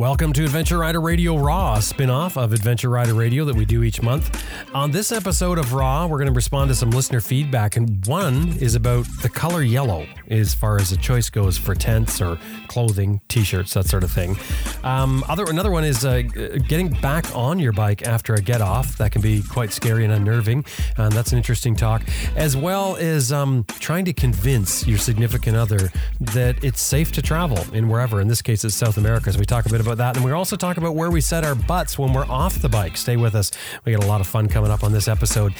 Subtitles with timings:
[0.00, 3.66] Welcome to Adventure Rider Radio Raw, a spin off of Adventure Rider Radio that we
[3.66, 4.42] do each month.
[4.74, 8.48] On this episode of Raw, we're going to respond to some listener feedback, and one
[8.60, 13.20] is about the color yellow as far as the choice goes for tents or clothing,
[13.28, 14.38] t shirts, that sort of thing.
[14.82, 16.22] Um, other Another one is uh,
[16.68, 18.96] getting back on your bike after a get off.
[18.98, 20.64] That can be quite scary and unnerving,
[20.96, 22.02] that's an interesting talk.
[22.36, 27.58] As well as um, trying to convince your significant other that it's safe to travel
[27.74, 28.20] in wherever.
[28.20, 30.16] In this case, it's South America, so we talk a bit about that.
[30.16, 32.96] And we also talk about where we set our butts when we're off the bike.
[32.96, 33.50] Stay with us.
[33.84, 35.52] We got a lot of fun coming up on this episode.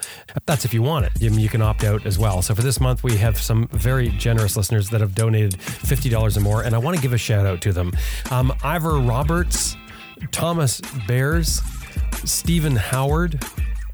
[0.45, 1.13] That's if you want it.
[1.19, 2.41] You can opt out as well.
[2.41, 6.39] So for this month, we have some very generous listeners that have donated $50 or
[6.41, 7.91] more, and I want to give a shout out to them.
[8.31, 9.75] Um, Ivor Roberts,
[10.31, 11.61] Thomas Bears,
[12.25, 13.43] Stephen Howard,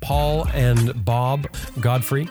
[0.01, 1.47] Paul and Bob
[1.79, 2.27] Godfrey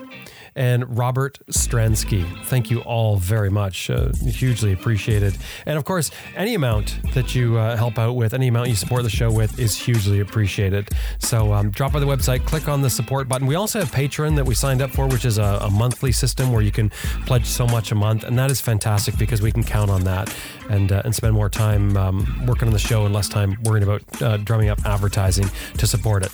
[0.58, 2.26] and Robert Stransky.
[2.46, 3.88] Thank you all very much.
[3.90, 5.36] Uh, hugely appreciated.
[5.64, 9.04] And of course, any amount that you uh, help out with, any amount you support
[9.04, 10.88] the show with is hugely appreciated.
[11.20, 13.46] So um, drop by the website, click on the support button.
[13.46, 16.52] We also have Patreon that we signed up for, which is a, a monthly system
[16.52, 16.90] where you can
[17.24, 18.24] pledge so much a month.
[18.24, 20.34] And that is fantastic because we can count on that
[20.68, 23.84] and, uh, and spend more time um, working on the show and less time worrying
[23.84, 26.32] about uh, drumming up advertising to support it.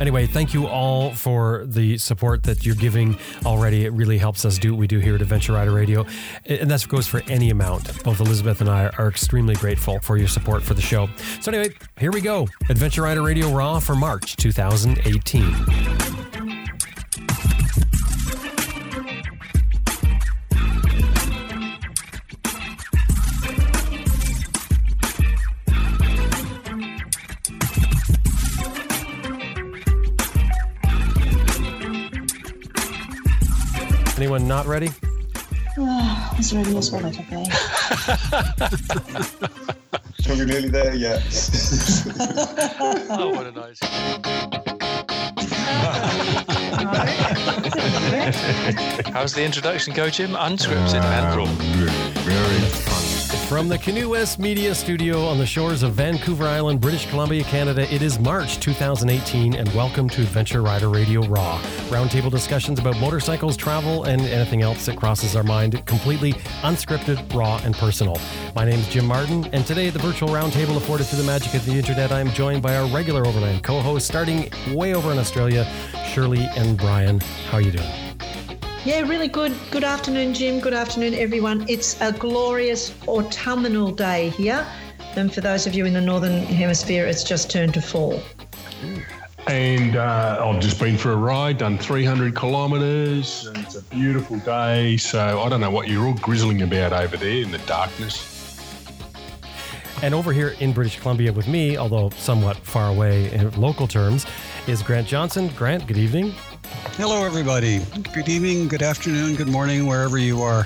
[0.00, 3.84] Anyway, thank you all for the support that you're giving already.
[3.84, 6.06] It really helps us do what we do here at Adventure Rider Radio.
[6.44, 8.02] And that goes for any amount.
[8.04, 11.08] Both Elizabeth and I are extremely grateful for your support for the show.
[11.40, 16.15] So, anyway, here we go Adventure Rider Radio Raw for March 2018.
[34.16, 34.86] Anyone not ready?
[36.38, 37.36] as ready as well, I can be.
[40.30, 41.22] Are we nearly there yet?
[43.10, 43.78] oh, what a nice.
[49.12, 50.30] How's the introduction go, Jim?
[50.30, 51.44] Unscripted and raw.
[51.44, 53.15] Very fun.
[53.48, 57.82] From the Canoe West Media Studio on the shores of Vancouver Island, British Columbia, Canada,
[57.94, 61.60] it is March 2018, and welcome to Adventure Rider Radio Raw.
[61.88, 67.60] Roundtable discussions about motorcycles, travel, and anything else that crosses our mind, completely unscripted, raw,
[67.62, 68.18] and personal.
[68.56, 71.54] My name is Jim Martin, and today at the virtual roundtable afforded through the magic
[71.54, 75.12] of the internet, I am joined by our regular Overland co host, starting way over
[75.12, 75.72] in Australia,
[76.08, 77.20] Shirley and Brian.
[77.20, 78.05] How are you doing?
[78.86, 79.52] Yeah, really good.
[79.72, 80.60] Good afternoon, Jim.
[80.60, 81.66] Good afternoon, everyone.
[81.68, 84.64] It's a glorious autumnal day here.
[85.16, 88.22] And for those of you in the Northern Hemisphere, it's just turned to fall.
[89.48, 94.96] And uh, I've just been for a ride, done 300 kilometres, it's a beautiful day.
[94.98, 98.36] So I don't know what you're all grizzling about over there in the darkness.
[100.00, 104.26] And over here in British Columbia with me, although somewhat far away in local terms,
[104.68, 105.48] is Grant Johnson.
[105.56, 106.36] Grant, good evening.
[106.96, 107.80] Hello, everybody.
[108.12, 110.64] Good evening, good afternoon, good morning, wherever you are.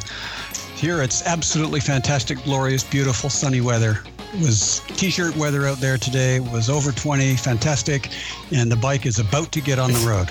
[0.77, 4.01] Here it's absolutely fantastic, glorious, beautiful, sunny weather.
[4.33, 6.37] It was t-shirt weather out there today.
[6.37, 8.11] It was over 20, fantastic,
[8.53, 10.31] and the bike is about to get on the road.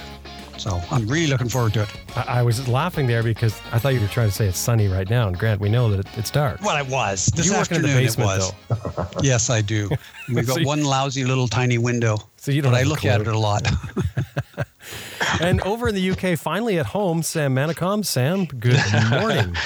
[0.60, 1.90] So I'm really looking forward to it.
[2.16, 4.90] I, I was laughing there because I thought you were trying to say it's sunny
[4.90, 5.28] right now.
[5.28, 6.62] And Grant, we know that it's dark.
[6.62, 7.28] Well, it was.
[7.28, 9.16] This you afternoon in the basement, it was.
[9.24, 9.90] yes, I do.
[10.28, 12.18] We've got so one lousy little tiny window.
[12.36, 12.74] So you don't.
[12.74, 13.66] But I look at it a lot.
[15.42, 18.06] and over in the UK, finally at home, Sam Manicom.
[18.06, 18.80] Sam, good
[19.10, 19.56] morning.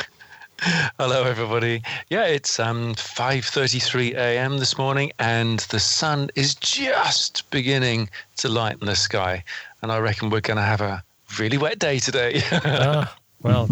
[0.97, 1.81] Hello, everybody.
[2.09, 4.59] Yeah, it's um, 5:33 a.m.
[4.59, 9.43] this morning, and the sun is just beginning to lighten the sky.
[9.81, 11.03] And I reckon we're going to have a
[11.37, 12.41] really wet day today.
[12.51, 13.05] uh,
[13.41, 13.69] well,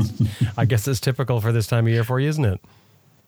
[0.57, 2.59] I guess it's typical for this time of year for you, isn't it?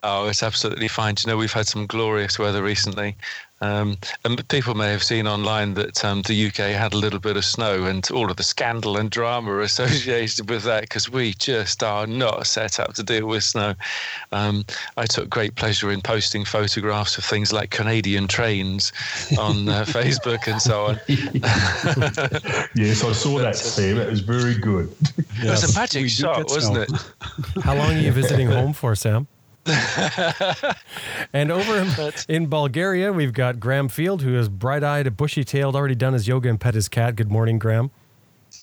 [0.05, 1.15] Oh, it's absolutely fine.
[1.15, 3.15] Do you know, we've had some glorious weather recently.
[3.61, 7.37] Um, and people may have seen online that um, the UK had a little bit
[7.37, 11.81] of snow and all of the scandal and drama associated with that because we just
[11.81, 13.73] are not set up to deal with snow.
[14.33, 14.65] Um,
[14.97, 18.91] I took great pleasure in posting photographs of things like Canadian trains
[19.39, 20.99] on uh, Facebook and so on.
[22.75, 23.97] yes, I saw that, Sam.
[23.97, 24.93] It was very good.
[25.41, 26.91] It was a magic shot, wasn't it?
[27.63, 29.25] How long are you visiting home for, Sam?
[31.33, 31.87] and over in,
[32.27, 36.59] in Bulgaria, we've got Graham Field, who is bright-eyed, bushy-tailed, already done his yoga and
[36.59, 37.15] pet his cat.
[37.15, 37.91] Good morning, Graham.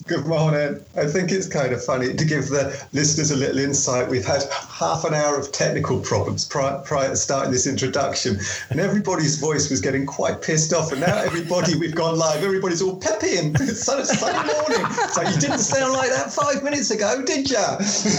[0.07, 0.81] Good morning.
[0.97, 4.09] I think it's kind of funny to give the listeners a little insight.
[4.09, 8.39] We've had half an hour of technical problems prior, prior to starting this introduction,
[8.71, 10.91] and everybody's voice was getting quite pissed off.
[10.91, 14.05] And now everybody, we've gone live, everybody's all peppy and it's sunny
[14.47, 14.91] morning.
[15.11, 17.57] So you didn't sound like that five minutes ago, did you?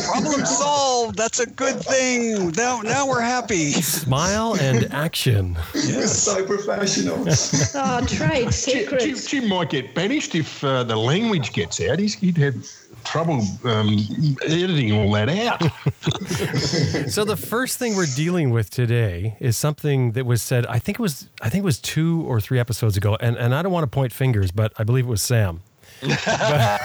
[0.05, 1.17] Problem solved.
[1.17, 2.51] That's a good thing.
[2.51, 3.71] Now, now we're happy.
[3.71, 5.57] Smile and action.
[5.73, 6.19] Yes.
[6.19, 7.25] so professional.
[7.73, 9.03] Oh, trade secrets.
[9.03, 11.99] Jim, Jim might get banished if uh, the language gets out.
[11.99, 12.55] He'd have
[13.03, 13.97] trouble um,
[14.45, 15.61] editing all that out.
[17.09, 20.65] so the first thing we're dealing with today is something that was said.
[20.67, 21.29] I think it was.
[21.41, 23.89] I think it was two or three episodes ago, and and I don't want to
[23.89, 25.61] point fingers, but I believe it was Sam.
[26.01, 26.79] That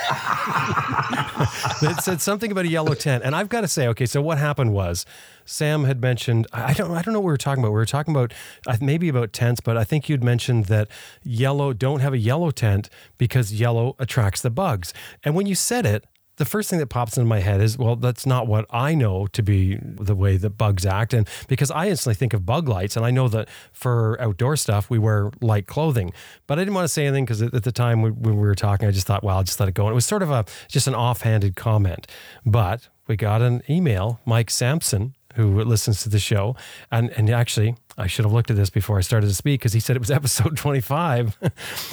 [2.03, 4.73] said something about a yellow tent, and I've got to say, okay, so what happened
[4.73, 5.07] was
[5.45, 7.73] Sam had mentioned I don't I don't know what we were talking about.
[7.73, 8.35] We were talking about
[8.67, 10.89] uh, maybe about tents, but I think you'd mentioned that
[11.23, 14.93] yellow don't have a yellow tent because yellow attracts the bugs.
[15.25, 16.05] And when you said it,
[16.37, 19.27] the first thing that pops into my head is, well, that's not what I know
[19.29, 21.15] to be the way that bugs act.
[21.15, 24.91] And because I instantly think of bug lights, and I know that for outdoor stuff,
[24.91, 26.13] we wear light clothing.
[26.47, 28.87] But I didn't want to say anything because at the time when we were talking,
[28.87, 29.85] I just thought, well, I'll just let it go.
[29.87, 32.07] And it was sort of a just an offhanded comment.
[32.45, 36.57] But we got an email, Mike Samsen, who listens to the show.
[36.91, 39.75] And, and actually, I should have looked at this before I started to speak because
[39.75, 41.39] he said it was episode 25.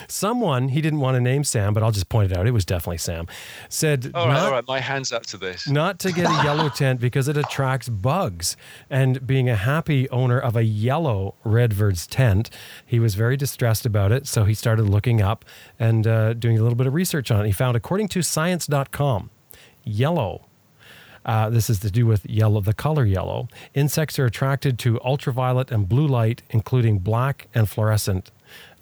[0.08, 2.48] Someone, he didn't want to name Sam, but I'll just point it out.
[2.48, 3.28] It was definitely Sam.
[3.70, 5.68] Said, all right, not, all right, my hand's up to this.
[5.68, 8.56] Not to get a yellow tent because it attracts bugs.
[8.90, 12.50] And being a happy owner of a yellow Redverz tent,
[12.86, 14.26] he was very distressed about it.
[14.26, 15.44] So he started looking up
[15.78, 17.48] and uh, doing a little bit of research on it.
[17.48, 19.30] He found, according to science.com,
[19.84, 20.46] yellow
[21.26, 23.48] uh, this is to do with yellow, the color yellow.
[23.74, 28.32] Insects are attracted to ultraviolet and blue light, including black and fluorescent.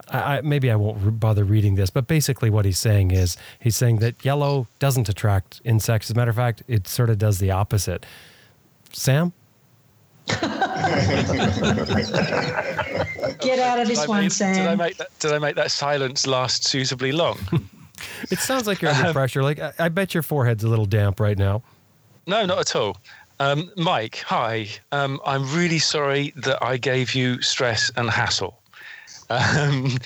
[0.10, 3.76] I, I, maybe I won't bother reading this, but basically what he's saying is he's
[3.76, 6.08] saying that yellow doesn't attract insects.
[6.08, 8.06] As a matter of fact, it sort of does the opposite.
[8.92, 9.34] Sam?
[10.28, 10.44] Get
[13.60, 14.56] out of this one, make, Sam.
[14.56, 17.38] Did I, make that, did I make that silence last suitably long?
[18.32, 19.44] it sounds like you're under pressure.
[19.44, 21.64] Like I, I bet your forehead's a little damp right now.
[22.28, 22.98] No, not at all.
[23.40, 24.68] Um, Mike, hi.
[24.92, 28.60] Um, I'm really sorry that I gave you stress and hassle.
[29.30, 29.98] Um,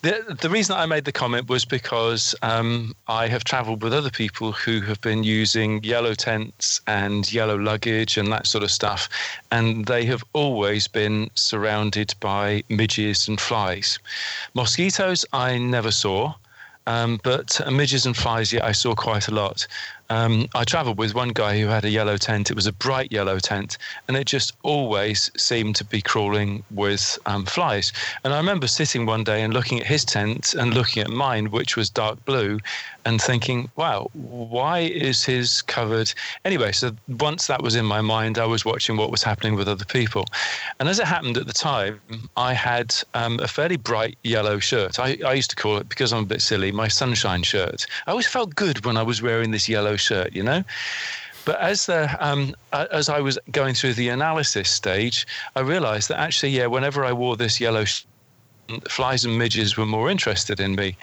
[0.00, 4.10] the, the reason I made the comment was because um, I have traveled with other
[4.10, 9.08] people who have been using yellow tents and yellow luggage and that sort of stuff,
[9.50, 13.98] and they have always been surrounded by midges and flies.
[14.54, 16.34] Mosquitoes I never saw.
[16.86, 19.66] Um, but midges and flies, yeah, I saw quite a lot.
[20.10, 22.50] Um, I travelled with one guy who had a yellow tent.
[22.50, 23.76] It was a bright yellow tent,
[24.06, 27.92] and it just always seemed to be crawling with um, flies.
[28.24, 31.50] And I remember sitting one day and looking at his tent and looking at mine,
[31.50, 32.58] which was dark blue,
[33.04, 36.12] and thinking, wow, why is his covered?
[36.44, 36.90] Anyway, so
[37.20, 40.26] once that was in my mind, I was watching what was happening with other people.
[40.78, 42.00] And as it happened at the time,
[42.36, 44.98] I had um, a fairly bright yellow shirt.
[44.98, 47.86] I, I used to call it, because I'm a bit silly, my sunshine shirt.
[48.06, 50.64] I always felt good when I was wearing this yellow shirt, you know?
[51.44, 55.26] But as the um, as I was going through the analysis stage,
[55.56, 58.04] I realised that actually, yeah, whenever I wore this yellow, sh-
[58.88, 60.96] flies and midges were more interested in me.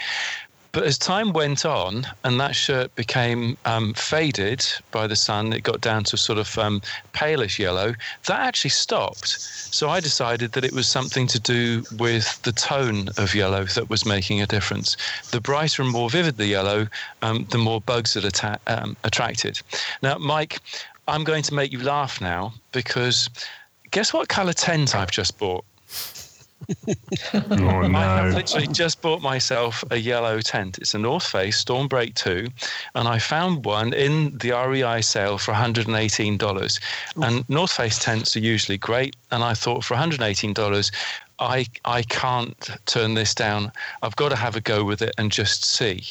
[0.75, 5.61] But as time went on and that shirt became um, faded by the sun, it
[5.63, 6.81] got down to sort of um,
[7.13, 9.39] palish yellow, that actually stopped.
[9.39, 13.89] So I decided that it was something to do with the tone of yellow that
[13.89, 14.97] was making a difference.
[15.31, 16.89] The brighter and more vivid the yellow,
[17.21, 19.61] um, the more bugs it atta- um, attracted.
[20.03, 20.59] Now, Mike,
[21.07, 23.29] I'm going to make you laugh now because
[23.91, 25.63] guess what colour tent I've just bought?
[27.33, 27.97] Oh, no.
[27.97, 30.77] I have literally just bought myself a yellow tent.
[30.77, 32.47] It's a North Face Stormbreak 2,
[32.95, 36.79] and I found one in the REI sale for $118.
[37.21, 40.91] And North Face tents are usually great, and I thought for $118,
[41.39, 43.71] I I can't turn this down.
[44.01, 46.03] I've got to have a go with it and just see.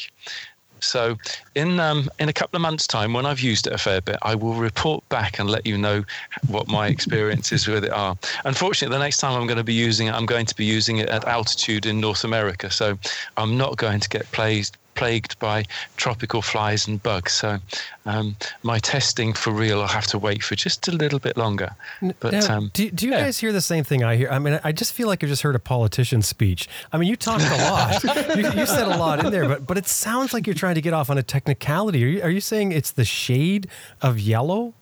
[0.85, 1.17] So,
[1.55, 4.17] in um, in a couple of months' time, when I've used it a fair bit,
[4.23, 6.05] I will report back and let you know
[6.49, 8.17] what my experiences with it are.
[8.45, 10.99] Unfortunately, the next time I'm going to be using it, I'm going to be using
[10.99, 12.99] it at altitude in North America, so
[13.37, 15.65] I'm not going to get plagued plagued by
[15.97, 17.33] tropical flies and bugs.
[17.33, 17.59] So
[18.07, 21.75] um, my testing for real, I'll have to wait for just a little bit longer.
[22.21, 23.21] But now, um, do, do you yeah.
[23.21, 24.29] guys hear the same thing I hear?
[24.31, 26.69] I mean, I just feel like I just heard a politician's speech.
[26.93, 28.05] I mean, you talked a lot.
[28.37, 30.81] you, you, said a lot in there, but but it sounds like you're trying to
[30.81, 32.05] get off on a technicality.
[32.05, 33.69] Are you, are you saying it's the shade
[34.03, 34.75] of yellow?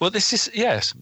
[0.00, 0.94] Well, this is yes.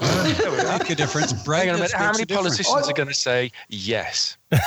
[0.00, 1.32] Make a difference.
[1.32, 1.92] Hang on a minute.
[1.92, 2.56] How many a difference.
[2.56, 4.36] politicians are going to say yes?
[4.52, 4.60] I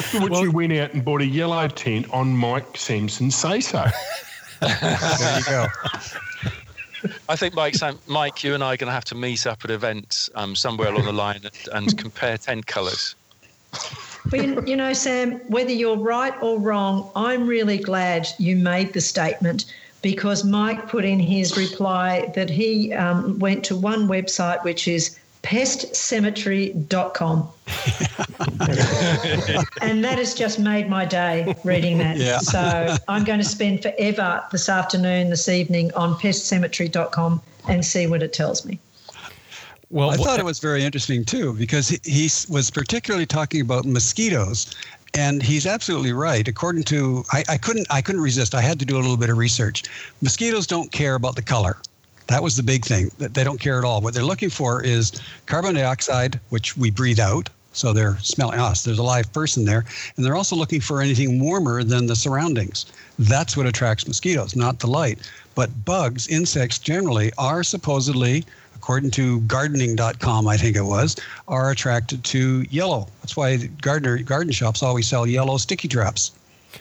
[0.00, 3.84] thought you went out and bought a yellow tent on Mike Samsen's say so.
[4.60, 5.66] There you go.
[7.28, 9.64] I think Mike, Sam, Mike, you and I are going to have to meet up
[9.64, 13.14] at events um, somewhere along the line and, and compare tent colours.
[14.26, 18.94] But you, you know, Sam, whether you're right or wrong, I'm really glad you made
[18.94, 19.66] the statement
[20.02, 25.18] because Mike put in his reply that he um, went to one website, which is
[25.42, 27.48] pestcemetery.com.
[29.82, 32.16] and that has just made my day reading that.
[32.16, 32.38] Yeah.
[32.38, 38.22] So I'm going to spend forever this afternoon, this evening on pestcemetery.com and see what
[38.22, 38.78] it tells me.
[39.90, 43.86] Well, I thought it was very interesting too because he, he was particularly talking about
[43.86, 44.76] mosquitoes,
[45.14, 46.46] and he's absolutely right.
[46.46, 48.54] According to I, I couldn't I couldn't resist.
[48.54, 49.84] I had to do a little bit of research.
[50.22, 51.78] Mosquitoes don't care about the color.
[52.28, 53.10] That was the big thing.
[53.18, 54.02] They don't care at all.
[54.02, 55.12] What they're looking for is
[55.46, 57.48] carbon dioxide, which we breathe out.
[57.72, 58.82] So they're smelling us.
[58.82, 59.84] There's a live person there,
[60.16, 62.86] and they're also looking for anything warmer than the surroundings.
[63.18, 65.18] That's what attracts mosquitoes, not the light.
[65.54, 68.44] But bugs, insects generally, are supposedly
[68.78, 71.16] according to gardening.com, I think it was,
[71.48, 73.08] are attracted to yellow.
[73.20, 76.32] That's why gardener garden shops always sell yellow sticky traps.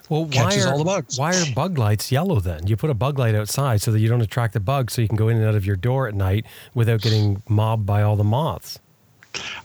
[0.10, 1.18] well, why are, all the bugs.
[1.18, 2.68] Why are bug lights yellow then?
[2.68, 5.08] You put a bug light outside so that you don't attract the bugs, so you
[5.08, 8.16] can go in and out of your door at night without getting mobbed by all
[8.16, 8.80] the moths.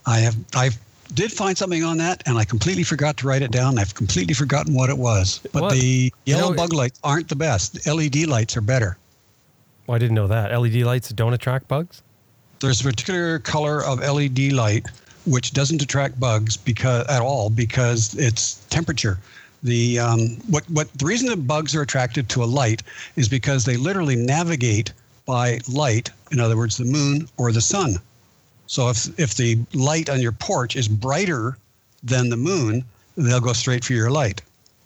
[0.06, 0.70] I have I
[1.14, 3.78] did find something on that and I completely forgot to write it down.
[3.78, 5.40] I've completely forgotten what it was.
[5.52, 5.72] But What?
[5.74, 7.86] the You yellow know- bug lights aren't the best.
[7.86, 8.96] LED lights are better.
[9.86, 10.52] Well, I didn't know that.
[10.58, 12.02] LED lights don't attract bugs.
[12.62, 14.86] There's a particular color of LED light
[15.26, 19.18] which doesn't attract bugs because at all because it's temperature.
[19.64, 22.84] The um, what what the reason that bugs are attracted to a light
[23.16, 24.92] is because they literally navigate
[25.26, 26.10] by light.
[26.30, 27.96] In other words, the moon or the sun.
[28.68, 31.58] So if if the light on your porch is brighter
[32.04, 32.84] than the moon,
[33.16, 34.40] they'll go straight for your light.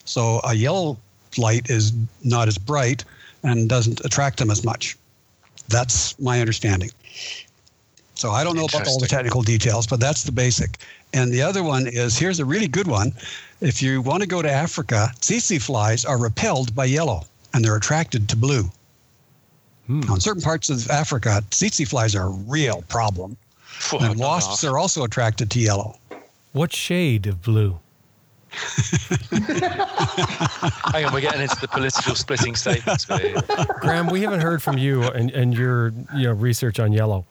[0.07, 0.97] So a yellow
[1.37, 1.93] light is
[2.25, 3.05] not as bright
[3.43, 4.97] and doesn't attract them as much.
[5.69, 6.91] That's my understanding.
[8.17, 10.79] So I don't know about all the technical details, but that's the basic.
[11.13, 13.13] And the other one is here's a really good one.
[13.61, 17.77] If you want to go to Africa, tsetse flies are repelled by yellow and they're
[17.77, 18.71] attracted to blue.
[19.87, 20.01] Hmm.
[20.01, 23.37] Now, in certain parts of Africa, tsetse flies are a real problem.
[23.67, 25.99] Phew, And wasps are also attracted to yellow.
[26.53, 27.79] What shade of blue?
[30.93, 33.05] Hang on, we're getting into the political splitting statements.
[33.05, 33.37] here.
[33.81, 37.27] Graham, we haven't heard from you and, and your you know research on yellow.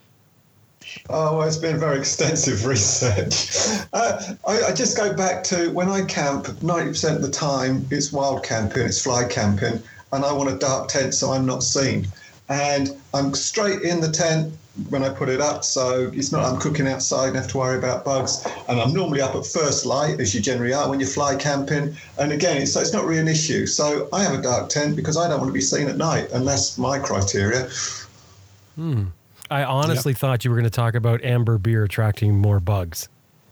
[1.10, 3.86] Oh, well, it's been very extensive research.
[3.94, 8.12] Uh, I, I just go back to when I camp, 90% of the time it's
[8.12, 12.08] wild camping, it's fly camping, and I want a dark tent so I'm not seen.
[12.50, 14.54] And I'm straight in the tent
[14.90, 17.78] when I put it up, so it's not I'm cooking outside and have to worry
[17.78, 18.46] about bugs.
[18.68, 21.96] And I'm normally up at first light, as you generally are when you fly camping.
[22.20, 23.66] And again, it's, so it's not really an issue.
[23.68, 26.30] So I have a dark tent because I don't want to be seen at night,
[26.32, 27.70] and that's my criteria.
[29.50, 33.10] I honestly thought you were going to talk about amber beer attracting more bugs.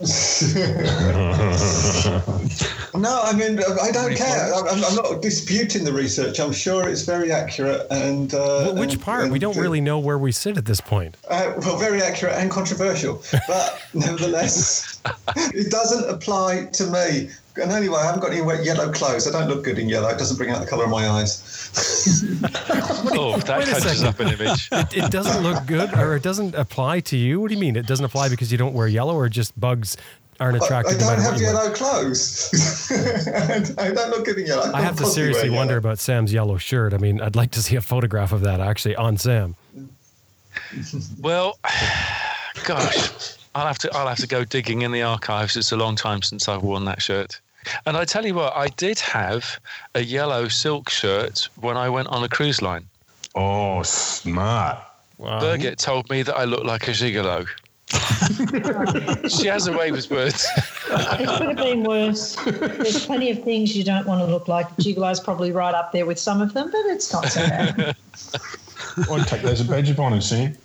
[2.96, 4.54] No, I mean, I don't care.
[4.54, 6.38] I'm, I'm not disputing the research.
[6.38, 8.32] I'm sure it's very accurate and.
[8.32, 9.30] Uh, Wh- Which and- part?
[9.30, 11.16] we don't really know where we sit at this point.
[11.28, 15.00] Uh, well, very accurate and controversial, but nevertheless,
[15.36, 17.30] it doesn't apply to me.
[17.56, 19.28] And anyway, I haven't got any wet yellow clothes.
[19.28, 20.08] I don't look good in yellow.
[20.08, 21.50] It doesn't bring out the colour of my eyes.
[23.16, 24.06] Oh, that Wait a conjures second.
[24.06, 24.68] up an image.
[24.72, 27.40] It, it doesn't look good, or it doesn't apply to you.
[27.40, 27.76] What do you mean?
[27.76, 29.96] It doesn't apply because you don't wear yellow, or just bugs
[30.40, 31.54] aren't I, I don't matter have you wear?
[31.54, 32.50] yellow clothes.
[33.78, 34.72] I don't look good in yellow.
[34.72, 36.92] I have to can't possibly wear seriously wonder about Sam's yellow shirt.
[36.94, 39.56] I mean, I'd like to see a photograph of that actually on Sam.
[41.20, 41.58] Well,
[42.64, 45.56] gosh, I'll have to I'll have to go digging in the archives.
[45.56, 47.40] It's a long time since I've worn that shirt.
[47.86, 49.58] And I tell you what, I did have
[49.94, 52.86] a yellow silk shirt when I went on a cruise line.
[53.34, 54.78] Oh, smart.
[55.18, 55.40] Wow.
[55.40, 57.48] Birgit told me that I looked like a gigolo.
[59.28, 60.46] she has a way with words.
[60.56, 62.36] It could have been worse.
[62.44, 64.68] There's plenty of things you don't want to look like.
[64.76, 67.96] Gigolo's probably right up there with some of them, but it's not so bad.
[69.10, 70.56] I'd take those as a badge of honour, Sam.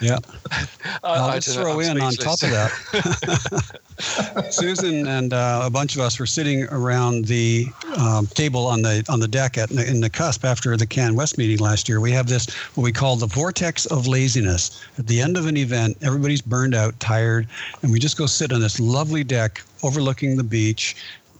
[0.00, 0.18] Yeah.
[0.50, 3.80] I, I'll just don't throw in on top of that.
[4.50, 9.04] Susan and uh, a bunch of us were sitting around the um, table on the
[9.08, 12.00] on the deck at in Nakusp after the Can West meeting last year.
[12.00, 14.84] We have this what we call the vortex of laziness.
[14.98, 17.46] At the end of an event, everybody's burned out, tired,
[17.82, 20.96] and we just go sit on this lovely deck overlooking the beach.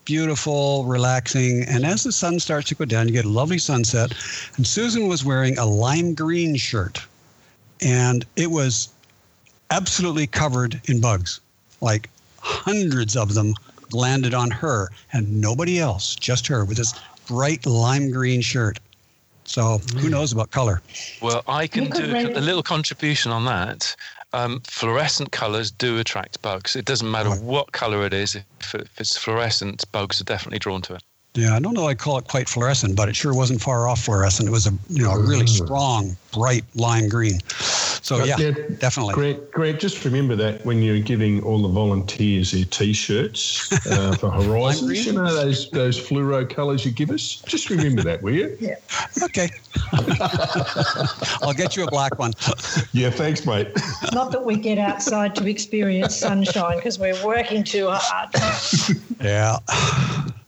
[0.07, 4.15] Beautiful, relaxing, and as the sun starts to go down, you get a lovely sunset.
[4.57, 7.05] And Susan was wearing a lime green shirt
[7.81, 8.89] and it was
[9.71, 11.41] absolutely covered in bugs.
[11.81, 12.09] Like
[12.41, 13.55] hundreds of them
[13.93, 16.95] landed on her and nobody else, just her with this
[17.27, 18.79] bright lime green shirt.
[19.45, 20.83] So who knows about color?
[21.23, 23.95] Well, I can do a, a little contribution on that.
[24.33, 26.75] Um, fluorescent colours do attract bugs.
[26.75, 28.35] It doesn't matter what colour it is.
[28.35, 31.03] If, if it's fluorescent, bugs are definitely drawn to it.
[31.37, 31.87] Yeah, I don't know.
[31.87, 34.49] I'd call it quite fluorescent, but it sure wasn't far off fluorescent.
[34.49, 37.41] It was a you know a really strong, bright lime green.
[37.51, 39.15] So yeah, definitely.
[39.15, 44.31] Grant, Grant, just remember that when you're giving all the volunteers their T-shirts uh, for
[44.31, 47.43] Horizons, you know those those fluoro colours you give us.
[47.47, 48.57] Just remember that, will you?
[48.59, 48.77] Yeah.
[49.23, 49.51] Okay.
[51.43, 52.33] I'll get you a black one.
[52.93, 53.69] Yeah, thanks, mate.
[54.13, 58.31] Not that we get outside to experience sunshine because we're working too hard.
[59.21, 59.59] Yeah,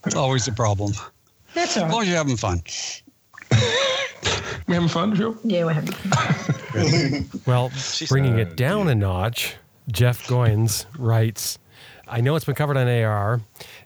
[0.06, 0.92] it's always a problem.
[1.54, 2.62] That's all As long as you're having fun.
[4.66, 5.34] We having fun, Phil?
[5.44, 5.92] Yeah, we're having.
[5.92, 7.30] Fun.
[7.46, 7.72] well,
[8.08, 9.56] bringing Uh, it down a notch,
[9.90, 11.58] Geoff Goins writes,
[12.06, 13.40] I know it's been covered on AR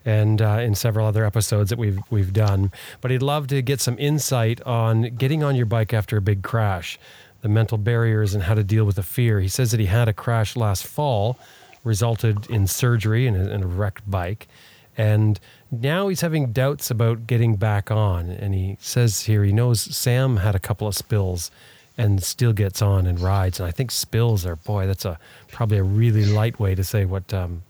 [0.04, 3.81] and uh, in several other episodes that we've we've done, but he'd love to get
[3.81, 6.99] some insight on getting on your bike after a big crash,
[7.42, 9.38] the mental barriers and how to deal with the fear.
[9.38, 11.38] He says that he had a crash last fall,
[11.85, 14.49] resulted in surgery and a, and a wrecked bike,
[14.97, 15.38] and
[15.73, 18.29] now he's having doubts about getting back on.
[18.31, 21.50] And he says here he knows Sam had a couple of spills
[21.99, 23.59] and still gets on and rides.
[23.59, 25.19] And I think spills are boy, that's a
[25.50, 27.62] probably a really light way to say what um,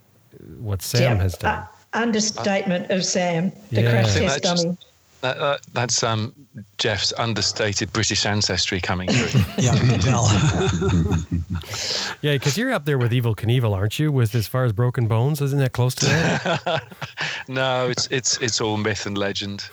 [0.59, 1.59] what Sam Yeah, has done.
[1.61, 3.91] uh, understatement of Sam, the Yeah.
[3.91, 4.87] crash I think test that just-
[5.23, 5.35] dummy.
[5.35, 6.35] That, uh, that's um,
[6.79, 9.41] Geoff's understated British ancestry coming through.
[9.63, 10.27] Yeah, you can tell.
[12.23, 14.11] yeah, because you're up there with Evel Knievel, aren't you?
[14.11, 16.83] With as far as broken bones, isn't that close to that?
[17.49, 19.65] no, it's it's it's all myth and legend.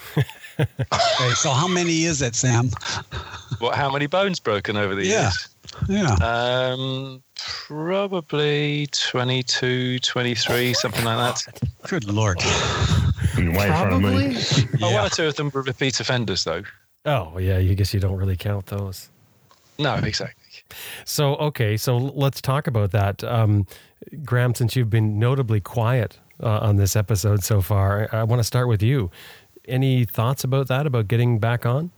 [0.58, 2.70] okay, so how many is it, Sam?
[3.60, 3.76] What?
[3.76, 5.22] How many bones broken over the Yeah.
[5.24, 5.48] years?
[5.88, 6.14] Yeah.
[6.16, 11.60] Um, probably 22, 23, something like that.
[11.88, 12.42] Good lord.
[13.38, 14.38] You're way in front of me.
[14.82, 16.64] Oh, one or two of them were repeat offenders, though.
[17.06, 19.10] oh yeah, you guess you don't really count those.
[19.78, 20.36] No, exactly.
[21.06, 23.66] So okay, so let's talk about that, um,
[24.24, 24.54] Graham.
[24.54, 28.44] Since you've been notably quiet uh, on this episode so far, I, I want to
[28.44, 29.10] start with you.
[29.68, 30.86] Any thoughts about that?
[30.86, 31.92] About getting back on?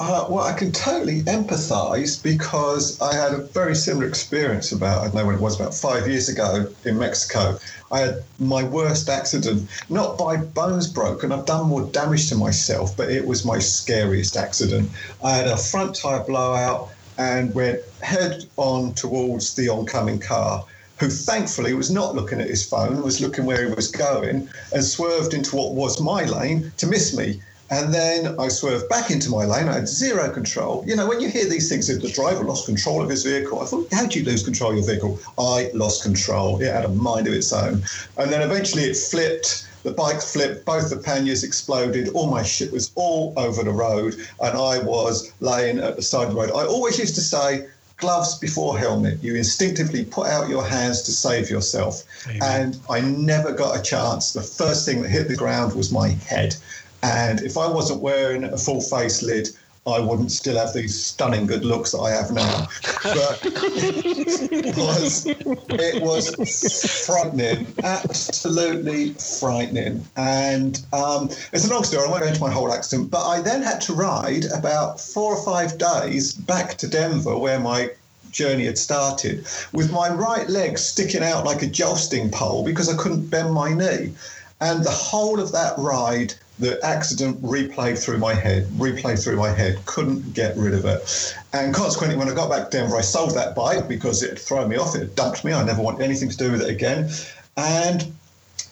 [0.00, 5.04] Uh, well, I can totally empathise because I had a very similar experience about, I
[5.04, 7.58] don't know when it was, about five years ago in Mexico.
[7.92, 12.96] I had my worst accident, not by bones broken, I've done more damage to myself,
[12.96, 14.90] but it was my scariest accident.
[15.22, 20.64] I had a front tyre blowout and went head on towards the oncoming car.
[20.98, 24.84] Who thankfully was not looking at his phone, was looking where he was going, and
[24.84, 27.42] swerved into what was my lane to miss me.
[27.70, 29.68] And then I swerved back into my lane.
[29.68, 30.84] I had zero control.
[30.86, 33.60] You know, when you hear these things, if the driver lost control of his vehicle,
[33.60, 35.20] I thought, how do you lose control of your vehicle?
[35.38, 36.60] I lost control.
[36.60, 37.84] It had a mind of its own.
[38.16, 39.68] And then eventually it flipped.
[39.82, 44.14] The bike flipped, both the panniers exploded, all my shit was all over the road,
[44.40, 46.50] and I was laying at the side of the road.
[46.50, 49.22] I always used to say, gloves before helmet.
[49.22, 52.02] You instinctively put out your hands to save yourself.
[52.42, 54.32] And I never got a chance.
[54.32, 56.56] The first thing that hit the ground was my head.
[57.02, 59.48] And if I wasn't wearing a full face lid,
[59.86, 62.68] I wouldn't still have these stunning good looks that I have now.
[63.02, 70.04] But it was, it was frightening, absolutely frightening.
[70.16, 72.06] And um, it's a long story.
[72.06, 73.10] I won't go into my whole accident.
[73.10, 77.58] But I then had to ride about four or five days back to Denver, where
[77.58, 77.90] my
[78.30, 82.96] journey had started, with my right leg sticking out like a jousting pole because I
[82.96, 84.12] couldn't bend my knee.
[84.60, 89.50] And the whole of that ride, the accident replayed through my head, replayed through my
[89.50, 91.34] head, couldn't get rid of it.
[91.52, 94.38] And consequently, when I got back to Denver, I sold that bike because it had
[94.38, 95.52] thrown me off, it had dumped me.
[95.52, 97.10] I never wanted anything to do with it again.
[97.56, 98.12] And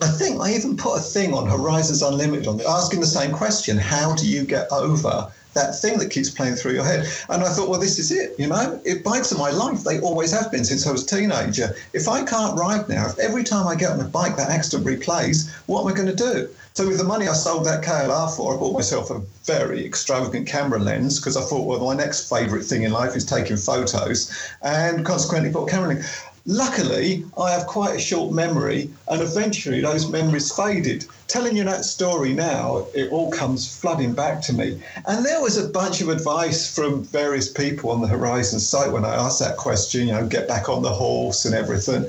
[0.00, 3.78] I think I even put a thing on Horizons Unlimited on asking the same question
[3.78, 7.08] How do you get over that thing that keeps playing through your head?
[7.30, 8.38] And I thought, well, this is it.
[8.38, 9.82] You know, it bikes are my life.
[9.82, 11.74] They always have been since I was a teenager.
[11.94, 14.86] If I can't ride now, if every time I get on a bike that accident
[14.86, 16.48] replays, what am I going to do?
[16.78, 20.46] So with the money I sold that KLR for, I bought myself a very extravagant
[20.46, 24.30] camera lens because I thought, well, my next favourite thing in life is taking photos,
[24.62, 26.06] and consequently bought a camera lens.
[26.46, 31.04] Luckily, I have quite a short memory, and eventually those memories faded.
[31.26, 34.80] Telling you that story now, it all comes flooding back to me.
[35.06, 39.04] And there was a bunch of advice from various people on the Horizon site when
[39.04, 42.08] I asked that question, you know, get back on the horse and everything.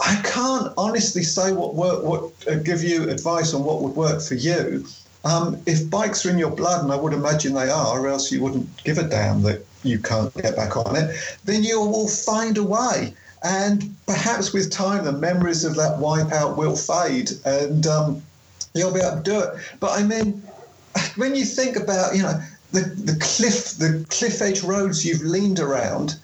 [0.00, 4.22] I can't honestly say what work, what uh, give you advice on what would work
[4.22, 4.86] for you.
[5.24, 8.32] Um, if bikes are in your blood, and I would imagine they are, or else
[8.32, 12.08] you wouldn't give a damn that you can't get back on it, then you will
[12.08, 13.14] find a way.
[13.42, 18.22] And perhaps with time, the memories of that wipeout will fade, and um,
[18.74, 19.50] you'll be able to do it.
[19.80, 20.42] But I mean,
[21.16, 22.40] when you think about, you know,
[22.72, 26.16] the, the cliff the cliff edge roads you've leaned around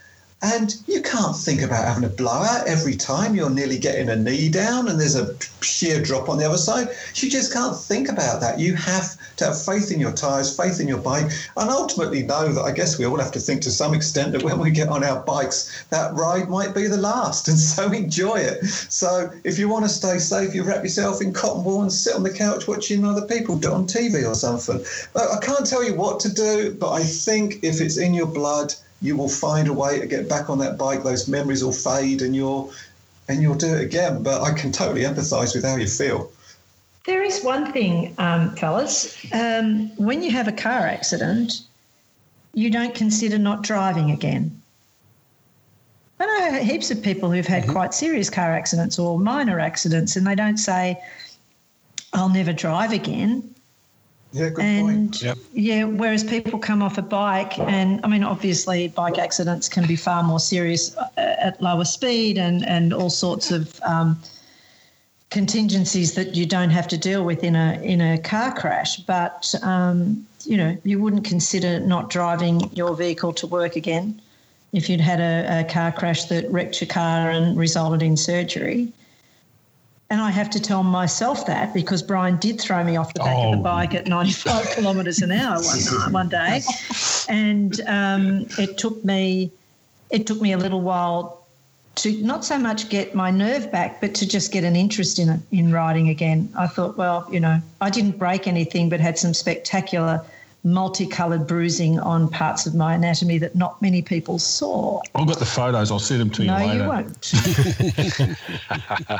[0.54, 4.48] and you can't think about having a blowout every time you're nearly getting a knee
[4.48, 6.88] down and there's a sheer drop on the other side.
[7.16, 8.60] You just can't think about that.
[8.60, 12.52] You have to have faith in your tyres, faith in your bike, and ultimately know
[12.52, 14.88] that I guess we all have to think to some extent that when we get
[14.88, 17.48] on our bikes, that ride might be the last.
[17.48, 18.64] And so enjoy it.
[18.64, 22.14] So if you want to stay safe, you wrap yourself in cotton wool and sit
[22.14, 24.84] on the couch watching other people do it on TV or something.
[25.16, 28.26] Uh, I can't tell you what to do, but I think if it's in your
[28.26, 31.02] blood, you will find a way to get back on that bike.
[31.02, 32.72] Those memories will fade, and you'll
[33.28, 34.22] and you'll do it again.
[34.22, 36.30] But I can totally empathise with how you feel.
[37.04, 39.16] There is one thing, um, fellas.
[39.32, 41.60] Um, when you have a car accident,
[42.52, 44.60] you don't consider not driving again.
[46.18, 47.72] I know heaps of people who've had mm-hmm.
[47.72, 51.00] quite serious car accidents or minor accidents, and they don't say,
[52.12, 53.54] "I'll never drive again."
[54.32, 55.22] Yeah, good and point.
[55.22, 55.38] Yep.
[55.52, 59.96] yeah, whereas people come off a bike, and I mean, obviously, bike accidents can be
[59.96, 64.20] far more serious uh, at lower speed and and all sorts of um,
[65.30, 68.98] contingencies that you don't have to deal with in a in a car crash.
[68.98, 74.20] But um, you know, you wouldn't consider not driving your vehicle to work again
[74.72, 78.92] if you'd had a, a car crash that wrecked your car and resulted in surgery.
[80.08, 83.36] And I have to tell myself that because Brian did throw me off the back
[83.36, 83.48] oh.
[83.48, 83.62] of the oh.
[83.62, 86.62] bike at 95 kilometres an hour one, one day,
[87.28, 89.50] and um, it took me
[90.10, 91.44] it took me a little while
[91.96, 95.28] to not so much get my nerve back, but to just get an interest in
[95.28, 96.48] it in riding again.
[96.56, 100.22] I thought, well, you know, I didn't break anything, but had some spectacular
[100.66, 105.00] multicolored bruising on parts of my anatomy that not many people saw.
[105.14, 105.92] I've got the photos.
[105.92, 106.82] I'll send them to you no, later.
[106.82, 107.32] you won't.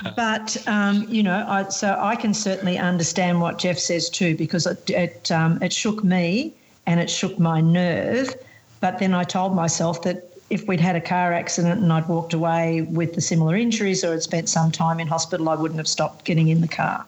[0.16, 4.66] but um, you know, I, so I can certainly understand what Geoff says too, because
[4.66, 6.52] it it, um, it shook me
[6.86, 8.34] and it shook my nerve.
[8.80, 12.34] But then I told myself that if we'd had a car accident and I'd walked
[12.34, 15.88] away with the similar injuries or had spent some time in hospital, I wouldn't have
[15.88, 17.06] stopped getting in the car.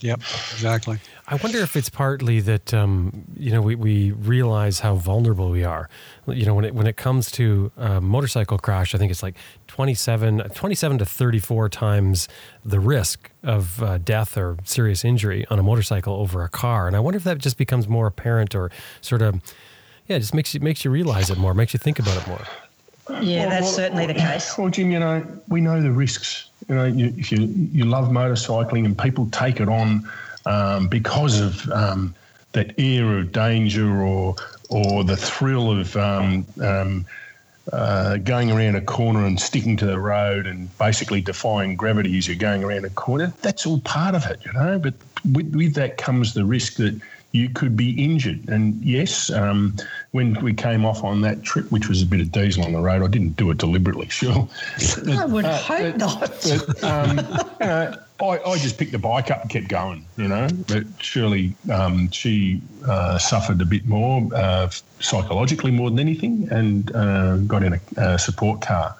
[0.00, 0.20] Yep,
[0.52, 0.98] exactly.
[1.28, 5.62] I wonder if it's partly that um, you know we, we realize how vulnerable we
[5.62, 5.90] are.
[6.26, 9.36] You know when it when it comes to a motorcycle crash, I think it's like
[9.66, 12.28] 27, 27 to thirty four times
[12.64, 16.86] the risk of uh, death or serious injury on a motorcycle over a car.
[16.86, 18.70] And I wonder if that just becomes more apparent or
[19.02, 19.40] sort of
[20.06, 22.42] yeah, just makes you makes you realize it more, makes you think about it more.
[23.22, 24.56] Yeah, well, that's well, certainly the case.
[24.56, 28.10] Well, Jim, you know we know the risks you know, you, if you you love
[28.10, 30.08] motorcycling and people take it on
[30.46, 32.14] um, because of um,
[32.52, 34.36] that air of danger or
[34.68, 37.04] or the thrill of um, um,
[37.72, 42.28] uh, going around a corner and sticking to the road and basically defying gravity as
[42.28, 43.32] you're going around a corner.
[43.42, 44.78] That's all part of it, you know.
[44.78, 44.94] But
[45.32, 47.00] with, with that comes the risk that
[47.32, 48.48] you could be injured.
[48.48, 49.76] And yes, um,
[50.10, 52.80] when we came off on that trip, which was a bit of diesel on the
[52.80, 54.48] road, I didn't do it deliberately, sure.
[55.08, 56.20] I would uh, hope but, not.
[56.20, 57.24] But, um, you
[57.66, 60.48] know, I, I, just picked the bike up and kept going, you know.
[60.66, 66.94] But surely um, she uh, suffered a bit more uh, psychologically more than anything and
[66.94, 68.94] uh, got in a, a support car.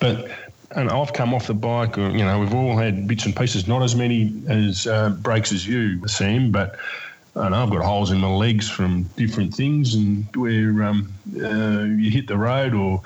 [0.00, 0.30] But
[0.72, 1.96] and I've come off the bike.
[1.96, 5.66] You know, we've all had bits and pieces, not as many as uh, breaks as
[5.66, 6.76] you, Sam, but
[7.36, 11.82] I know I've got holes in my legs from different things, and where um, uh,
[11.82, 13.02] you hit the road or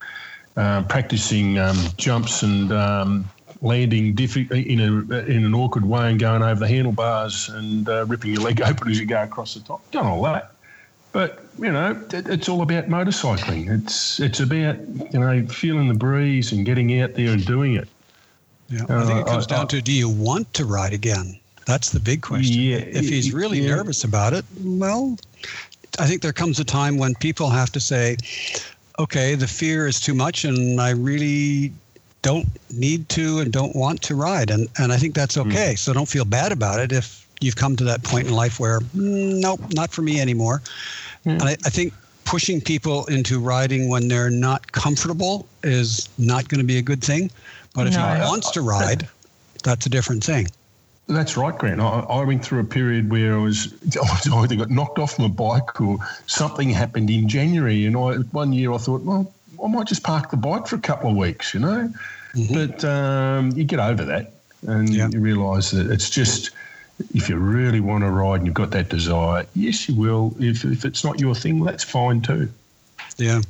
[0.57, 3.29] uh, practicing um, jumps and um,
[3.61, 8.07] landing diffi- in a in an awkward way and going over the handlebars and uh,
[8.07, 9.91] ripping your leg open as you go across the top.
[9.91, 10.53] Done all that,
[11.13, 13.69] but you know it, it's all about motorcycling.
[13.81, 14.77] It's it's about
[15.13, 17.89] you know feeling the breeze and getting out there and doing it.
[18.69, 21.40] Yeah, I think it uh, comes down to do you want to ride again?
[21.71, 22.61] That's the big question.
[22.61, 23.77] Yeah, if he's really yeah.
[23.77, 25.17] nervous about it, well,
[26.01, 28.17] I think there comes a time when people have to say,
[28.99, 31.73] okay, the fear is too much and I really
[32.23, 34.51] don't need to and don't want to ride.
[34.51, 35.49] And, and I think that's hmm.
[35.49, 35.75] okay.
[35.75, 35.79] Mm.
[35.79, 38.81] So don't feel bad about it if you've come to that point in life where,
[38.81, 40.63] mm, nope, not for me anymore.
[41.25, 41.33] Mm.
[41.33, 46.59] And I, I think pushing people into riding when they're not comfortable is not going
[46.59, 47.31] to be a good thing.
[47.77, 48.15] But if no.
[48.15, 49.09] he wants to ride,
[49.63, 50.49] that's a different thing.
[51.11, 51.81] That's right, Grant.
[51.81, 53.75] I, I, went through a period where I was,
[54.33, 57.85] I either got knocked off my bike or something happened in January.
[57.85, 60.81] And I, one year I thought, well, I might just park the bike for a
[60.81, 61.93] couple of weeks, you know.
[62.35, 62.55] Mm-hmm.
[62.55, 64.33] But um, you get over that
[64.69, 65.09] and yeah.
[65.11, 66.51] you realise that it's just,
[67.13, 70.37] if you really want to ride and you've got that desire, yes, you will.
[70.39, 72.49] If, if it's not your thing, that's fine too.
[73.17, 73.41] Yeah.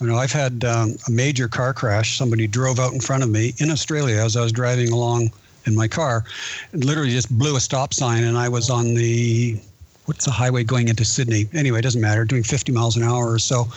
[0.00, 2.16] You know, I've had um, a major car crash.
[2.16, 5.32] Somebody drove out in front of me in Australia as I was driving along
[5.68, 6.24] in my car,
[6.72, 9.60] and literally just blew a stop sign, and I was on the
[10.06, 11.48] what's the highway going into Sydney?
[11.52, 12.24] Anyway, it doesn't matter.
[12.24, 13.68] Doing 50 miles an hour or so,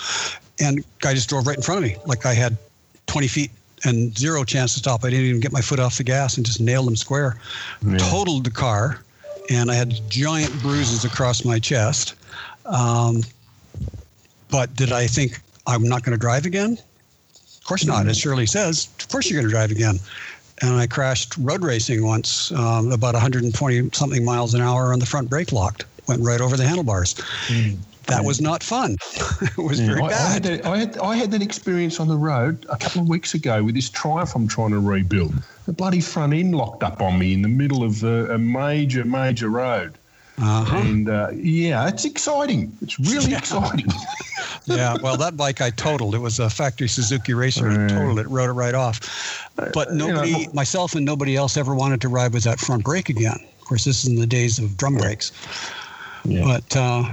[0.60, 2.58] and guy just drove right in front of me, like I had
[3.08, 3.52] 20 feet
[3.84, 5.04] and zero chance to stop.
[5.04, 7.38] I didn't even get my foot off the gas and just nailed him square.
[7.86, 7.98] Yeah.
[7.98, 9.02] Totaled the car,
[9.50, 12.16] and I had giant bruises across my chest.
[12.66, 13.24] Um,
[14.50, 16.78] but did I think I'm not going to drive again?
[17.34, 18.08] Of course not.
[18.08, 20.00] As Shirley says, of course you're going to drive again.
[20.62, 25.06] And I crashed road racing once, um, about 120 something miles an hour, on the
[25.06, 27.16] front brake locked, went right over the handlebars.
[27.48, 27.78] Mm
[28.12, 28.98] that was not fun.
[29.42, 30.14] it was yeah, very I, bad.
[30.14, 33.10] I had, that, I, had, I had that experience on the road a couple of
[33.10, 35.34] weeks ago with this Triumph I'm trying to rebuild.
[35.66, 39.06] The bloody front end locked up on me in the middle of a, a major,
[39.06, 39.98] major road.
[40.42, 40.78] Uh-huh.
[40.78, 42.76] And uh, yeah, it's exciting.
[42.82, 43.38] It's really yeah.
[43.38, 43.88] exciting.
[44.66, 46.16] yeah, well, that bike I totaled.
[46.16, 47.70] It was a factory Suzuki Racer.
[47.70, 49.50] I totaled it, rode it right off.
[49.56, 52.84] But nobody, you know, myself and nobody else ever wanted to ride with that front
[52.84, 53.38] brake again.
[53.60, 55.32] Of course, this is in the days of drum brakes.
[56.26, 56.44] Yeah.
[56.44, 57.04] But uh,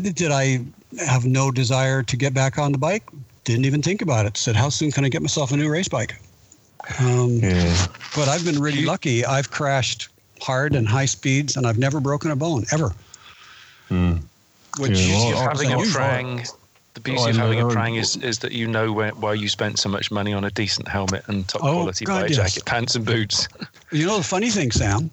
[0.00, 0.60] did I
[0.98, 3.08] have no desire to get back on the bike?
[3.44, 4.36] Didn't even think about it.
[4.36, 6.14] Said, how soon can I get myself a new race bike?
[7.00, 7.86] Um, yeah.
[8.14, 9.24] But I've been really lucky.
[9.24, 10.08] I've crashed
[10.42, 12.92] hard and high speeds, and I've never broken a bone ever.
[13.90, 14.22] Mm.
[14.78, 16.44] Which yeah, well, having a prang.
[16.94, 19.48] The beauty oh, of having a prang is, is that you know where, why you
[19.48, 22.36] spent so much money on a decent helmet and top oh, quality God, yes.
[22.36, 23.48] jacket, pants and boots.
[23.92, 25.10] you know the funny thing, Sam,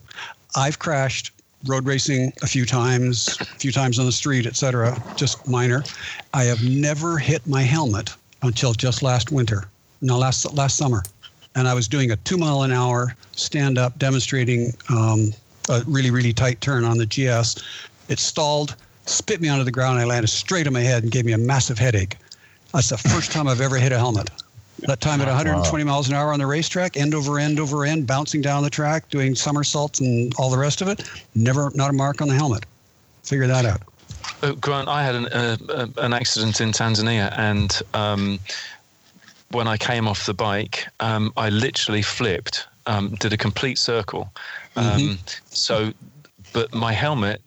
[0.58, 1.32] I've crashed
[1.66, 5.02] road racing a few times, a few times on the street, etc.
[5.16, 5.84] Just minor.
[6.34, 9.70] I have never hit my helmet until just last winter.
[10.02, 11.04] No, last last summer,
[11.56, 15.32] and I was doing a two mile an hour stand up, demonstrating um,
[15.70, 17.64] a really really tight turn on the GS.
[18.10, 20.00] It stalled, spit me onto the ground.
[20.00, 22.18] I landed straight on my head and gave me a massive headache.
[22.74, 24.30] That's the first time I've ever hit a helmet.
[24.80, 25.92] That time at 120 wow.
[25.92, 29.10] miles an hour on the racetrack, end over end over end, bouncing down the track,
[29.10, 31.04] doing somersaults and all the rest of it.
[31.36, 32.66] Never, not a mark on the helmet.
[33.24, 33.82] Figure that out.
[34.42, 38.40] Uh, Grant, I had an, uh, uh, an accident in Tanzania, and um,
[39.52, 44.32] when I came off the bike, um, I literally flipped, um, did a complete circle.
[44.76, 45.12] Mm-hmm.
[45.12, 45.94] Um, so,
[46.54, 47.42] but my helmet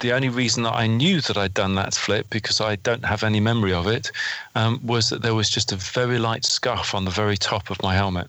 [0.00, 3.24] the only reason that I knew that I'd done that flip, because I don't have
[3.24, 4.10] any memory of it,
[4.54, 7.82] um, was that there was just a very light scuff on the very top of
[7.82, 8.28] my helmet.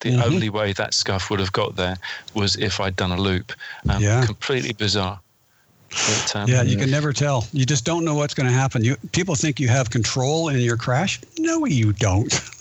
[0.00, 0.22] The mm-hmm.
[0.22, 1.96] only way that scuff would have got there
[2.34, 3.52] was if I'd done a loop.
[3.88, 4.24] Um, yeah.
[4.24, 5.18] Completely bizarre.
[5.90, 7.46] But, um, yeah, you can never tell.
[7.52, 8.84] You just don't know what's going to happen.
[8.84, 11.20] You people think you have control in your crash.
[11.38, 12.32] No, you don't.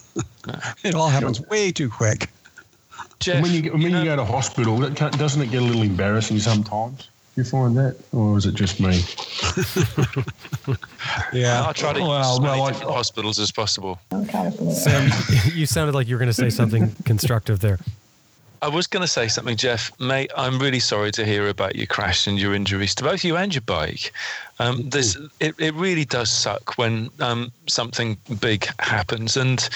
[0.84, 2.30] It all happens way too quick.
[3.20, 5.84] Jeff, when you when you, know, you go to hospital, doesn't it get a little
[5.84, 7.10] embarrassing sometimes?
[7.38, 8.88] you find that, or is it just me?
[11.34, 14.00] yeah, I try to well, use well, as hospitals as possible.
[14.74, 15.12] Sam,
[15.54, 17.78] you sounded like you were going to say something constructive there.
[18.62, 19.91] I was going to say something, Geoff.
[20.00, 23.38] Mate, I'm really sorry to hear about your crash and your injuries to both you
[23.38, 24.12] and your bike.
[24.60, 29.67] Um, this it, it really does suck when um, something big happens, and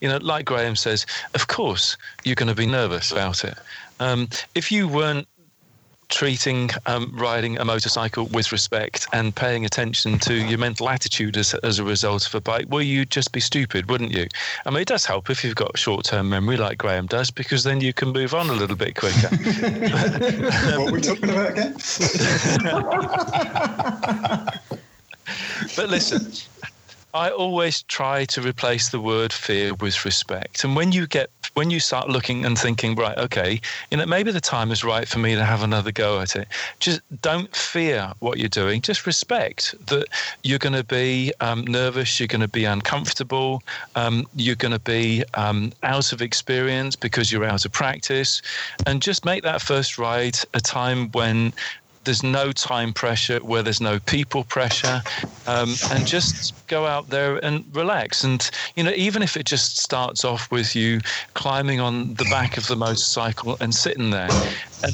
[0.00, 3.58] you know, like Graham says, of course you're going to be nervous about it.
[4.00, 5.28] Um, if you weren't
[6.10, 11.54] treating um, riding a motorcycle with respect and paying attention to your mental attitude as,
[11.54, 14.26] as a result of a bike, well, you'd just be stupid, wouldn't you?
[14.66, 17.64] I mean, it does help if you've got short term memory like Graham does, because
[17.64, 19.28] then you can move on a little bit quicker.
[20.78, 21.72] what are we talking about again?
[25.76, 26.32] but listen,
[27.12, 30.64] I always try to replace the word fear with respect.
[30.64, 34.30] And when you get when you start looking and thinking, right, okay, you know, maybe
[34.30, 36.46] the time is right for me to have another go at it.
[36.78, 38.80] Just don't fear what you're doing.
[38.80, 40.06] Just respect that
[40.44, 43.62] you're going to be um, nervous, you're going to be uncomfortable,
[43.96, 48.42] um, you're going to be um, out of experience because you're out of practice,
[48.86, 51.52] and just make that first ride a time when
[52.04, 55.02] there's no time pressure, where there's no people pressure,
[55.46, 58.24] um, and just go out there and relax.
[58.24, 61.00] And you know, even if it just starts off with you
[61.34, 64.34] climbing on the back of the motorcycle and sitting there,
[64.82, 64.92] and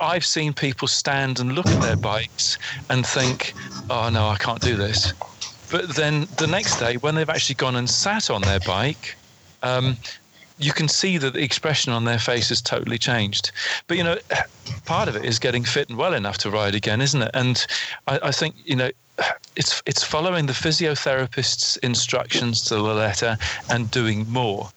[0.00, 2.58] I've seen people stand and look at their bikes
[2.90, 3.54] and think,
[3.90, 5.14] "Oh no, I can't do this."
[5.68, 9.18] But then the next day, when they've actually gone and sat on their bike,
[9.62, 9.98] um,
[10.58, 13.52] you can see that the expression on their face has totally changed.
[13.86, 14.18] But you know,
[14.84, 17.30] part of it is getting fit and well enough to ride again, isn't it?
[17.34, 17.64] And
[18.06, 18.90] I, I think you know,
[19.56, 23.36] it's it's following the physiotherapist's instructions to the letter
[23.70, 24.70] and doing more.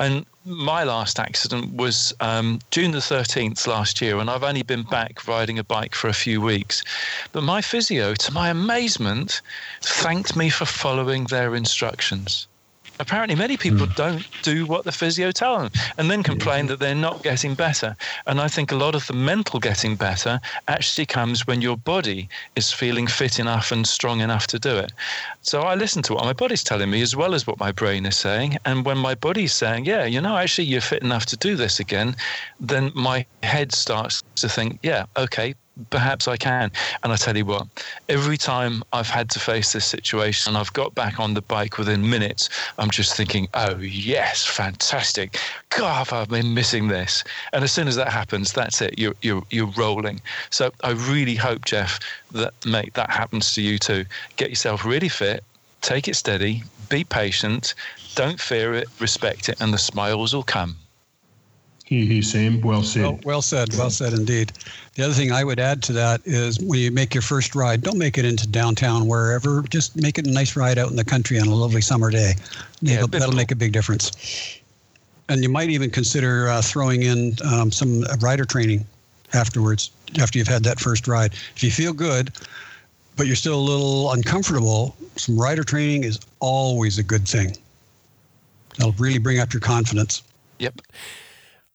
[0.00, 4.82] And my last accident was um, June the 13th last year, and I've only been
[4.82, 6.82] back riding a bike for a few weeks.
[7.32, 9.40] But my physio, to my amazement,
[9.82, 12.48] thanked me for following their instructions.
[13.00, 13.94] Apparently many people mm.
[13.94, 17.96] don't do what the physio tell them and then complain that they're not getting better.
[18.26, 22.28] And i think a lot of the mental getting better actually comes when your body
[22.56, 24.92] is feeling fit enough and strong enough to do it.
[25.42, 28.06] So i listen to what my body's telling me as well as what my brain
[28.06, 28.56] is saying.
[28.64, 31.80] And when my body's saying yeah you know actually you're fit enough to do this
[31.80, 32.16] again
[32.60, 35.54] then my head starts to think yeah okay
[35.90, 36.70] perhaps I can.
[37.02, 37.66] And I tell you what,
[38.08, 41.78] every time I've had to face this situation and I've got back on the bike
[41.78, 45.38] within minutes, I'm just thinking, oh, yes, fantastic.
[45.70, 47.24] God, I've been missing this.
[47.52, 48.98] And as soon as that happens, that's it.
[48.98, 50.20] You're, you're, you're rolling.
[50.50, 51.98] So I really hope, Geoff,
[52.32, 54.04] that, mate, that happens to you too.
[54.36, 55.42] Get yourself really fit,
[55.80, 57.74] take it steady, be patient,
[58.14, 60.76] don't fear it, respect it, and the smiles will come.
[61.94, 62.60] Here, here, Sam.
[62.60, 63.02] Well said.
[63.02, 63.72] Well, well, said.
[63.74, 64.50] Well said indeed.
[64.96, 67.82] The other thing I would add to that is when you make your first ride,
[67.82, 69.62] don't make it into downtown wherever.
[69.62, 72.32] Just make it a nice ride out in the country on a lovely summer day.
[72.80, 74.60] Yeah, that'll, that'll make a big difference.
[75.28, 78.84] And you might even consider uh, throwing in um, some rider training
[79.32, 81.32] afterwards, after you've had that first ride.
[81.54, 82.32] If you feel good,
[83.14, 87.56] but you're still a little uncomfortable, some rider training is always a good thing.
[88.78, 90.24] That'll really bring up your confidence.
[90.58, 90.80] Yep.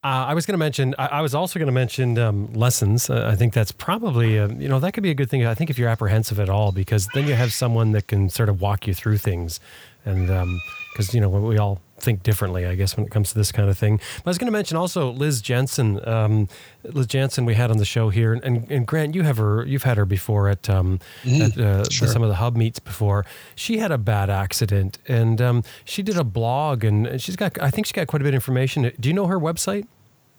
[0.02, 0.96] Uh, I was going to mention.
[0.98, 3.10] I, I, was also going to mention um, lessons.
[3.10, 5.46] Uh, I think that's probably a, you know that could be a good thing.
[5.46, 8.48] I think if you're apprehensive at all, because then you have someone that can sort
[8.48, 9.60] of walk you through things,
[10.06, 13.36] and because um, you know we all think differently, I guess, when it comes to
[13.36, 13.98] this kind of thing.
[13.98, 16.06] But I was going to mention also Liz Jansen.
[16.08, 16.48] Um,
[16.84, 19.84] Liz Jansen, we had on the show here, and, and Grant, you have her, you've
[19.84, 21.42] had her before at, um, mm-hmm.
[21.42, 22.08] at uh, sure.
[22.08, 23.26] some of the hub meets before.
[23.56, 27.70] She had a bad accident, and um, she did a blog, and she's got, I
[27.70, 28.92] think she got quite a bit of information.
[29.00, 29.88] Do you know her website,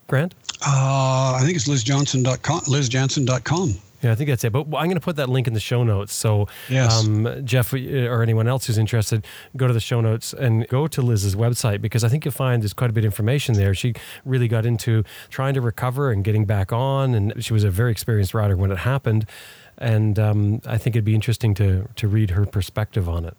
[0.06, 0.34] Grant?
[0.66, 2.60] Uh, I think it's lizjohnson.com.
[2.60, 3.74] lizjohnson.com.
[4.02, 4.52] Yeah, I think that's it.
[4.52, 6.14] But I'm going to put that link in the show notes.
[6.14, 7.04] So, yes.
[7.04, 10.86] um, Geoff uh, or anyone else who's interested, go to the show notes and go
[10.86, 13.74] to Liz's website because I think you'll find there's quite a bit of information there.
[13.74, 17.70] She really got into trying to recover and getting back on, and she was a
[17.70, 19.26] very experienced rider when it happened.
[19.78, 23.36] And um, I think it'd be interesting to to read her perspective on it.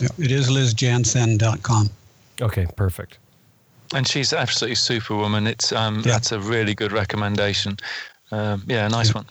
[0.00, 1.90] Yeah, it is lizjansen.com.
[2.40, 3.18] Okay, perfect.
[3.94, 5.46] And she's absolutely superwoman.
[5.46, 6.12] It's um, yeah.
[6.12, 7.76] that's a really good recommendation.
[8.32, 9.14] Um, yeah, nice yeah.
[9.14, 9.26] one.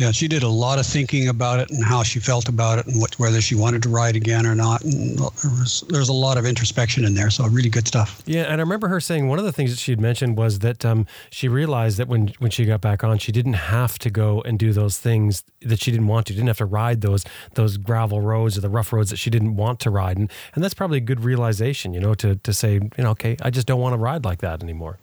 [0.00, 2.86] Yeah, she did a lot of thinking about it and how she felt about it
[2.86, 4.82] and what, whether she wanted to ride again or not.
[4.82, 8.22] And there was there's a lot of introspection in there, so really good stuff.
[8.24, 10.60] Yeah, and I remember her saying one of the things that she had mentioned was
[10.60, 14.08] that um, she realized that when when she got back on, she didn't have to
[14.08, 16.32] go and do those things that she didn't want to.
[16.32, 19.56] Didn't have to ride those those gravel roads or the rough roads that she didn't
[19.56, 22.72] want to ride, and and that's probably a good realization, you know, to to say,
[22.72, 24.98] you know, okay, I just don't want to ride like that anymore.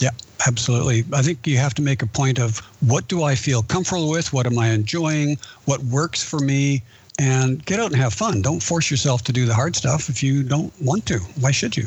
[0.00, 0.10] Yeah,
[0.46, 1.04] absolutely.
[1.12, 4.32] I think you have to make a point of what do I feel comfortable with?
[4.32, 5.38] What am I enjoying?
[5.64, 6.82] What works for me?
[7.18, 8.42] And get out and have fun.
[8.42, 11.18] Don't force yourself to do the hard stuff if you don't want to.
[11.40, 11.86] Why should you?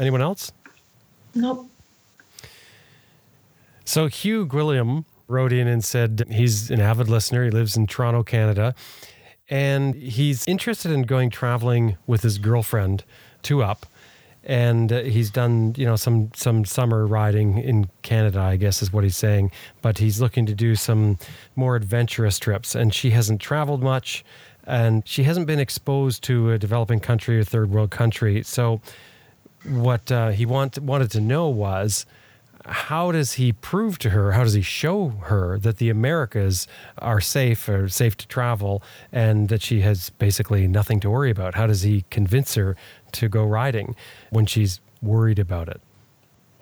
[0.00, 0.50] Anyone else?
[1.34, 1.68] Nope.
[3.84, 7.44] So Hugh Gwilliam wrote in and said he's an avid listener.
[7.44, 8.74] He lives in Toronto, Canada,
[9.48, 13.04] and he's interested in going traveling with his girlfriend
[13.42, 13.86] to Up
[14.50, 18.92] and uh, he's done you know some some summer riding in Canada I guess is
[18.92, 19.52] what he's saying.
[19.80, 21.18] But he's looking to do some
[21.54, 22.74] more adventurous trips.
[22.74, 24.24] And she hasn't traveled much.
[24.64, 28.42] And she hasn't been exposed to a developing country or third world country.
[28.42, 28.80] So
[29.64, 32.04] what uh, he want, wanted to know was
[32.70, 37.20] how does he prove to her how does he show her that the americas are
[37.20, 41.66] safe or safe to travel and that she has basically nothing to worry about how
[41.66, 42.76] does he convince her
[43.12, 43.94] to go riding
[44.30, 45.80] when she's worried about it?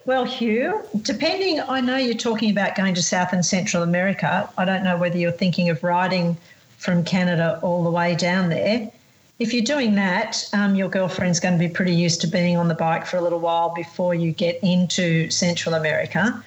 [0.05, 4.49] Well, Hugh, depending, I know you're talking about going to South and Central America.
[4.57, 6.37] I don't know whether you're thinking of riding
[6.79, 8.91] from Canada all the way down there.
[9.39, 12.67] If you're doing that, um, your girlfriend's going to be pretty used to being on
[12.67, 16.43] the bike for a little while before you get into Central America.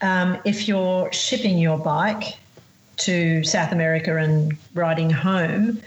[0.00, 2.38] Um, if you're shipping your bike
[2.98, 5.82] to South America and riding home,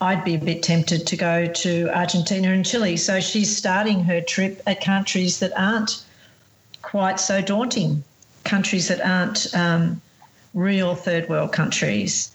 [0.00, 2.96] I'd be a bit tempted to go to Argentina and Chile.
[2.96, 6.04] So she's starting her trip at countries that aren't
[6.80, 8.02] quite so daunting,
[8.44, 10.00] countries that aren't um,
[10.54, 12.30] real third world countries.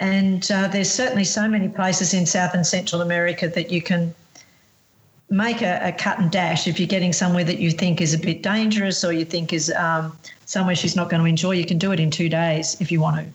[0.00, 4.14] And uh, there's certainly so many places in South and Central America that you can
[5.30, 8.18] make a, a, cut and dash if you're getting somewhere that you think is a
[8.18, 11.52] bit dangerous or you think is um, somewhere she's not going to enjoy.
[11.52, 13.32] You can do it in two days if you want to.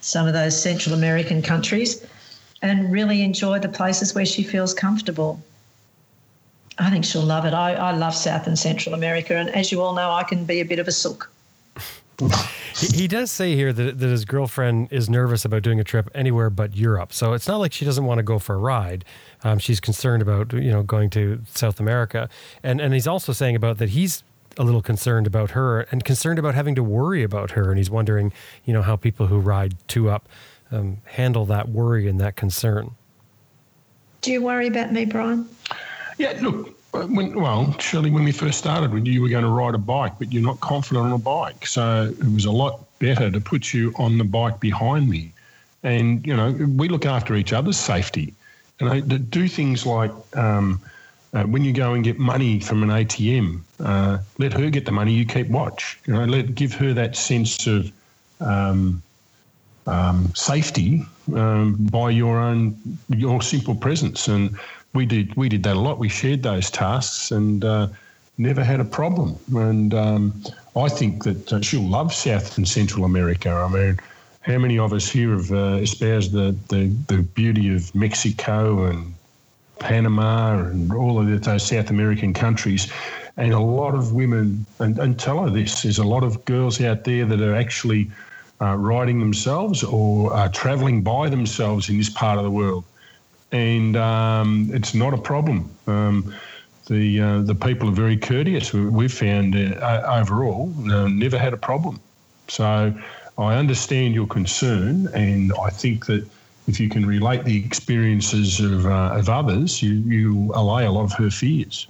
[0.00, 2.04] Some of those Central American countries
[2.62, 5.40] and really enjoy the places where she feels comfortable.
[6.78, 7.54] I think she'll love it.
[7.54, 10.60] I, I love South and Central America, and as you all know, I can be
[10.60, 11.30] a bit of a sook.
[12.74, 16.08] He, he does say here that, that his girlfriend is nervous about doing a trip
[16.14, 17.12] anywhere but Europe.
[17.12, 19.04] So it's not like she doesn't want to go for a ride.
[19.44, 22.28] Um, she's concerned about you know going to South America,
[22.62, 24.22] and and he's also saying about that he's
[24.58, 27.90] a little concerned about her and concerned about having to worry about her, and he's
[27.90, 28.32] wondering
[28.64, 30.28] you know how people who ride two up
[30.70, 32.92] um, handle that worry and that concern.
[34.22, 35.48] Do you worry about me, Brian?
[36.18, 39.50] Yeah, look, when, well, Shirley, when we first started, we knew you were going to
[39.50, 41.66] ride a bike, but you're not confident on a bike.
[41.66, 45.32] So it was a lot better to put you on the bike behind me.
[45.82, 48.34] And, you know, we look after each other's safety.
[48.80, 50.80] Know, do things like um,
[51.32, 54.92] uh, when you go and get money from an ATM, uh, let her get the
[54.92, 55.98] money, you keep watch.
[56.06, 57.90] You know, let give her that sense of
[58.40, 59.02] um,
[59.86, 62.76] um, safety um, by your own
[63.08, 64.28] your simple presence.
[64.28, 64.58] And
[64.94, 65.98] we did we did that a lot.
[65.98, 67.88] We shared those tasks and uh,
[68.38, 69.38] never had a problem.
[69.54, 70.42] And um,
[70.74, 73.50] I think that uh, she'll love South and Central America.
[73.50, 74.00] I mean,
[74.40, 79.14] how many of us here have uh, espoused the, the the beauty of Mexico and
[79.78, 82.90] Panama and all of those South American countries?
[83.38, 86.80] And a lot of women, and, and tell her this, there's a lot of girls
[86.80, 88.10] out there that are actually
[88.62, 92.84] uh, riding themselves or traveling by themselves in this part of the world
[93.52, 95.70] and um, it's not a problem.
[95.86, 96.34] Um,
[96.86, 98.72] the uh, the people are very courteous.
[98.72, 102.00] We've found uh, overall uh, never had a problem.
[102.48, 102.94] So
[103.38, 106.26] I understand your concern, and I think that
[106.68, 111.04] if you can relate the experiences of, uh, of others, you, you allay a lot
[111.04, 111.86] of her fears.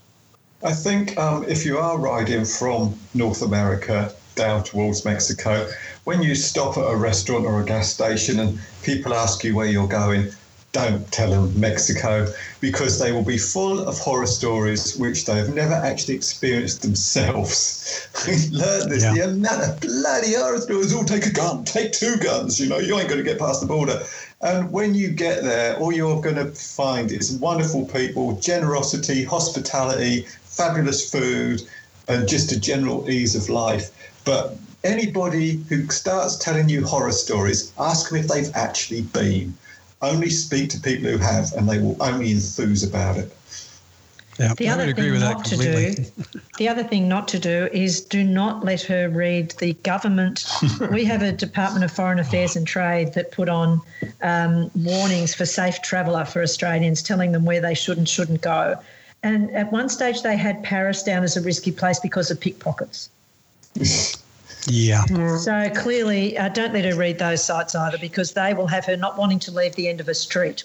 [0.63, 5.71] I think um, if you are riding from North America down towards Mexico,
[6.05, 9.67] when you stop at a restaurant or a gas station and people ask you where
[9.67, 10.31] you're going,
[10.77, 15.55] don't tell them Mexico because they will be full of horror stories which they have
[15.55, 18.07] never actually experienced themselves.
[18.53, 19.03] Learn this.
[19.03, 19.15] Yeah.
[19.15, 20.95] The amount of bloody horror stories.
[20.95, 22.61] Oh, take a gun, take two guns.
[22.61, 24.03] You know, you ain't going to get past the border.
[24.43, 30.27] And when you get there, all you're going to find is wonderful people, generosity, hospitality,
[30.43, 31.63] fabulous food,
[32.07, 33.89] and just a general ease of life.
[34.27, 39.57] But anybody who starts telling you horror stories, ask them if they've actually been
[40.03, 43.33] only speak to people who have, and they will only enthuse about it.
[44.39, 46.05] Yeah, the I other thing not to do,
[46.59, 50.47] the other thing not to do is do not let her read the government.
[50.93, 53.81] we have a Department of Foreign Affairs and Trade that put on
[54.23, 58.79] um, warnings for safe traveller for Australians, telling them where they should and shouldn't go.
[59.23, 63.09] And at one stage, they had Paris down as a risky place because of pickpockets.
[64.67, 65.05] Yeah.
[65.37, 68.97] So clearly, uh, don't let her read those sites either because they will have her
[68.97, 70.65] not wanting to leave the end of a street.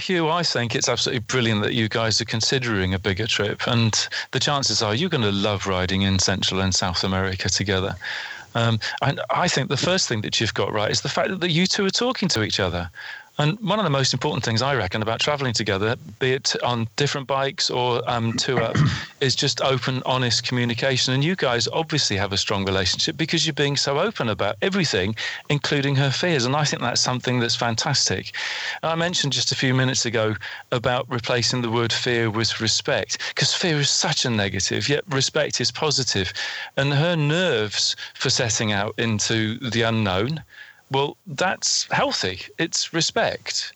[0.00, 4.08] Hugh, I think it's absolutely brilliant that you guys are considering a bigger trip, and
[4.30, 7.96] the chances are you're going to love riding in Central and South America together.
[8.54, 11.50] Um, and I think the first thing that you've got right is the fact that
[11.50, 12.90] you two are talking to each other.
[13.40, 16.88] And one of the most important things I reckon about traveling together, be it on
[16.96, 18.72] different bikes or um, tour,
[19.20, 21.14] is just open, honest communication.
[21.14, 25.14] And you guys obviously have a strong relationship because you're being so open about everything,
[25.48, 26.46] including her fears.
[26.46, 28.34] And I think that's something that's fantastic.
[28.82, 30.34] I mentioned just a few minutes ago
[30.72, 35.60] about replacing the word fear with respect because fear is such a negative, yet respect
[35.60, 36.32] is positive.
[36.76, 40.42] And her nerves for setting out into the unknown
[40.90, 42.40] well, that's healthy.
[42.58, 43.72] It's respect.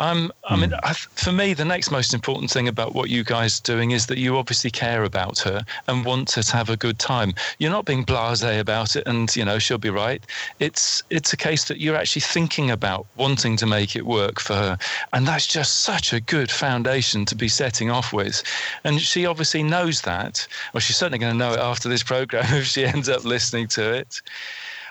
[0.00, 0.92] Um, I mean, hmm.
[1.14, 4.16] for me, the next most important thing about what you guys are doing is that
[4.16, 7.34] you obviously care about her and want her to have a good time.
[7.58, 10.24] You're not being blasé about it, and you know she'll be right.
[10.58, 14.54] It's it's a case that you're actually thinking about wanting to make it work for
[14.54, 14.78] her,
[15.12, 18.42] and that's just such a good foundation to be setting off with.
[18.84, 20.48] And she obviously knows that.
[20.72, 23.68] Well, she's certainly going to know it after this program if she ends up listening
[23.68, 24.22] to it.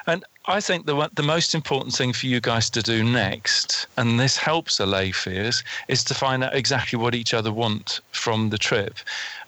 [0.05, 4.20] And I think the the most important thing for you guys to do next, and
[4.20, 8.58] this helps allay fears, is to find out exactly what each other want from the
[8.58, 8.95] trip.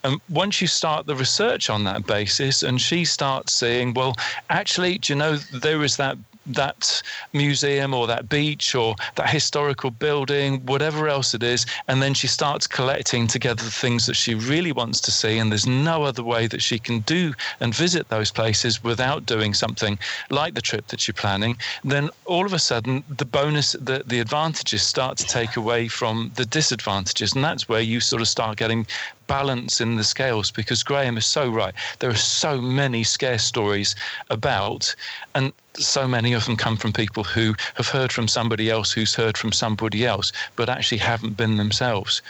[0.03, 4.15] And once you start the research on that basis, and she starts saying, well,
[4.51, 7.01] actually, do you know there is that that
[7.33, 11.65] museum or that beach or that historical building, whatever else it is.
[11.87, 15.37] And then she starts collecting together the things that she really wants to see.
[15.37, 19.53] And there's no other way that she can do and visit those places without doing
[19.53, 21.57] something like the trip that you're planning.
[21.83, 26.31] Then all of a sudden, the bonus, the, the advantages start to take away from
[26.35, 27.33] the disadvantages.
[27.33, 28.87] And that's where you sort of start getting
[29.31, 31.73] balance in the scales because Graham is so right.
[31.99, 33.95] There are so many scare stories
[34.29, 34.93] about,
[35.35, 39.15] and so many of them come from people who have heard from somebody else who's
[39.15, 42.21] heard from somebody else, but actually haven't been themselves.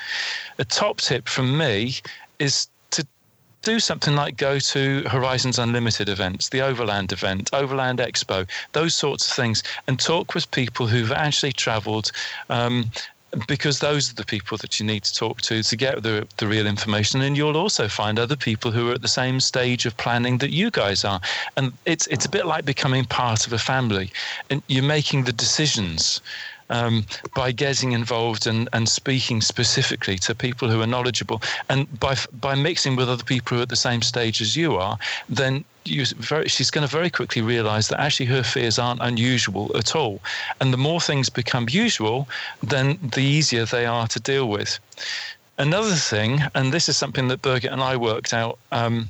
[0.59, 1.95] A top tip from me
[2.37, 3.03] is to
[3.63, 9.27] do something like go to Horizons Unlimited events, the Overland event, Overland Expo, those sorts
[9.27, 12.11] of things, and talk with people who've actually travelled.
[12.51, 12.91] Um,
[13.47, 16.47] because those are the people that you need to talk to to get the, the
[16.47, 17.21] real information.
[17.21, 20.51] And you'll also find other people who are at the same stage of planning that
[20.51, 21.21] you guys are.
[21.57, 24.11] And it's it's a bit like becoming part of a family.
[24.49, 26.21] And you're making the decisions
[26.71, 27.05] um,
[27.35, 32.55] by getting involved and, and speaking specifically to people who are knowledgeable, and by by
[32.55, 34.97] mixing with other people who are at the same stage as you are,
[35.29, 39.95] then very, she's going to very quickly realize that actually her fears aren't unusual at
[39.95, 40.21] all.
[40.59, 42.27] And the more things become usual,
[42.61, 44.79] then the easier they are to deal with.
[45.57, 48.57] Another thing, and this is something that Birgit and I worked out.
[48.71, 49.09] Um,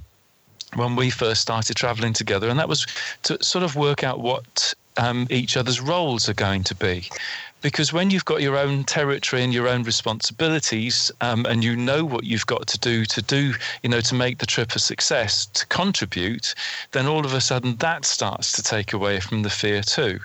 [0.75, 2.87] when we first started traveling together, and that was
[3.23, 7.09] to sort of work out what um, each other's roles are going to be
[7.61, 12.03] because when you've got your own territory and your own responsibilities um, and you know
[12.03, 13.53] what you've got to do to do
[13.83, 16.53] you know to make the trip a success to contribute
[16.91, 20.19] then all of a sudden that starts to take away from the fear too.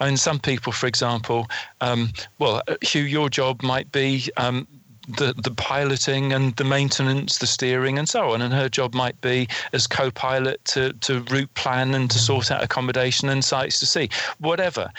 [0.00, 1.48] And some people for example
[1.80, 4.66] um, well hugh your job might be um,
[5.08, 8.42] the, the piloting and the maintenance, the steering, and so on.
[8.42, 12.50] And her job might be as co pilot to, to route plan and to sort
[12.50, 14.90] out accommodation and sites to see, whatever.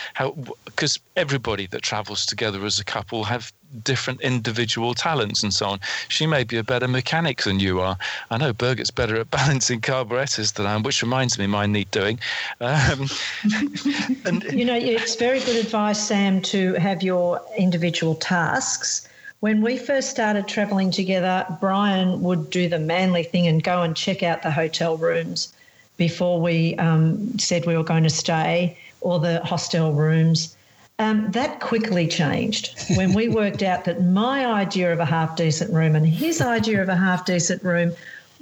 [0.65, 3.51] Because everybody that travels together as a couple have
[3.83, 5.79] different individual talents and so on.
[6.07, 7.97] She may be a better mechanic than you are.
[8.31, 11.91] I know Birgit's better at balancing carburetors than I am, which reminds me mine need
[11.91, 12.19] doing.
[12.61, 13.07] Um,
[14.25, 19.07] and you know, it's very good advice, Sam, to have your individual tasks
[19.39, 23.95] when we first started traveling together, Brian would do the manly thing and go and
[23.95, 25.53] check out the hotel rooms
[25.97, 30.55] before we um, said we were going to stay or the hostel rooms.
[30.97, 35.73] Um, that quickly changed when we worked out that my idea of a half decent
[35.73, 37.91] room and his idea of a half decent room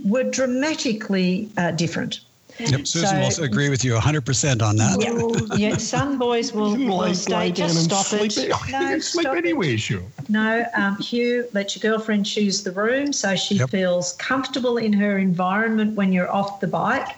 [0.05, 2.19] were dramatically uh, different.
[2.59, 5.01] Yep, Susan so, will agree with you 100% on that.
[5.01, 8.37] Yeah, yeah some boys will, will stay, just stop it.
[8.37, 8.53] it.
[8.71, 10.03] No, sleep anywhere, sure.
[10.29, 13.69] No, um, Hugh, let your girlfriend choose the room so she yep.
[13.69, 17.17] feels comfortable in her environment when you're off the bike.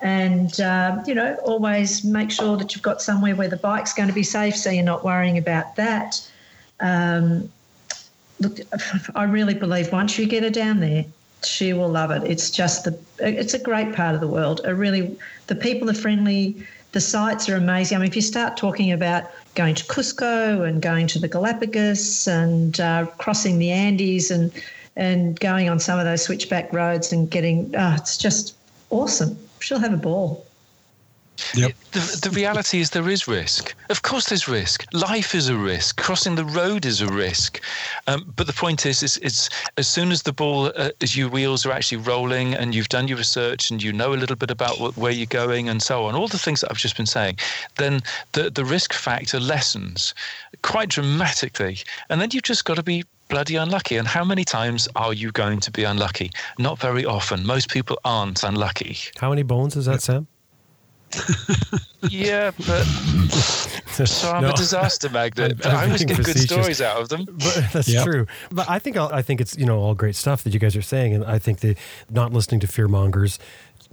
[0.00, 4.08] And, uh, you know, always make sure that you've got somewhere where the bike's going
[4.08, 6.30] to be safe so you're not worrying about that.
[6.80, 7.50] Um,
[8.40, 8.58] look,
[9.14, 11.06] I really believe once you get her down there,
[11.44, 12.22] she will love it.
[12.24, 14.60] It's just the it's a great part of the world.
[14.64, 16.66] A really the people are friendly.
[16.92, 17.96] The sites are amazing.
[17.96, 19.24] I mean, if you start talking about
[19.54, 24.50] going to Cusco and going to the Galapagos and uh, crossing the Andes and
[24.96, 28.54] and going on some of those switchback roads and getting, oh, it's just
[28.88, 29.36] awesome.
[29.60, 30.45] She'll have a ball.
[31.54, 31.72] Yep.
[31.92, 33.74] The, the reality is there is risk.
[33.90, 34.84] Of course, there's risk.
[34.92, 35.96] Life is a risk.
[35.96, 37.60] Crossing the road is a risk.
[38.06, 41.28] Um, but the point is, is, it's as soon as the ball, uh, as your
[41.28, 44.50] wheels are actually rolling, and you've done your research, and you know a little bit
[44.50, 47.06] about what, where you're going, and so on, all the things that I've just been
[47.06, 47.38] saying,
[47.76, 50.14] then the the risk factor lessens
[50.62, 51.78] quite dramatically,
[52.08, 53.96] and then you've just got to be bloody unlucky.
[53.96, 56.30] And how many times are you going to be unlucky?
[56.58, 57.44] Not very often.
[57.46, 58.96] Most people aren't unlucky.
[59.18, 60.26] How many bones is that, Sam?
[62.10, 65.56] yeah, but so I'm no, a disaster magnet.
[65.62, 67.26] But I always get good stories out of them.
[67.38, 68.04] But that's yep.
[68.04, 68.26] true.
[68.50, 70.82] But I think I think it's you know all great stuff that you guys are
[70.82, 71.76] saying, and I think the
[72.10, 72.88] not listening to fear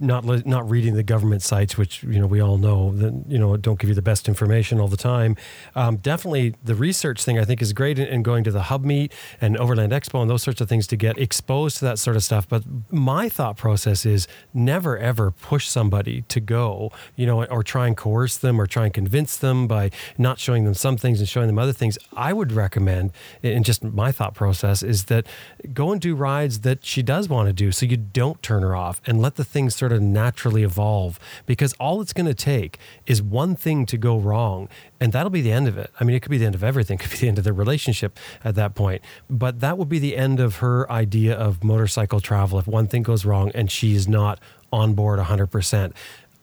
[0.00, 3.56] not not reading the government sites, which you know we all know that you know
[3.56, 5.36] don't give you the best information all the time.
[5.74, 9.12] Um, definitely, the research thing I think is great, in going to the Hub Meet
[9.40, 12.24] and Overland Expo and those sorts of things to get exposed to that sort of
[12.24, 12.48] stuff.
[12.48, 17.86] But my thought process is never ever push somebody to go, you know, or try
[17.86, 21.28] and coerce them or try and convince them by not showing them some things and
[21.28, 21.98] showing them other things.
[22.14, 25.26] I would recommend, and just my thought process is that
[25.72, 28.74] go and do rides that she does want to do, so you don't turn her
[28.74, 32.78] off and let the things sort of naturally evolve because all it's going to take
[33.04, 34.66] is one thing to go wrong
[34.98, 35.90] and that'll be the end of it.
[36.00, 37.44] I mean, it could be the end of everything, it could be the end of
[37.44, 41.62] the relationship at that point, but that would be the end of her idea of
[41.62, 44.40] motorcycle travel if one thing goes wrong and she's not
[44.72, 45.92] on board 100%.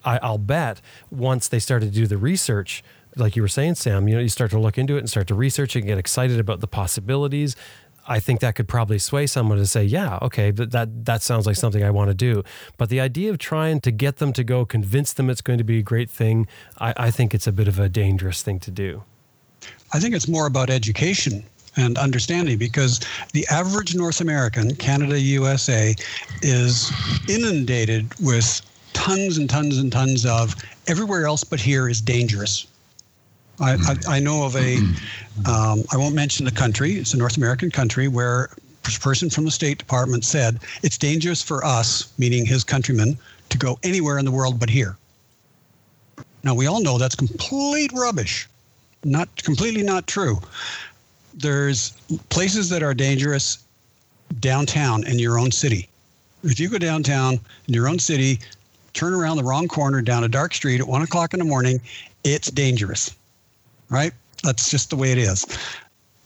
[0.06, 0.80] I, I'll bet
[1.10, 2.84] once they start to do the research,
[3.16, 5.28] like you were saying, Sam, you know, you start to look into it and start
[5.28, 7.56] to research and get excited about the possibilities.
[8.08, 11.46] I think that could probably sway someone to say, yeah, okay, that, that, that sounds
[11.46, 12.44] like something I want to do.
[12.78, 15.64] But the idea of trying to get them to go, convince them it's going to
[15.64, 16.48] be a great thing,
[16.80, 19.04] I, I think it's a bit of a dangerous thing to do.
[19.94, 21.44] I think it's more about education
[21.78, 23.00] and understanding because
[23.34, 25.96] the average North American, Canada, USA,
[26.42, 26.92] is
[27.30, 28.62] inundated with
[28.94, 30.56] tons and tons and tons of
[30.88, 32.68] everywhere else but here is dangerous.
[33.62, 34.78] I, I, I know of a,
[35.46, 38.50] um, I won't mention the country, it's a North American country where
[38.86, 43.18] a person from the State Department said it's dangerous for us, meaning his countrymen,
[43.50, 44.98] to go anywhere in the world but here.
[46.44, 48.48] Now we all know that's complete rubbish,
[49.04, 50.40] not completely not true.
[51.34, 51.92] There's
[52.30, 53.64] places that are dangerous
[54.40, 55.88] downtown in your own city.
[56.44, 58.40] If you go downtown in your own city,
[58.94, 61.80] turn around the wrong corner down a dark street at one o'clock in the morning,
[62.24, 63.16] it's dangerous,
[63.92, 64.14] right?
[64.44, 65.46] That's just the way it is.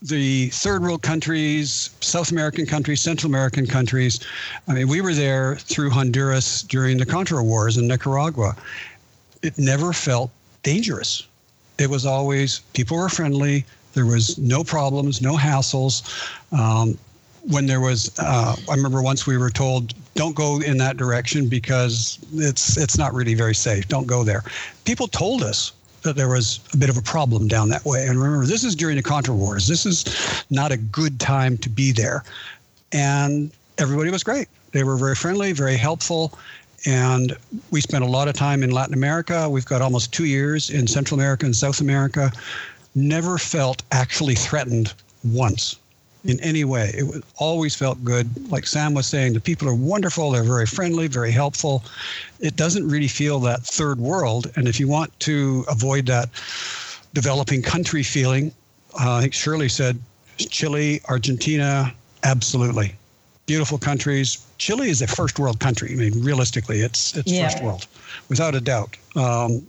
[0.02, 4.20] The third world countries, South American countries, Central American countries.
[4.68, 8.56] I mean, we were there through Honduras during the Contra Wars in Nicaragua.
[9.42, 10.32] It never felt
[10.64, 11.28] dangerous.
[11.78, 13.66] It was always, people were friendly.
[13.94, 16.04] There was no problems, no hassles.
[16.52, 16.98] Um,
[17.48, 21.48] when there was, uh, I remember once we were told, don't go in that direction
[21.48, 23.88] because it's it's not really very safe.
[23.88, 24.44] Don't go there.
[24.86, 25.74] People told us
[26.06, 28.08] that there was a bit of a problem down that way.
[28.08, 29.68] And remember, this is during the Contra Wars.
[29.68, 30.06] This is
[30.50, 32.24] not a good time to be there.
[32.92, 34.48] And everybody was great.
[34.72, 36.38] They were very friendly, very helpful.
[36.86, 37.36] And
[37.72, 39.50] we spent a lot of time in Latin America.
[39.50, 42.32] We've got almost two years in Central America and South America.
[42.94, 44.94] Never felt actually threatened
[45.24, 45.78] once
[46.26, 46.94] in any way.
[46.98, 48.52] It was, always felt good.
[48.52, 50.32] Like Sam was saying, the people are wonderful.
[50.32, 51.84] They're very friendly, very helpful.
[52.40, 54.52] It doesn't really feel that third world.
[54.56, 56.30] And if you want to avoid that
[57.14, 58.52] developing country feeling,
[59.00, 60.00] uh, I think Shirley said
[60.38, 62.96] Chile, Argentina, absolutely.
[63.46, 64.46] Beautiful countries.
[64.58, 65.92] Chile is a first world country.
[65.92, 67.48] I mean, realistically, it's it's yeah.
[67.48, 67.88] first world,
[68.28, 68.98] without a doubt.
[69.16, 69.68] Um,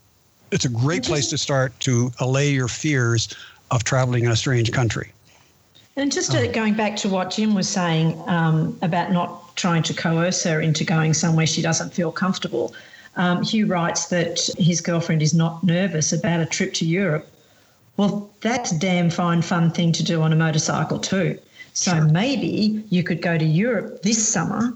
[0.50, 3.28] it's a great place to start to allay your fears
[3.70, 5.12] of traveling in a strange country.
[5.97, 6.53] And just to, oh.
[6.53, 10.84] going back to what Jim was saying um, about not trying to coerce her into
[10.84, 12.74] going somewhere she doesn't feel comfortable,
[13.16, 17.26] um, Hugh writes that his girlfriend is not nervous about a trip to Europe.
[17.97, 21.38] Well, that's a damn fine, fun thing to do on a motorcycle, too.
[21.72, 22.05] So sure.
[22.05, 24.74] maybe you could go to Europe this summer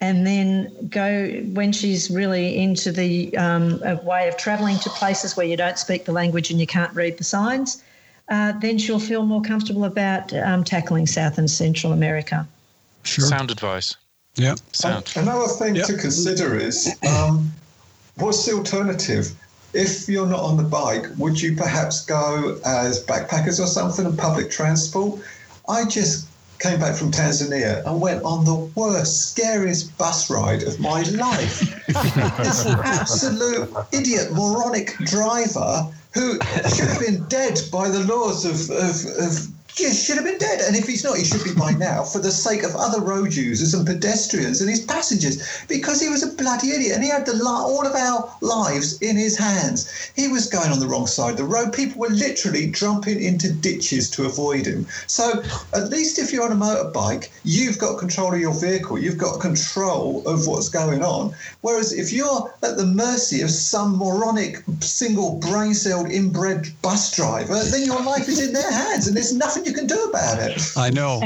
[0.00, 5.46] and then go when she's really into the um, way of traveling to places where
[5.46, 7.82] you don't speak the language and you can't read the signs
[8.28, 12.46] uh, then she'll feel more comfortable about um, tackling South and Central America.
[13.02, 13.26] Sure.
[13.26, 13.96] Sound advice.
[14.34, 14.54] Yeah.
[14.72, 15.12] Sound.
[15.16, 15.86] Another thing yep.
[15.86, 17.50] to consider is um,
[18.16, 19.32] what's the alternative?
[19.74, 24.16] If you're not on the bike, would you perhaps go as backpackers or something in
[24.16, 25.20] public transport?
[25.68, 30.80] I just came back from Tanzania and went on the worst, scariest bus ride of
[30.80, 31.60] my life.
[31.86, 36.34] this absolute idiot, moronic driver who
[36.68, 40.60] should have been dead by the laws of, of, of he should have been dead.
[40.60, 43.34] And if he's not, he should be by now for the sake of other road
[43.34, 47.26] users and pedestrians and his passengers because he was a bloody idiot and he had
[47.26, 50.10] the all of our lives in his hands.
[50.16, 51.72] He was going on the wrong side of the road.
[51.72, 54.86] People were literally jumping into ditches to avoid him.
[55.06, 55.42] So
[55.74, 58.98] at least if you're on a motorbike, you've got control of your vehicle.
[58.98, 61.34] You've got control of what's going on.
[61.60, 67.62] Whereas if you're at the mercy of some moronic, single brain celled, inbred bus driver,
[67.64, 70.60] then your life is in their hands and there's nothing you can do about it.
[70.76, 71.20] I know.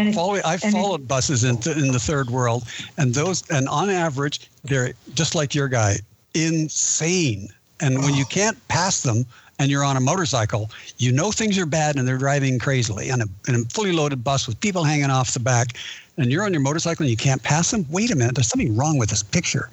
[0.45, 2.65] I've followed buses in, th- in the third world,
[2.99, 5.97] and those, and on average, they're just like your guy,
[6.35, 7.49] insane.
[7.81, 8.31] And when you oh.
[8.31, 9.27] can't pass them,
[9.59, 13.23] and you're on a motorcycle, you know things are bad and they're driving crazily And
[13.23, 15.77] a, in a fully loaded bus with people hanging off the back,
[16.17, 17.87] and you're on your motorcycle and you can't pass them.
[17.89, 19.71] Wait a minute, there's something wrong with this picture.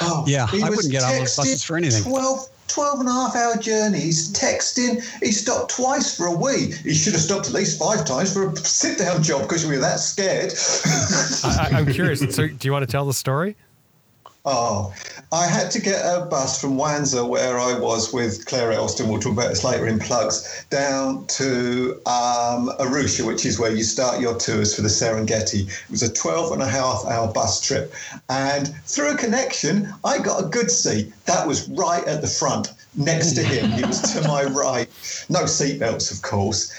[0.00, 2.04] Oh, yeah, I wouldn't get on those buses for anything.
[2.04, 5.02] 12 12 and a half hour journeys, texting.
[5.20, 6.72] He stopped twice for a wee.
[6.82, 9.76] He should have stopped at least five times for a sit down job because we
[9.76, 10.52] were that scared.
[11.44, 12.20] I, am curious.
[12.34, 13.56] So, do you want to tell the story?
[14.44, 14.92] Oh,
[15.30, 19.20] I had to get a bus from Mwanza, where I was with Claire Elston, we'll
[19.20, 24.20] talk about this later in plugs, down to um, Arusha, which is where you start
[24.20, 25.68] your tours for the Serengeti.
[25.68, 27.94] It was a 12 and a half hour bus trip.
[28.30, 31.12] And through a connection, I got a good seat.
[31.26, 33.70] That was right at the front, next to him.
[33.70, 34.88] He was to my right.
[35.28, 36.74] No seatbelts, of course.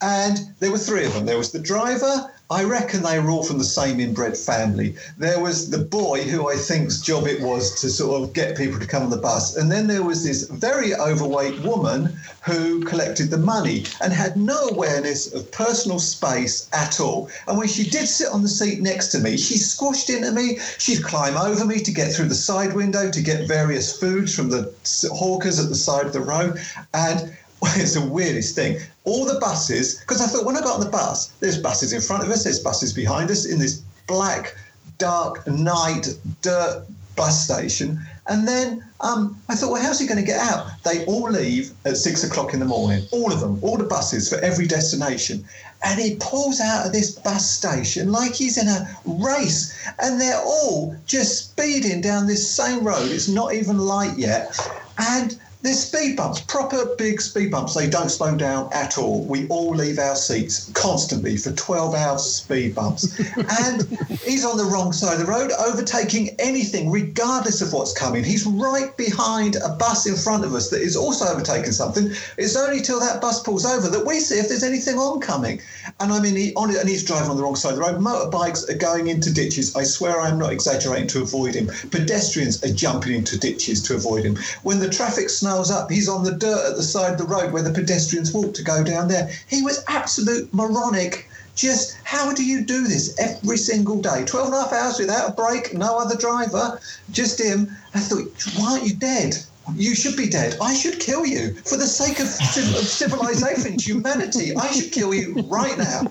[0.00, 1.26] And there were three of them.
[1.26, 4.96] There was the driver, I reckon they were all from the same inbred family.
[5.18, 8.80] There was the boy who I think's job it was to sort of get people
[8.80, 9.56] to come on the bus.
[9.56, 14.68] And then there was this very overweight woman who collected the money and had no
[14.68, 17.28] awareness of personal space at all.
[17.46, 20.58] And when she did sit on the seat next to me, she squashed into me.
[20.78, 24.48] She'd climb over me to get through the side window to get various foods from
[24.48, 24.72] the
[25.12, 26.58] hawkers at the side of the road.
[26.94, 27.36] And
[27.76, 28.78] it's the weirdest thing.
[29.08, 32.02] All the buses, because I thought when I got on the bus, there's buses in
[32.02, 34.54] front of us, there's buses behind us in this black,
[34.98, 36.08] dark night
[36.42, 36.86] dirt
[37.16, 37.98] bus station.
[38.28, 40.66] And then um, I thought, well, how's he going to get out?
[40.84, 44.28] They all leave at six o'clock in the morning, all of them, all the buses
[44.28, 45.44] for every destination.
[45.82, 49.74] And he pulls out of this bus station like he's in a race.
[50.00, 53.10] And they're all just speeding down this same road.
[53.10, 54.58] It's not even light yet.
[54.98, 57.74] And there's speed bumps, proper big speed bumps.
[57.74, 59.24] They don't slow down at all.
[59.24, 63.18] We all leave our seats constantly for 12 hours of speed bumps.
[63.36, 63.82] and
[64.24, 68.22] he's on the wrong side of the road, overtaking anything, regardless of what's coming.
[68.22, 72.12] He's right behind a bus in front of us that is also overtaking something.
[72.36, 75.60] It's only till that bus pulls over that we see if there's anything oncoming.
[75.98, 78.00] And I mean, he, on, and he's driving on the wrong side of the road.
[78.00, 79.74] Motorbikes are going into ditches.
[79.74, 81.66] I swear I'm not exaggerating to avoid him.
[81.90, 84.38] Pedestrians are jumping into ditches to avoid him.
[84.62, 85.90] When the traffic snows up.
[85.90, 88.62] He's on the dirt at the side of the road where the pedestrians walk to
[88.62, 89.30] go down there.
[89.48, 91.26] He was absolute moronic.
[91.56, 94.24] Just how do you do this every single day?
[94.26, 96.78] 12 and a half hours without a break, no other driver,
[97.10, 97.68] just him.
[97.94, 99.36] I thought, why aren't you dead?
[99.74, 100.56] You should be dead.
[100.62, 104.54] I should kill you for the sake of, of civilization, humanity.
[104.54, 106.02] I should kill you right now.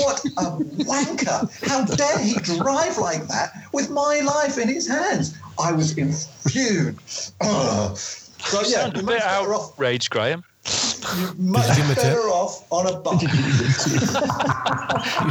[0.00, 0.44] What a
[0.84, 1.68] wanker!
[1.68, 5.36] How dare he drive like that with my life in his hands?
[5.58, 6.98] I was infuriated.
[8.44, 10.44] So, yeah, a bit outraged, Graham.
[11.18, 13.22] You're much better off on a bus.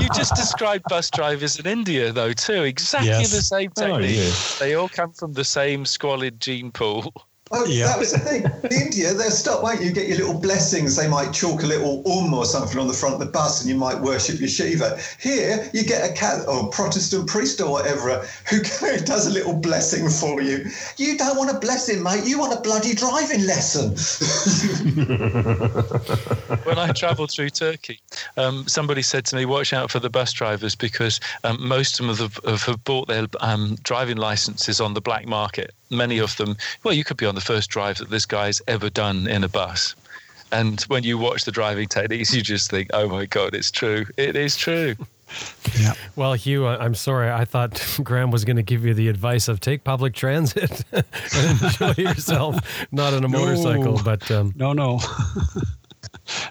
[0.02, 2.64] you just described bus drivers in India, though, too.
[2.64, 3.32] Exactly yes.
[3.32, 4.18] the same technique.
[4.20, 4.34] Oh, yeah.
[4.60, 7.14] They all come from the same squalid gene pool.
[7.52, 7.88] Oh, yeah.
[7.88, 8.44] that was the thing.
[8.64, 9.92] In India, they'll stop, won't you?
[9.92, 10.96] Get your little blessings.
[10.96, 13.70] They might chalk a little um or something on the front of the bus and
[13.70, 15.00] you might worship your Shiva.
[15.20, 18.62] Here, you get a cat or Protestant priest or whatever who
[19.06, 20.66] does a little blessing for you.
[20.98, 22.24] You don't want a blessing, mate.
[22.26, 23.96] You want a bloody driving lesson.
[26.66, 28.00] when I travelled through Turkey,
[28.38, 32.06] um, somebody said to me, watch out for the bus drivers because um, most of
[32.06, 36.58] them have, have bought their um, driving licenses on the black market many of them,
[36.84, 39.50] well, you could be on the first drive that this guy's ever done in a
[39.50, 39.96] bus.
[40.52, 44.06] And when you watch the driving techniques, you just think, oh my God, it's true.
[44.18, 44.96] It is true.
[45.80, 45.94] Yeah.
[46.16, 47.30] Well, Hugh, I'm sorry.
[47.30, 51.62] I thought Graham was going to give you the advice of take public transit and
[51.62, 52.58] enjoy yourself,
[52.92, 53.38] not on a no.
[53.40, 54.02] motorcycle.
[54.04, 55.00] But um, no, no.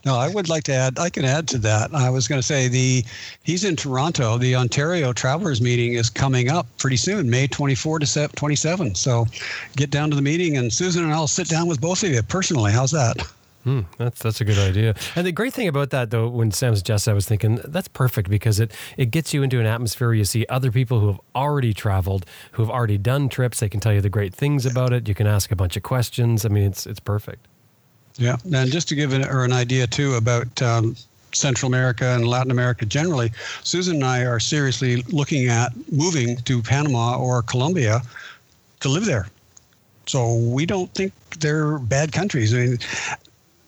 [0.04, 0.98] No, I would like to add.
[0.98, 1.94] I can add to that.
[1.94, 3.04] I was going to say the
[3.42, 4.38] he's in Toronto.
[4.38, 8.94] The Ontario Travelers Meeting is coming up pretty soon, May 24 to 27.
[8.94, 9.26] So
[9.76, 12.22] get down to the meeting, and Susan and I'll sit down with both of you
[12.22, 12.72] personally.
[12.72, 13.16] How's that?
[13.64, 14.94] Hmm, that's that's a good idea.
[15.16, 18.30] And the great thing about that, though, when Sam suggested, I was thinking that's perfect
[18.30, 21.20] because it it gets you into an atmosphere where you see other people who have
[21.34, 23.60] already traveled, who have already done trips.
[23.60, 25.08] They can tell you the great things about it.
[25.08, 26.44] You can ask a bunch of questions.
[26.44, 27.46] I mean, it's it's perfect.
[28.18, 30.96] Yeah, and just to give an, or an idea too about um,
[31.32, 33.30] Central America and Latin America generally,
[33.62, 38.02] Susan and I are seriously looking at moving to Panama or Colombia
[38.80, 39.28] to live there.
[40.06, 42.54] So we don't think they're bad countries.
[42.54, 42.78] I mean,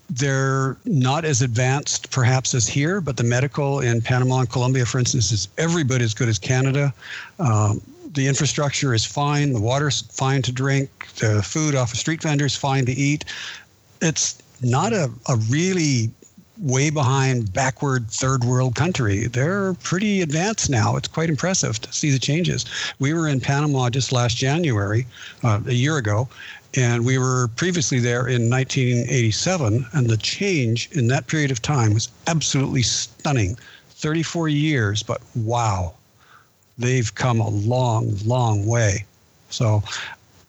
[0.08, 4.98] they're not as advanced perhaps as here, but the medical in Panama and Colombia, for
[4.98, 6.92] instance, is every bit as good as Canada.
[7.38, 7.80] Um,
[8.12, 9.52] the infrastructure is fine.
[9.52, 11.06] The water's fine to drink.
[11.16, 13.24] The food off of street vendors fine to eat
[14.00, 16.10] it's not a, a really
[16.58, 19.26] way behind backward third world country.
[19.26, 20.96] They're pretty advanced now.
[20.96, 22.66] It's quite impressive to see the changes.
[22.98, 25.06] We were in Panama just last January,
[25.42, 26.28] uh, a year ago,
[26.74, 31.94] and we were previously there in 1987, and the change in that period of time
[31.94, 33.56] was absolutely stunning.
[33.88, 35.92] 34 years, but wow,
[36.78, 39.04] they've come a long, long way.
[39.50, 39.82] So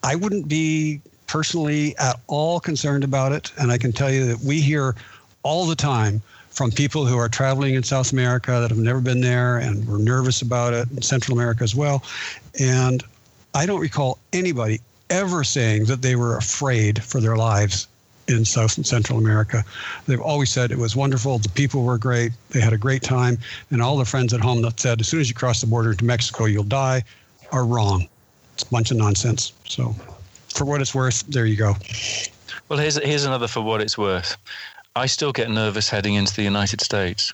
[0.02, 1.00] I wouldn't be
[1.32, 3.50] personally at all concerned about it.
[3.58, 4.94] And I can tell you that we hear
[5.42, 6.20] all the time
[6.50, 9.96] from people who are traveling in South America that have never been there and were
[9.96, 12.04] nervous about it, in Central America as well.
[12.60, 13.02] And
[13.54, 17.88] I don't recall anybody ever saying that they were afraid for their lives
[18.28, 19.64] in South and Central America.
[20.06, 21.38] They've always said it was wonderful.
[21.38, 22.32] The people were great.
[22.50, 23.38] They had a great time.
[23.70, 25.94] And all the friends at home that said, as soon as you cross the border
[25.94, 27.02] to Mexico, you'll die,
[27.52, 28.06] are wrong.
[28.52, 29.54] It's a bunch of nonsense.
[29.64, 29.96] So
[30.52, 31.74] for what it's worth, there you go.
[32.68, 34.36] Well, here's here's another for what it's worth.
[34.94, 37.32] I still get nervous heading into the United States.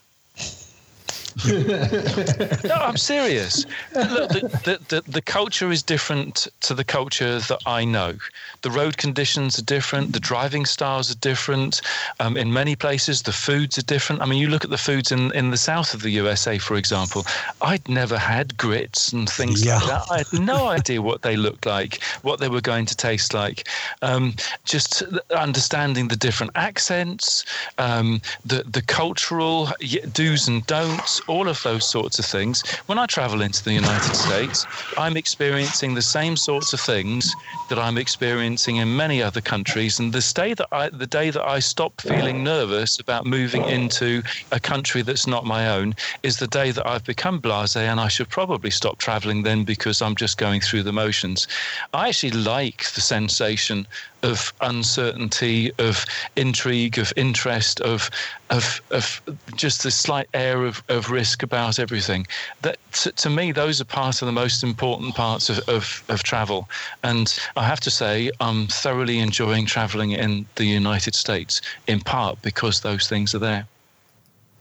[1.46, 3.64] no, I'm serious.
[3.94, 8.14] Look, the, the, the, the, culture is different to the culture that I know.
[8.62, 10.12] The road conditions are different.
[10.12, 11.80] The driving styles are different.
[12.20, 14.22] Um, in many places, the foods are different.
[14.22, 16.76] I mean, you look at the foods in, in the south of the USA, for
[16.76, 17.24] example.
[17.62, 19.76] I'd never had grits and things yeah.
[19.76, 20.02] like that.
[20.10, 23.68] I had no idea what they looked like, what they were going to taste like.
[24.02, 24.34] Um,
[24.64, 27.44] just understanding the different accents,
[27.78, 29.68] um, the, the cultural
[30.12, 32.62] do's and don'ts all of those sorts of things.
[32.86, 37.34] When I travel into the United States, I'm experiencing the same sorts of things
[37.68, 39.98] that I'm experiencing in many other countries.
[39.98, 44.22] And the day that I, the day that I stop feeling nervous about moving into
[44.52, 48.08] a country that's not my own is the day that I've become blasé, and I
[48.08, 51.46] should probably stop traveling then because I'm just going through the motions.
[51.92, 53.86] I actually like the sensation
[54.22, 56.04] of uncertainty, of
[56.36, 58.10] intrigue, of interest, of
[58.50, 59.20] of of
[59.56, 62.26] just this slight air of, of risk about everything.
[62.62, 66.22] That to, to me, those are part of the most important parts of, of, of
[66.22, 66.68] travel.
[67.02, 72.40] And I have to say, I'm thoroughly enjoying traveling in the United States, in part
[72.42, 73.66] because those things are there.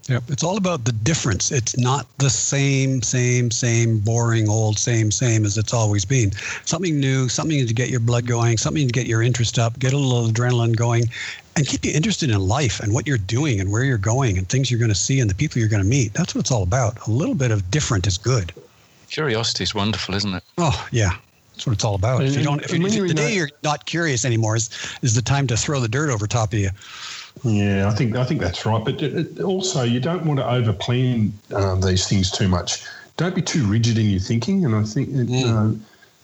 [0.07, 0.23] Yep.
[0.29, 1.51] It's all about the difference.
[1.51, 6.31] It's not the same, same, same, boring, old, same, same as it's always been.
[6.63, 9.91] Something new, something to get your blood going, something to get your interest up, get
[9.91, 11.05] a little adrenaline going,
[11.57, 14.47] and keep you interested in life and what you're doing and where you're going and
[14.47, 16.13] things you're going to see and the people you're going to meet.
[16.13, 17.05] That's what it's all about.
[17.07, 18.53] A little bit of different is good.
[19.09, 20.43] Curiosity is wonderful, isn't it?
[20.57, 21.17] Oh, yeah.
[21.53, 22.23] That's what it's all about.
[22.23, 24.69] if you don't, if, you, if the day you're not curious anymore is,
[25.01, 26.69] is the time to throw the dirt over top of you.
[27.47, 28.83] Yeah, I think I think that's right.
[28.83, 32.83] But it, also, you don't want to overplan uh, these things too much.
[33.15, 34.65] Don't be too rigid in your thinking.
[34.65, 35.29] And I think mm.
[35.29, 35.79] know,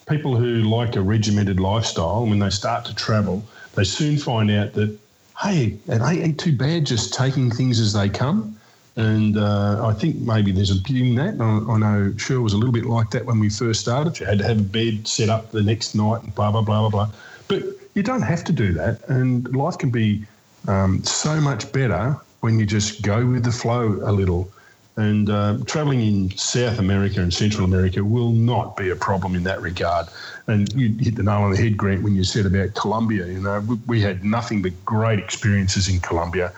[0.08, 3.44] people who like a regimented lifestyle, when they start to travel,
[3.76, 4.98] they soon find out that
[5.42, 8.58] hey, it ain't too bad just taking things as they come.
[8.96, 11.42] And uh, I think maybe there's a bit in that.
[11.42, 14.20] I, I know Shirley was a little bit like that when we first started.
[14.20, 16.82] You had to have a bed set up the next night and blah, blah, blah,
[16.82, 17.10] blah, blah.
[17.48, 17.64] But
[17.96, 19.08] you don't have to do that.
[19.10, 20.26] And life can be
[20.68, 24.52] um, so much better when you just go with the flow a little.
[24.96, 29.44] And uh, traveling in South America and Central America will not be a problem in
[29.44, 30.08] that regard.
[30.46, 33.26] And you hit the nail on the head, Grant, when you said about Colombia.
[33.26, 36.54] You know, we, we had nothing but great experiences in Colombia,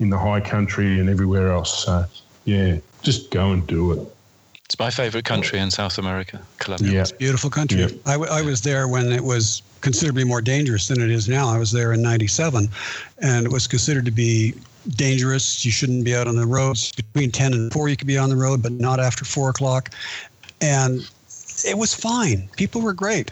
[0.00, 1.84] in the high country and everywhere else.
[1.84, 2.06] So,
[2.44, 4.00] yeah, just go and do it.
[4.64, 6.90] It's my favorite country in South America, Colombia.
[6.90, 7.00] Yeah.
[7.02, 7.82] It's a beautiful country.
[7.82, 7.88] Yeah.
[8.04, 11.48] I, w- I was there when it was considerably more dangerous than it is now.
[11.48, 12.68] I was there in 97
[13.22, 14.52] and it was considered to be
[14.96, 15.64] dangerous.
[15.64, 16.90] You shouldn't be out on the roads.
[16.90, 19.90] Between 10 and 4, you could be on the road, but not after 4 o'clock.
[20.60, 21.08] And
[21.64, 22.48] it was fine.
[22.56, 23.30] People were great.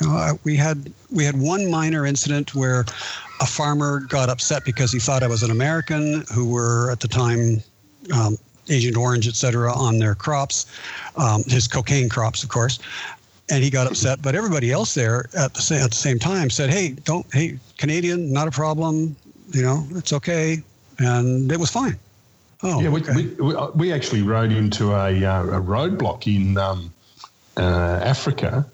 [0.00, 2.86] Uh, we had we had one minor incident where
[3.42, 7.08] a farmer got upset because he thought I was an American who were at the
[7.08, 7.62] time
[8.14, 8.38] um,
[8.70, 10.64] Agent Orange, et cetera, on their crops,
[11.16, 12.78] um, his cocaine crops, of course.
[13.52, 16.48] And he got upset, but everybody else there at the, same, at the same time
[16.48, 19.14] said, "Hey, don't, hey, Canadian, not a problem.
[19.50, 20.62] You know, it's okay,"
[20.98, 21.98] and it was fine.
[22.62, 23.12] Oh, yeah, we, okay.
[23.38, 26.90] we, we, actually rode into a, uh, a roadblock in um,
[27.58, 28.64] uh, Africa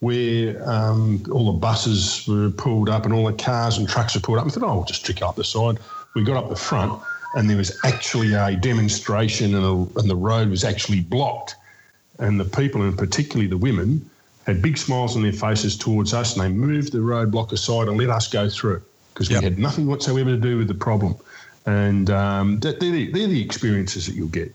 [0.00, 4.20] where um, all the buses were pulled up and all the cars and trucks were
[4.20, 4.44] pulled up.
[4.44, 5.78] We thought, oh, we'll just trick up the side.
[6.14, 7.00] We got up the front
[7.34, 11.56] and there was actually a demonstration, and, a, and the road was actually blocked.
[12.18, 14.08] And the people, and particularly the women,
[14.46, 17.96] had big smiles on their faces towards us, and they moved the roadblock aside and
[17.96, 18.82] let us go through
[19.12, 19.40] because yep.
[19.40, 21.14] we had nothing whatsoever to do with the problem.
[21.66, 24.52] And um, they're, the, they're the experiences that you'll get.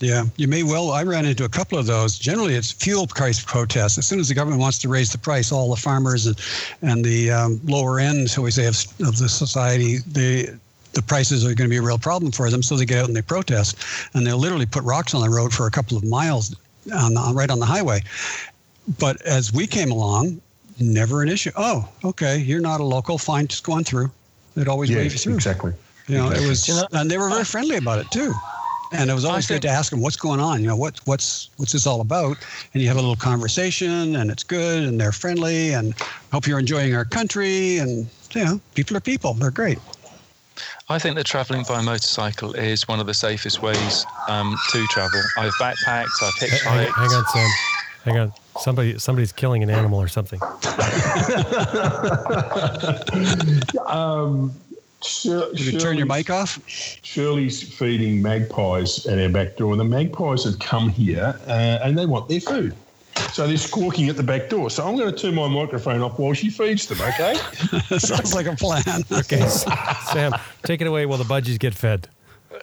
[0.00, 0.92] Yeah, you may well.
[0.92, 2.18] I ran into a couple of those.
[2.18, 3.98] Generally, it's fuel price protests.
[3.98, 6.40] As soon as the government wants to raise the price, all the farmers and
[6.80, 8.76] and the um, lower end, shall we say, of,
[9.06, 10.48] of the society, they
[10.92, 12.62] the prices are going to be a real problem for them.
[12.62, 13.76] So they get out and they protest,
[14.14, 16.56] and they'll literally put rocks on the road for a couple of miles,
[16.94, 18.00] on the, right on the highway.
[18.98, 20.40] But as we came along,
[20.80, 21.50] never an issue.
[21.56, 23.18] Oh, okay, you're not a local.
[23.18, 24.10] Fine, just go on through.
[24.54, 25.34] They'd always yeah, wave you through.
[25.34, 25.72] Exactly.
[26.08, 26.46] You know, exactly.
[26.46, 28.34] it was, you know, and they were very friendly about it too.
[28.92, 30.60] And it was always good to ask them what's going on.
[30.60, 32.36] You know, what what's what's this all about?
[32.74, 35.94] And you have a little conversation, and it's good, and they're friendly, and
[36.32, 37.78] hope you're enjoying our country.
[37.78, 39.34] And you know, people are people.
[39.34, 39.78] They're great.
[40.88, 45.22] I think that traveling by motorcycle is one of the safest ways um, to travel.
[45.38, 46.62] I've backpacked, I've hitchhiked.
[46.62, 47.50] Hang, hang on, Sam.
[48.04, 48.32] Hang on.
[48.60, 50.40] Somebody, somebody's killing an animal or something.
[53.86, 54.52] um,
[55.22, 56.58] Did you turn your mic off?
[56.66, 61.98] Shirley's feeding magpies at our back door, and the magpies have come here uh, and
[61.98, 62.74] they want their food.
[63.32, 64.70] So they're squawking at the back door.
[64.70, 67.34] So I'm going to turn my microphone off while she feeds them, okay?
[67.98, 68.82] Sounds like a plan.
[69.12, 69.46] okay,
[70.12, 70.32] Sam,
[70.62, 72.08] take it away while the budgies get fed.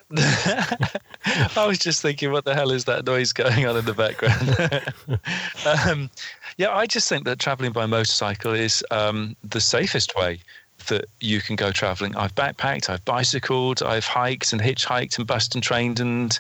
[0.16, 5.20] I was just thinking, what the hell is that noise going on in the background?
[5.90, 6.10] um,
[6.58, 10.40] yeah, I just think that traveling by motorcycle is um, the safest way
[10.88, 12.16] that you can go traveling.
[12.16, 16.38] I've backpacked, I've bicycled, I've hiked and hitchhiked and bus and trained and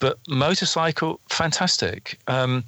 [0.00, 2.18] But motorcycle, fantastic.
[2.26, 2.64] Um,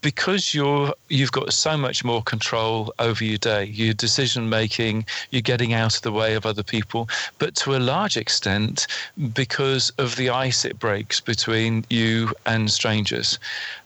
[0.00, 5.42] because you're you've got so much more control over your day, your decision making, you're
[5.42, 7.08] getting out of the way of other people.
[7.38, 8.86] But to a large extent,
[9.34, 13.38] because of the ice it breaks between you and strangers.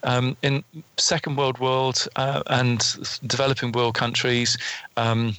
[0.04, 0.62] Um, in
[0.96, 2.80] Second World World uh, and
[3.26, 4.56] developing world countries.
[4.96, 5.36] Um,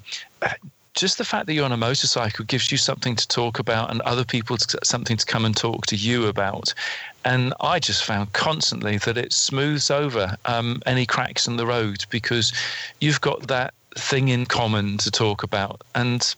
[0.96, 4.02] just the fact that you're on a motorcycle gives you something to talk about and
[4.02, 6.74] other people something to come and talk to you about.
[7.26, 12.06] And I just found constantly that it smooths over um, any cracks in the road
[12.12, 12.54] because
[13.02, 15.82] you've got that thing in common to talk about.
[15.96, 16.36] And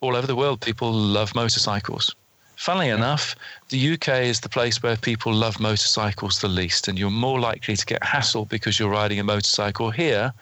[0.00, 2.14] all over the world, people love motorcycles.
[2.56, 3.36] Funnily enough,
[3.68, 7.76] the UK is the place where people love motorcycles the least, and you're more likely
[7.76, 10.32] to get hassled because you're riding a motorcycle here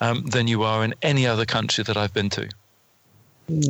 [0.00, 2.48] um, than you are in any other country that I've been to.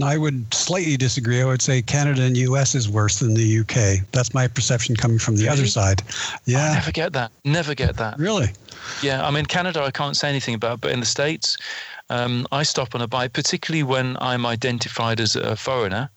[0.03, 1.41] I would slightly disagree.
[1.41, 4.07] I would say Canada and US is worse than the UK.
[4.13, 5.53] That's my perception coming from the really?
[5.53, 6.03] other side.
[6.45, 6.71] Yeah.
[6.71, 7.33] I never get that.
[7.45, 8.19] Never get that.
[8.19, 8.51] Really?
[9.03, 9.27] Yeah.
[9.27, 11.57] I mean, Canada, I can't say anything about, but in the States,
[12.11, 16.11] um, I stop on a bike, particularly when I'm identified as a foreigner.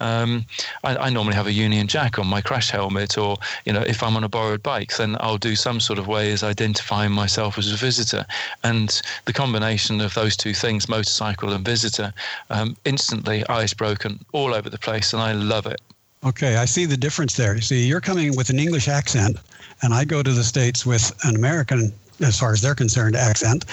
[0.00, 0.44] Um,
[0.84, 4.02] I, I, normally have a Union Jack on my crash helmet, or you know, if
[4.02, 7.56] I'm on a borrowed bike, then I'll do some sort of way as identifying myself
[7.56, 8.26] as a visitor.
[8.62, 12.12] And the combination of those two things, motorcycle and visitor,
[12.50, 15.80] um, instantly ice broken all over the place, and I love it.
[16.24, 17.54] Okay, I see the difference there.
[17.54, 19.38] You see, you're coming with an English accent,
[19.82, 23.64] and I go to the States with an American as far as they're concerned, accent.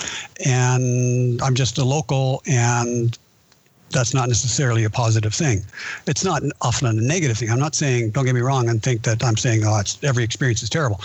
[0.46, 3.18] And I'm just a local, and
[3.94, 5.64] that's not necessarily a positive thing.
[6.08, 7.50] It's not often a negative thing.
[7.50, 10.24] I'm not saying, don't get me wrong, and think that I'm saying, oh, it's, every
[10.24, 11.00] experience is terrible.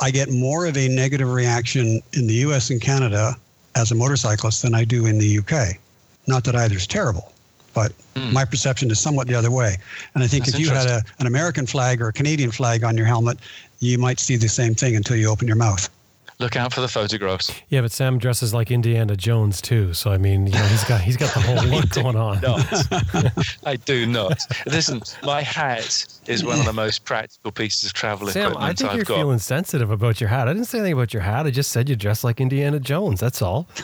[0.00, 3.36] I get more of a negative reaction in the US and Canada
[3.74, 5.76] as a motorcyclist than I do in the UK.
[6.26, 7.32] Not that either is terrible,
[7.74, 8.32] but mm.
[8.32, 9.76] my perception is somewhat the other way.
[10.14, 12.84] And I think That's if you had a, an American flag or a Canadian flag
[12.84, 13.38] on your helmet,
[13.80, 15.88] you might see the same thing until you open your mouth
[16.38, 17.52] look out for the photographs.
[17.68, 21.00] Yeah, but Sam dresses like Indiana Jones too, so I mean, you know, he's got
[21.00, 22.40] he's got the whole look going on.
[23.66, 24.40] I do not.
[24.66, 28.74] Listen, my hat is one of the most practical pieces of travel Sam, equipment I
[28.74, 29.16] think I've you're got.
[29.16, 30.48] feeling sensitive about your hat.
[30.48, 31.46] I didn't say anything about your hat.
[31.46, 33.20] I just said you dress like Indiana Jones.
[33.20, 33.68] That's all.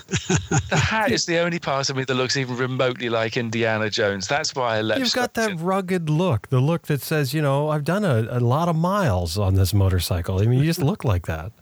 [0.70, 4.28] the hat is the only part of me that looks even remotely like Indiana Jones.
[4.28, 5.00] That's why I left.
[5.00, 8.40] You've got that rugged look, the look that says, you know, I've done a, a
[8.40, 10.40] lot of miles on this motorcycle.
[10.40, 11.52] I mean, you just look like that.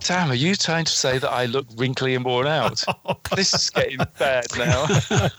[0.00, 2.82] Sam, are you trying to say that I look wrinkly and worn out?
[3.36, 4.86] this is getting bad now.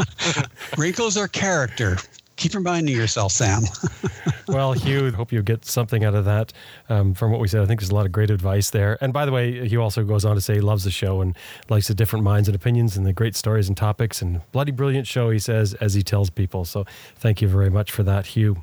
[0.78, 1.98] Wrinkles are character.
[2.36, 3.64] Keep reminding yourself, Sam.
[4.48, 6.54] well, Hugh, hope you get something out of that
[6.88, 7.62] um, from what we said.
[7.62, 8.98] I think there's a lot of great advice there.
[9.02, 11.36] And by the way, Hugh also goes on to say he loves the show and
[11.70, 15.08] likes the different minds and opinions and the great stories and topics and bloody brilliant
[15.08, 16.64] show, he says, as he tells people.
[16.64, 16.86] So
[17.16, 18.62] thank you very much for that, Hugh.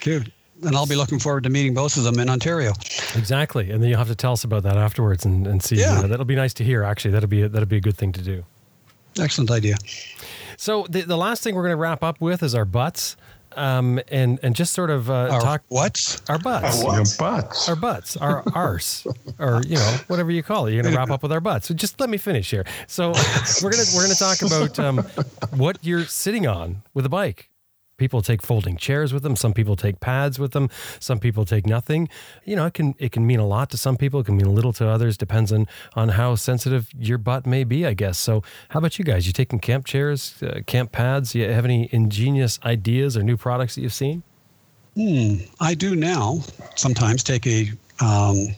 [0.00, 0.32] Good
[0.64, 2.72] and I'll be looking forward to meeting both of them in Ontario.
[3.16, 5.76] Exactly, and then you'll have to tell us about that afterwards and, and see.
[5.76, 6.02] Yeah.
[6.02, 6.82] that'll be nice to hear.
[6.82, 8.44] Actually, that'll be a, that'll be a good thing to do.
[9.18, 9.76] Excellent idea.
[10.56, 13.16] So the, the last thing we're going to wrap up with is our butts.
[13.56, 17.74] Um, and and just sort of uh, our talk what our butts, our butts, our
[17.74, 19.04] butts, our arse,
[19.40, 20.72] or you know whatever you call it.
[20.72, 21.66] You're gonna wrap up with our butts.
[21.66, 22.64] So just let me finish here.
[22.86, 23.08] So
[23.60, 24.98] we're gonna we're gonna talk about um,
[25.50, 27.49] what you're sitting on with a bike
[28.00, 29.36] people take folding chairs with them.
[29.36, 30.70] Some people take pads with them.
[30.98, 32.08] Some people take nothing.
[32.44, 34.20] You know it can it can mean a lot to some people.
[34.20, 35.16] It can mean a little to others.
[35.16, 38.18] Depends on on how sensitive your butt may be i guess.
[38.18, 39.26] So how about you guys?
[39.26, 41.34] You taking camp chairs uh, camp pads?
[41.34, 44.22] You have any ingenious ideas or new products that you've seen?
[44.96, 46.40] Hmm, i do now.
[46.76, 47.70] Sometimes take a
[48.00, 48.48] um,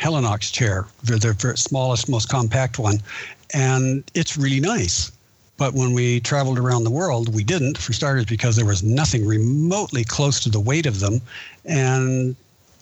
[0.00, 2.98] Helinox chair, the, the smallest, most compact one,
[3.54, 5.12] and it's really nice.
[5.56, 9.26] But when we traveled around the world, we didn't, for starters, because there was nothing
[9.26, 11.20] remotely close to the weight of them.
[11.64, 12.36] And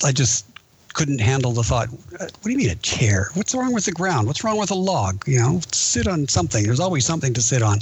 [0.04, 0.44] I just
[0.92, 3.30] couldn't handle the thought, what do you mean a chair?
[3.34, 4.26] What's wrong with the ground?
[4.26, 5.26] What's wrong with a log?
[5.26, 6.64] You know, sit on something.
[6.64, 7.78] There's always something to sit on.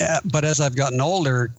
[0.00, 1.52] Uh, but as I've gotten older,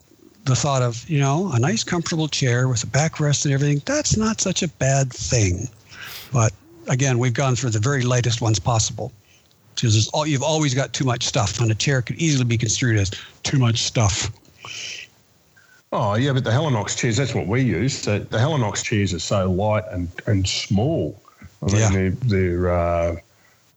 [0.46, 4.18] the thought of, you know, a nice comfortable chair with a backrest and everything, that's
[4.18, 5.70] not such a bad thing.
[6.32, 6.54] But
[6.88, 9.12] again, we've gone for the very lightest ones possible
[9.76, 12.98] because all, you've always got too much stuff, and a chair could easily be construed
[12.98, 13.12] as
[13.44, 14.32] too much stuff.
[15.92, 18.04] Oh yeah, but the Helinox chairs, that's what we use.
[18.04, 21.20] The, the Helinox chairs are so light and, and small.
[21.64, 21.90] I mean, yeah.
[21.90, 23.16] they're, they're uh,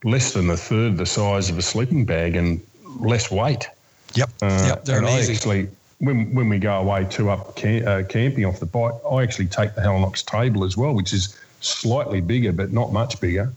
[0.03, 2.61] less than a third the size of a sleeping bag and
[2.99, 3.67] less weight.
[4.13, 5.33] Yep, uh, yep, they're amazing.
[5.33, 5.69] I actually,
[5.99, 9.47] when, when we go away to up camp, uh, camping off the bike, I actually
[9.47, 13.51] take the Helinox table as well, which is slightly bigger but not much bigger.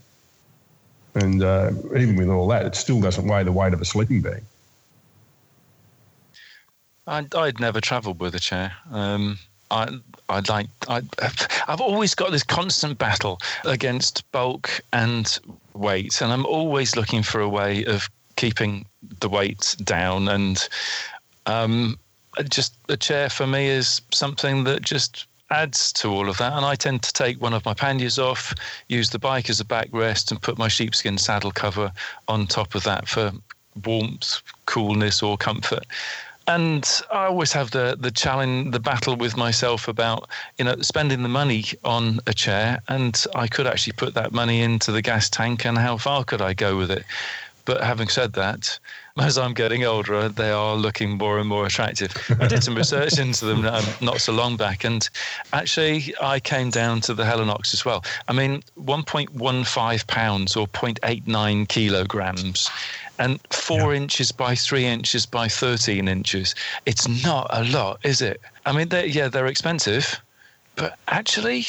[1.17, 4.21] And uh, even with all that, it still doesn't weigh the weight of a sleeping
[4.21, 4.43] bag.
[7.07, 8.73] I'd, I'd never travelled with a chair.
[8.91, 9.39] Um,
[9.71, 9.97] I
[10.29, 11.01] I like I
[11.67, 15.39] I've always got this constant battle against bulk and
[15.73, 18.85] weight, and I'm always looking for a way of keeping
[19.19, 20.27] the weight down.
[20.27, 20.67] And
[21.47, 21.97] um,
[22.49, 26.53] just a chair for me is something that just adds to all of that.
[26.53, 28.53] And I tend to take one of my panniers off,
[28.87, 31.91] use the bike as a backrest, and put my sheepskin saddle cover
[32.27, 33.31] on top of that for
[33.85, 35.85] warmth, coolness, or comfort
[36.47, 41.21] and I always have the the challenge, the battle with myself about you know spending
[41.21, 45.29] the money on a chair, and I could actually put that money into the gas
[45.29, 47.03] tank, and how far could I go with it?
[47.65, 48.79] But having said that,
[49.21, 52.11] as I'm getting older, they are looking more and more attractive.
[52.39, 55.07] I did some research into them um, not so long back, and
[55.53, 58.03] actually, I came down to the Helinox as well.
[58.27, 62.69] I mean, 1.15 pounds or 0.89 kilograms
[63.19, 64.01] and four yeah.
[64.01, 66.53] inches by three inches by 13 inches.
[66.85, 68.39] It's not a lot, is it?
[68.65, 70.21] I mean, they're, yeah, they're expensive,
[70.75, 71.65] but actually,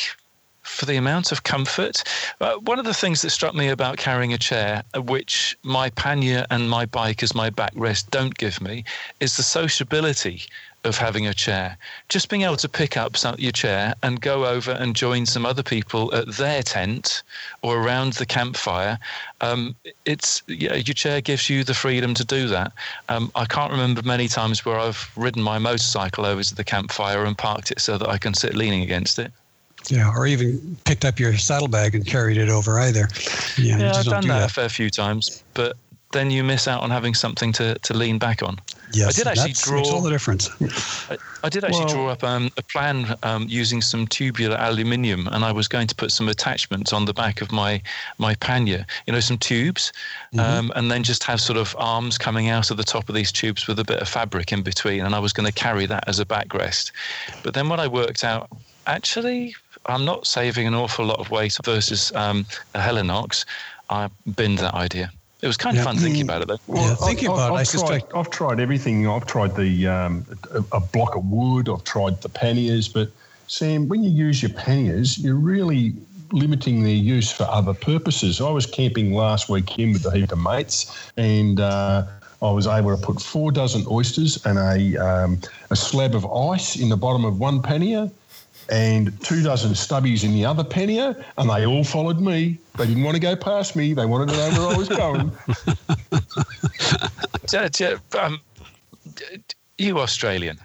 [0.68, 2.04] for the amount of comfort.
[2.40, 5.90] Uh, one of the things that struck me about carrying a chair, uh, which my
[5.90, 8.84] pannier and my bike as my backrest don't give me,
[9.20, 10.42] is the sociability
[10.84, 11.76] of having a chair.
[12.08, 15.44] Just being able to pick up some, your chair and go over and join some
[15.44, 17.22] other people at their tent
[17.62, 18.98] or around the campfire.
[19.40, 22.72] Um, it's yeah, your chair gives you the freedom to do that.
[23.08, 27.24] Um, I can't remember many times where I've ridden my motorcycle over to the campfire
[27.24, 29.32] and parked it so that I can sit leaning against it.
[29.86, 33.08] Yeah, or even picked up your saddlebag and carried it over either.
[33.56, 35.76] Yeah, yeah I've done do that, that a fair few times, but
[36.12, 38.58] then you miss out on having something to, to lean back on.
[38.92, 39.76] Yes, I did actually draw.
[39.76, 40.50] Makes all the difference.
[41.10, 45.28] I, I did actually well, draw up um, a plan um, using some tubular aluminium,
[45.28, 47.82] and I was going to put some attachments on the back of my
[48.16, 48.86] my pannier.
[49.06, 49.92] You know, some tubes,
[50.32, 50.40] mm-hmm.
[50.40, 53.30] um, and then just have sort of arms coming out of the top of these
[53.30, 55.04] tubes with a bit of fabric in between.
[55.04, 56.92] And I was going to carry that as a backrest.
[57.42, 58.48] But then when I worked out,
[58.86, 59.54] actually,
[59.88, 63.44] I'm not saving an awful lot of weight versus um, a Helinox.
[63.88, 65.10] I binned that idea.
[65.40, 66.58] It was kind of fun thinking about it, though.
[66.66, 69.08] Well, yeah, thinking about I've, it, I've tried, I've tried everything.
[69.08, 71.68] I've tried the um, a, a, block of wood.
[71.68, 73.08] I've tried the panniers, but
[73.46, 75.94] Sam, when you use your panniers, you're really
[76.32, 78.40] limiting their use for other purposes.
[78.40, 82.04] I was camping last weekend with a heap of mates, and uh,
[82.42, 86.76] I was able to put four dozen oysters and a um, a slab of ice
[86.76, 88.10] in the bottom of one pannier
[88.68, 92.58] and two dozen stubbies in the other pannier, and they all followed me.
[92.76, 93.94] They didn't want to go past me.
[93.94, 95.32] They wanted to know where I was going.
[98.18, 98.40] um,
[99.78, 100.58] you Australian?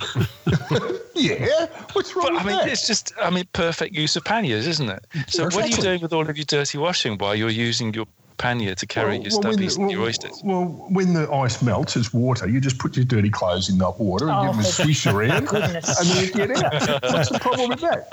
[1.14, 1.66] yeah.
[1.92, 2.68] What's wrong but, I mean, that?
[2.68, 5.04] it's just, I mean, perfect use of panniers, isn't it?
[5.28, 8.06] So, what are you doing with all of your dirty washing while you're using your
[8.40, 10.40] pannier to carry well, your well, stubbies the, and your oysters?
[10.42, 12.48] Well, when the ice melts, it's water.
[12.48, 15.06] You just put your dirty clothes in that water and oh, give them a swish
[15.06, 17.02] around, and then you get out.
[17.02, 18.08] What's the problem with that?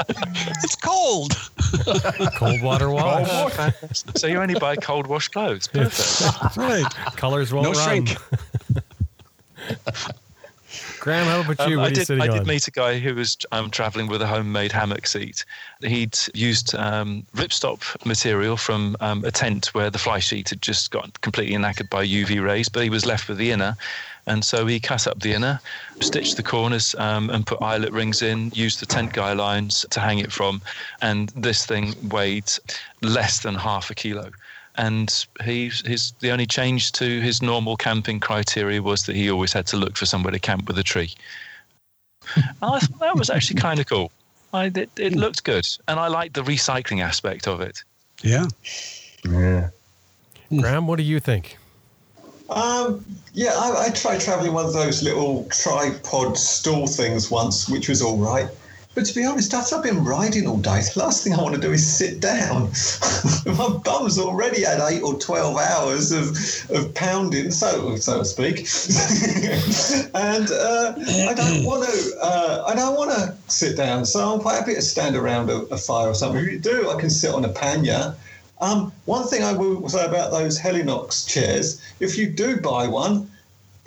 [0.63, 1.35] It's cold.
[2.35, 3.27] cold water wash.
[3.27, 3.73] Cold water.
[4.15, 5.67] so you only buy cold wash clothes.
[5.67, 6.57] Perfect.
[6.57, 6.85] right.
[7.15, 8.05] Colors won't no run.
[8.05, 8.17] shrink.
[11.07, 11.79] Graham, how about you?
[11.79, 12.11] Um, I did.
[12.19, 15.45] I did meet a guy who was um, traveling with a homemade hammock seat.
[15.81, 20.91] He'd used um, ripstop material from um, a tent where the fly sheet had just
[20.91, 23.77] got completely knackered by UV rays, but he was left with the inner.
[24.25, 25.61] And so he cut up the inner,
[26.01, 30.01] stitched the corners, um, and put eyelet rings in, used the tent guy lines to
[30.01, 30.61] hang it from.
[31.01, 32.51] And this thing weighed
[33.01, 34.31] less than half a kilo
[34.77, 39.53] and he his the only change to his normal camping criteria was that he always
[39.53, 41.13] had to look for somewhere to camp with a tree.
[42.61, 44.11] I thought that was actually kind of cool.
[44.53, 47.83] I, it, it looked good, and I liked the recycling aspect of it.
[48.23, 48.47] Yeah.
[49.29, 49.69] Yeah.
[50.49, 51.57] Graham, what do you think?
[52.49, 53.03] Um,
[53.33, 58.01] yeah, I, I tried traveling one of those little tripod stool things once, which was
[58.01, 58.47] all right.
[58.97, 61.61] But to be honest, I've been riding all day, the last thing I want to
[61.61, 62.71] do is sit down.
[63.45, 66.35] My bum's already had eight or twelve hours of,
[66.75, 68.61] of pounding, so so to speak,
[70.15, 70.95] and uh,
[71.29, 72.17] I don't want to.
[72.19, 75.57] Uh, I don't want to sit down, so I'm quite happy to stand around a,
[75.67, 76.43] a fire or something.
[76.43, 78.15] If you do, I can sit on a pannier.
[78.61, 83.29] Um, one thing I will say about those Helinox chairs, if you do buy one,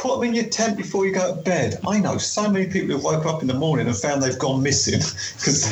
[0.00, 1.78] put them in your tent before you go to bed.
[1.86, 4.62] I know so many people who woke up in the morning and found they've gone
[4.62, 5.70] missing because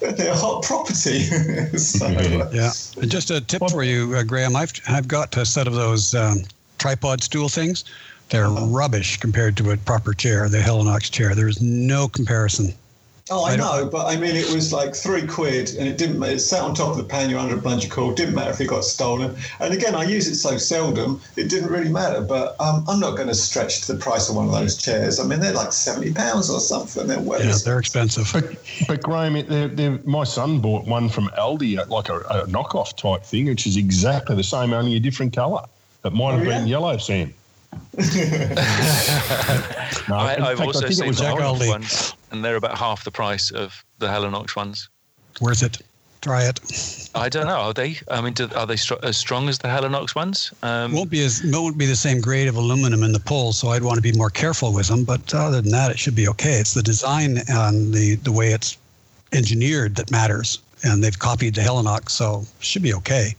[0.00, 1.20] they're, they're hot property.
[1.76, 2.08] so,
[2.52, 2.70] yeah.
[3.00, 4.54] And just a tip for you, uh, Graham.
[4.54, 6.42] I've I've got a set of those um,
[6.78, 7.84] tripod stool things.
[8.30, 8.66] They're uh-huh.
[8.66, 11.34] rubbish compared to a proper chair, the Helinox chair.
[11.34, 12.72] There's no comparison.
[13.30, 16.22] Oh, I, I know, but I mean, it was like three quid, and it didn't.
[16.22, 18.16] It sat on top of the pannier under a bungee cord.
[18.16, 19.36] Didn't matter if it got stolen.
[19.60, 22.22] And again, I use it so seldom, it didn't really matter.
[22.22, 25.20] But um, I'm not going to stretch to the price of one of those chairs.
[25.20, 27.06] I mean, they're like seventy pounds or something.
[27.06, 27.44] They're well.
[27.44, 28.30] Yeah, they're expensive.
[28.32, 28.56] But,
[28.86, 33.24] but Graham, they're, they're, my son bought one from Aldi, like a, a, knockoff type
[33.24, 35.62] thing, which is exactly the same, only a different colour.
[36.04, 36.58] It might have oh, yeah?
[36.58, 37.34] been yellow, Sam.
[40.08, 43.84] No, I, have also seen the orange ones, and they're about half the price of
[43.98, 44.88] the Helinox ones.
[45.40, 45.82] Where's it?
[46.20, 47.10] Try it.
[47.14, 47.58] I don't know.
[47.58, 47.96] Are they?
[48.08, 50.52] I mean, do, are they str- as strong as the Helinox ones?
[50.62, 53.68] Um, won't be as won't be the same grade of aluminum in the poles, so
[53.68, 55.04] I'd want to be more careful with them.
[55.04, 56.54] But other than that, it should be okay.
[56.54, 58.76] It's the design and the the way it's
[59.32, 63.34] engineered that matters, and they've copied the Helinox, so should be okay.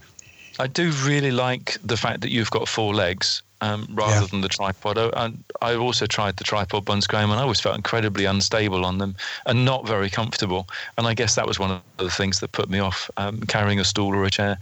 [0.60, 4.28] I do really like the fact that you've got four legs um, rather yeah.
[4.28, 4.98] than the tripod.
[4.98, 5.32] I,
[5.62, 9.16] I, also tried the tripod buns Graham, and I always felt incredibly unstable on them
[9.46, 10.68] and not very comfortable.
[10.98, 13.80] And I guess that was one of the things that put me off um, carrying
[13.80, 14.58] a stool or a chair.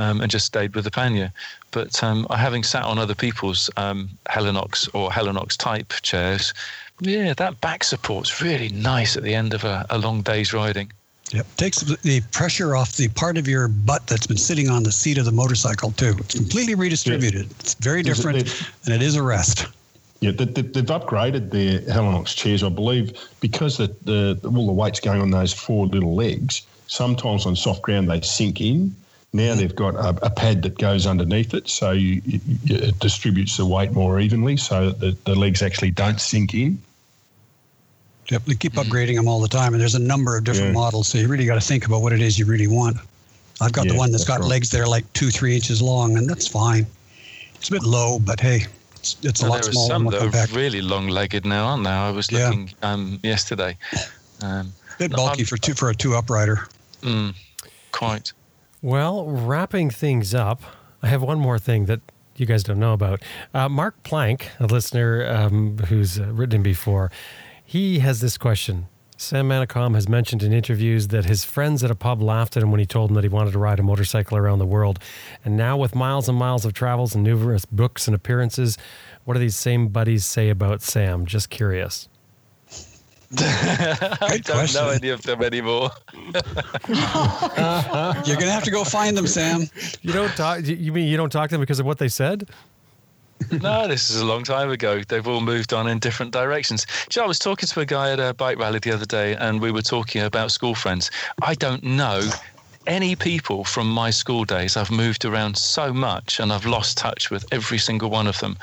[0.00, 1.32] Um, and just stayed with the pannier.
[1.72, 6.54] But um, having sat on other people's um, Helinox or Helinox type chairs,
[7.00, 10.92] yeah, that back support's really nice at the end of a, a long day's riding.
[11.30, 11.46] Yep.
[11.56, 15.18] Takes the pressure off the part of your butt that's been sitting on the seat
[15.18, 16.14] of the motorcycle, too.
[16.20, 17.46] It's completely redistributed.
[17.46, 17.56] Yeah.
[17.60, 18.38] It's very different,
[18.84, 19.66] and it is a rest.
[20.20, 25.00] Yeah, they, have upgraded their Helinox chairs, I believe, because the, the, all the weight's
[25.00, 26.62] going on those four little legs.
[26.88, 28.96] Sometimes on soft ground they sink in.
[29.32, 33.58] Now they've got a, a, pad that goes underneath it, so you, you, it distributes
[33.58, 36.82] the weight more evenly, so that the, the legs actually don't sink in.
[38.30, 40.80] Yep, they keep upgrading them all the time, and there's a number of different yeah.
[40.80, 41.08] models.
[41.08, 42.98] So you really got to think about what it is you really want.
[43.60, 44.50] I've got yeah, the one that's, that's got right.
[44.50, 46.86] legs that are like two, three inches long, and that's fine.
[47.54, 49.88] It's a bit low, but hey, it's, it's a lot there smaller.
[49.88, 51.90] Some that are really long-legged now, aren't they?
[51.90, 52.92] I was looking yeah.
[52.92, 53.76] um, yesterday.
[54.42, 56.68] Um, a bit bulky for two for a two uprighter.
[57.02, 57.34] Mm,
[57.92, 58.32] quite.
[58.82, 60.62] Well, wrapping things up,
[61.02, 62.00] I have one more thing that
[62.36, 63.22] you guys don't know about.
[63.52, 67.10] Uh, Mark Plank, a listener um, who's uh, written before,
[67.68, 68.86] he has this question.
[69.18, 72.70] Sam Manicom has mentioned in interviews that his friends at a pub laughed at him
[72.70, 74.98] when he told them that he wanted to ride a motorcycle around the world.
[75.44, 78.78] And now, with miles and miles of travels and numerous books and appearances,
[79.26, 81.26] what do these same buddies say about Sam?
[81.26, 82.08] Just curious.
[83.38, 84.82] I don't question.
[84.82, 85.90] know any of them anymore.
[86.14, 86.38] You're
[88.38, 89.68] gonna have to go find them, Sam.
[90.00, 90.64] You don't talk.
[90.64, 92.48] You mean you don't talk to them because of what they said?
[93.62, 95.02] no, this is a long time ago.
[95.06, 96.86] They've all moved on in different directions.
[97.14, 99.36] You know, I was talking to a guy at a bike rally the other day,
[99.36, 101.10] and we were talking about school friends.
[101.42, 102.28] I don't know
[102.88, 104.76] any people from my school days.
[104.76, 108.56] I've moved around so much and I've lost touch with every single one of them.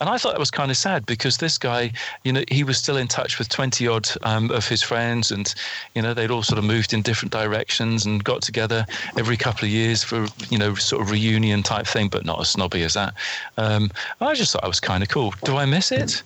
[0.00, 1.92] And I thought that was kind of sad because this guy,
[2.22, 5.52] you know, he was still in touch with 20 odd um, of his friends and,
[5.94, 8.86] you know, they'd all sort of moved in different directions and got together
[9.18, 12.50] every couple of years for, you know, sort of reunion type thing, but not as
[12.50, 13.14] snobby as that.
[13.56, 13.90] Um,
[14.20, 15.34] I just thought it was kind of cool.
[15.44, 16.22] Do I miss it?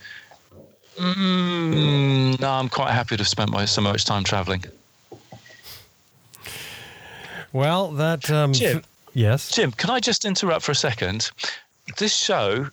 [0.97, 4.64] Mm, no, I'm quite happy to have spent my, so much time traveling.
[7.55, 9.70] Well, that um, Jim, f- yes, Jim.
[9.70, 11.31] Can I just interrupt for a second?
[11.98, 12.66] This show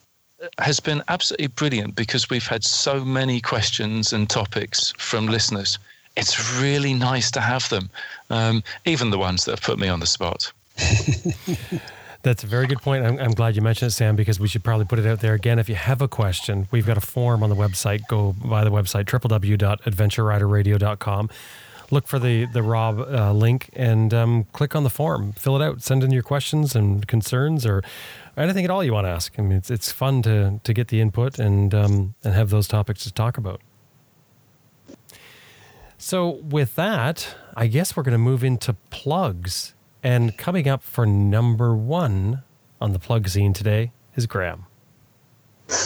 [0.58, 5.78] has been absolutely brilliant because we've had so many questions and topics from listeners.
[6.18, 7.92] It's really nice to have them,
[8.32, 10.52] um, even the ones that have put me on the spot.
[12.24, 13.06] That's a very good point.
[13.06, 15.36] I'm, I'm, glad you mentioned it, Sam, because we should probably put it out there
[15.36, 15.60] again.
[15.60, 18.08] If you have a question, we've got a form on the website.
[18.08, 21.30] Go by the website, www.adventureriderradio.com
[21.92, 25.64] look for the the Raw uh, link and um, click on the form, fill it
[25.64, 27.84] out, send in your questions and concerns or
[28.38, 29.38] anything at all you want to ask.
[29.38, 32.68] I mean, it's it's fun to to get the input and um, and have those
[32.68, 33.62] topics to talk about.
[35.98, 39.76] So with that, I guess we're going to move into plugs.
[40.04, 42.42] And coming up for number one
[42.80, 44.66] on the plug scene today is Graham.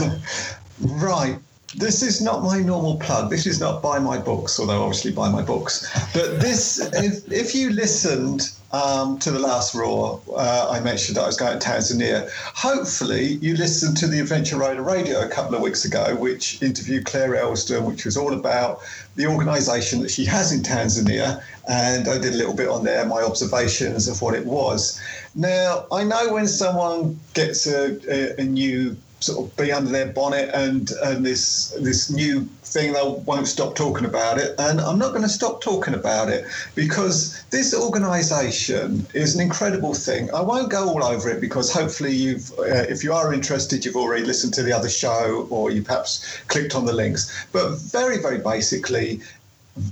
[0.82, 1.38] right
[1.74, 3.30] this is not my normal plug.
[3.30, 5.88] This is not buy my books, although obviously buy my books.
[6.14, 11.24] But this, if, if you listened um, to the last Raw, uh, I mentioned that
[11.24, 12.30] I was going to Tanzania.
[12.56, 17.06] Hopefully, you listened to the Adventure Rider Radio a couple of weeks ago, which interviewed
[17.06, 18.82] Claire Elston, which was all about
[19.16, 21.42] the organisation that she has in Tanzania.
[21.68, 25.02] And I did a little bit on there, my observations of what it was.
[25.34, 30.08] Now, I know when someone gets a, a, a new sort of be under their
[30.08, 34.56] bonnet and and this this new thing they won't stop talking about it.
[34.60, 36.46] And I'm not going to stop talking about it
[36.76, 40.34] because this organization is an incredible thing.
[40.34, 43.96] I won't go all over it because hopefully you've uh, if you are interested you've
[43.96, 47.48] already listened to the other show or you perhaps clicked on the links.
[47.52, 49.22] But very very basically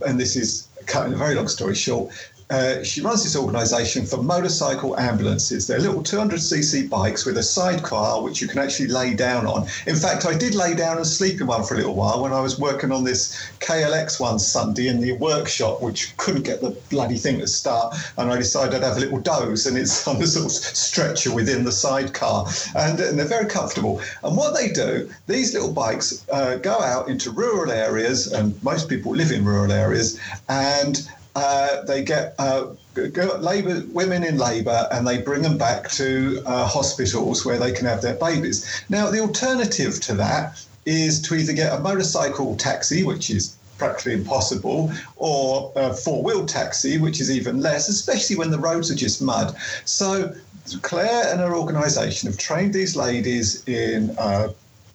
[0.05, 2.13] and this is cutting a very long story short,
[2.53, 5.65] uh, she runs this organisation for motorcycle ambulances.
[5.65, 9.67] They're little 200cc bikes with a sidecar which you can actually lay down on.
[9.87, 12.31] In fact, I did lay down and sleep in one for a little while when
[12.31, 16.77] I was working on this KLX one Sunday in the workshop, which couldn't get the
[16.91, 17.95] bloody thing to start.
[18.19, 21.33] And I decided I'd have a little doze, and it's on a sort of stretcher
[21.33, 22.47] within the sidecar.
[22.75, 23.99] And, and they're very comfortable.
[24.23, 28.89] And what they do, these little bikes uh, go out into rural areas, and most
[28.89, 30.19] people live in rural areas,
[30.49, 36.41] and uh, they get uh, labor women in labour and they bring them back to
[36.45, 38.83] uh, hospitals where they can have their babies.
[38.89, 44.13] Now, the alternative to that is to either get a motorcycle taxi, which is practically
[44.13, 49.21] impossible, or a four-wheel taxi, which is even less, especially when the roads are just
[49.21, 49.55] mud.
[49.85, 50.35] So
[50.81, 54.49] Claire and her organisation have trained these ladies in uh,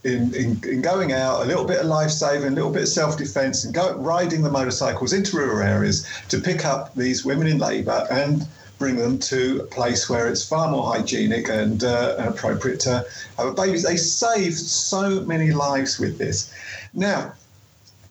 [0.05, 2.89] in, in, in, going out, a little bit of life saving, a little bit of
[2.89, 7.47] self defence, and go riding the motorcycles into rural areas to pick up these women
[7.47, 8.47] in labour and
[8.79, 13.05] bring them to a place where it's far more hygienic and, uh, and appropriate to
[13.37, 13.79] have a baby.
[13.81, 16.53] They saved so many lives with this.
[16.95, 17.33] Now,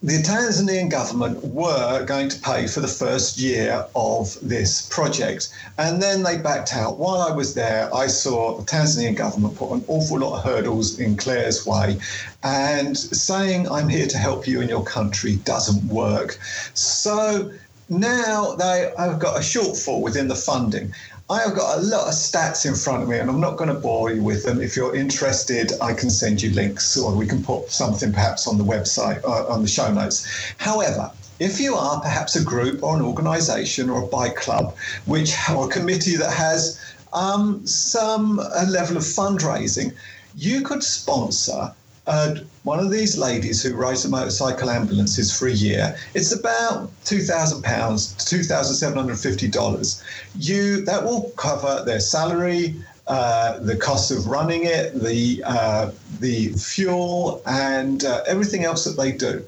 [0.04, 5.50] the Tanzanian government were going to pay for the first year of this project,
[5.80, 7.00] and then they backed out.
[7.00, 11.00] While I was there, I saw the Tanzanian government put an awful lot of hurdles
[11.00, 11.98] in Claire's way,
[12.44, 16.38] and saying, I'm here to help you in your country doesn't work.
[16.76, 17.52] So
[17.90, 20.94] now they have got a shortfall within the funding.
[21.30, 23.68] I have got a lot of stats in front of me, and I'm not going
[23.68, 24.62] to bore you with them.
[24.62, 28.58] If you're interested, I can send you links, or we can put something perhaps on
[28.58, 30.26] the website, uh, on the show notes.
[30.58, 35.36] However, if you are perhaps a group or an organisation or a bike club, which
[35.54, 36.80] or a committee that has
[37.12, 38.38] um, some
[38.70, 39.94] level of fundraising,
[40.38, 41.74] you could sponsor
[42.08, 46.90] uh, one of these ladies who rides the motorcycle ambulances for a year, it's about
[47.06, 50.04] two thousand pounds, two thousand seven hundred fifty dollars.
[50.36, 52.76] You that will cover their salary,
[53.08, 59.02] uh, the cost of running it, the uh, the fuel, and uh, everything else that
[59.02, 59.46] they do.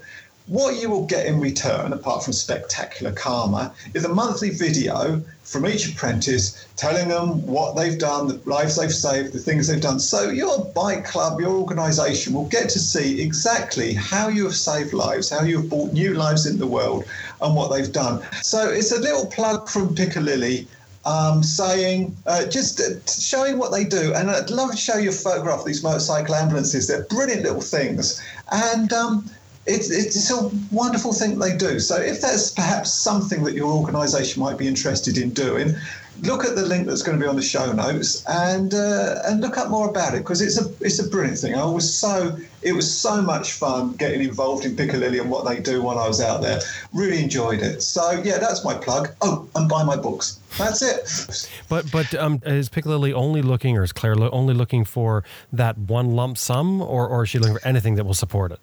[0.50, 5.64] What you will get in return, apart from spectacular karma, is a monthly video from
[5.64, 10.00] each apprentice telling them what they've done, the lives they've saved, the things they've done.
[10.00, 14.92] So your bike club, your organisation will get to see exactly how you have saved
[14.92, 17.04] lives, how you have brought new lives into the world,
[17.40, 18.20] and what they've done.
[18.42, 20.66] So it's a little plug from Pikilily
[21.04, 24.14] um, saying, uh, just uh, showing what they do.
[24.14, 26.88] And I'd love to show you a photograph of these motorcycle ambulances.
[26.88, 28.20] They're brilliant little things.
[28.50, 29.30] And um,
[29.66, 31.80] it's, it's a wonderful thing they do.
[31.80, 35.74] So if there's perhaps something that your organisation might be interested in doing,
[36.22, 39.40] look at the link that's going to be on the show notes and uh, and
[39.40, 41.54] look up more about it because it's a it's a brilliant thing.
[41.54, 45.60] I was so it was so much fun getting involved in Pikilily and what they
[45.60, 46.60] do while I was out there.
[46.92, 47.82] Really enjoyed it.
[47.82, 49.10] So yeah, that's my plug.
[49.22, 50.38] Oh, and buy my books.
[50.58, 51.48] That's it.
[51.68, 56.10] But but um, is Pikilily only looking, or is Claire only looking for that one
[56.12, 58.60] lump sum, or or is she looking for anything that will support it?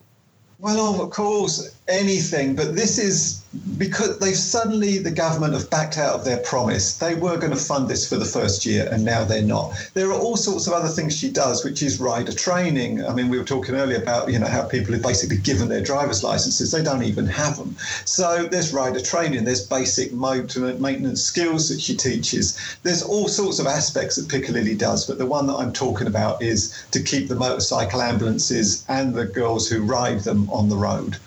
[0.60, 3.44] Well, of course, anything, but this is
[3.78, 6.98] because they've suddenly, the government have backed out of their promise.
[6.98, 9.74] They were going to fund this for the first year, and now they're not.
[9.94, 13.06] There are all sorts of other things she does, which is rider training.
[13.06, 15.82] I mean, we were talking earlier about, you know, how people have basically given their
[15.82, 17.76] driver's licenses, they don't even have them.
[18.06, 22.78] So there's rider training, there's basic maintenance skills that she teaches.
[22.84, 26.42] There's all sorts of aspects that Pikilily does, but the one that I'm talking about
[26.42, 31.18] is to keep the motorcycle ambulances and the girls who ride them on the road.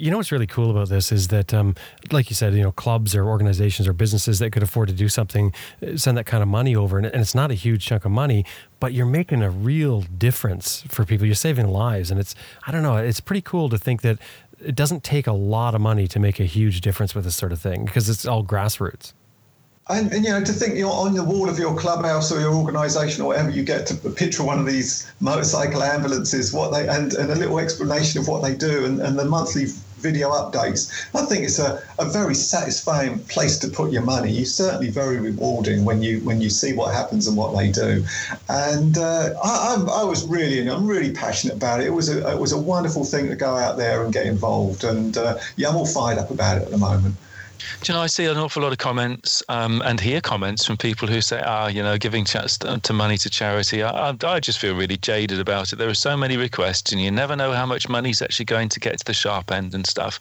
[0.00, 1.74] You know what's really cool about this is that, um,
[2.10, 5.10] like you said, you know, clubs or organizations or businesses that could afford to do
[5.10, 5.52] something,
[5.86, 8.10] uh, send that kind of money over, and, and it's not a huge chunk of
[8.10, 8.46] money,
[8.80, 11.26] but you're making a real difference for people.
[11.26, 12.34] You're saving lives, and it's
[12.66, 14.18] I don't know, it's pretty cool to think that
[14.64, 17.52] it doesn't take a lot of money to make a huge difference with this sort
[17.52, 19.12] of thing because it's all grassroots.
[19.90, 22.54] And, and, you know, to think you're on the wall of your clubhouse or your
[22.54, 27.12] organisation or whatever, you get to picture one of these motorcycle ambulances, what they and,
[27.14, 29.66] and a little explanation of what they do, and, and the monthly
[30.00, 30.90] video updates.
[31.14, 34.36] I think it's a, a very satisfying place to put your money.
[34.38, 38.04] It's certainly very rewarding when you when you see what happens and what they do.
[38.48, 41.86] And uh, I, I, was really I'm really passionate about it.
[41.86, 44.84] It was a it was a wonderful thing to go out there and get involved.
[44.84, 47.16] And uh, yeah, I'm all fired up about it at the moment.
[47.82, 50.76] Do you know, I see an awful lot of comments um, and hear comments from
[50.76, 53.82] people who say, ah, you know, giving chats to money to charity.
[53.82, 55.76] I, I, just feel really jaded about it.
[55.76, 58.80] There are so many requests, and you never know how much money's actually going to
[58.80, 60.18] get to the sharp end and stuff.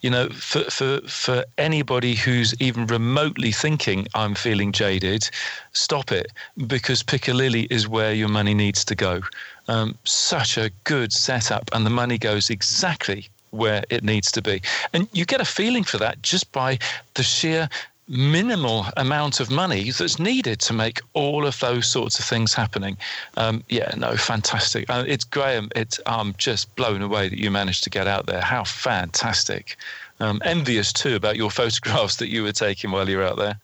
[0.00, 5.28] You know, for, for, for anybody who's even remotely thinking, I'm feeling jaded,
[5.72, 6.32] stop it
[6.66, 9.22] because Pikilily is where your money needs to go.
[9.68, 14.62] Um, such a good setup, and the money goes exactly where it needs to be.
[14.92, 16.78] And you get a feeling for that just by
[17.14, 17.68] the sheer
[18.08, 22.96] minimal amount of money that's needed to make all of those sorts of things happening.
[23.36, 24.88] Um, yeah, no, fantastic.
[24.88, 25.68] Uh, it's Graham.
[25.76, 28.40] It's I'm just blown away that you managed to get out there.
[28.40, 29.76] How fantastic!
[30.20, 33.60] Um, envious too about your photographs that you were taking while you were out there.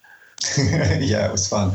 [1.01, 1.73] yeah, it was fun.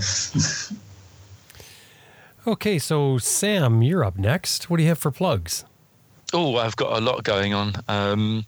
[2.52, 4.70] okay, so Sam, you're up next.
[4.70, 5.66] What do you have for plugs?
[6.34, 7.74] Oh, I've got a lot going on.
[7.88, 8.46] Um,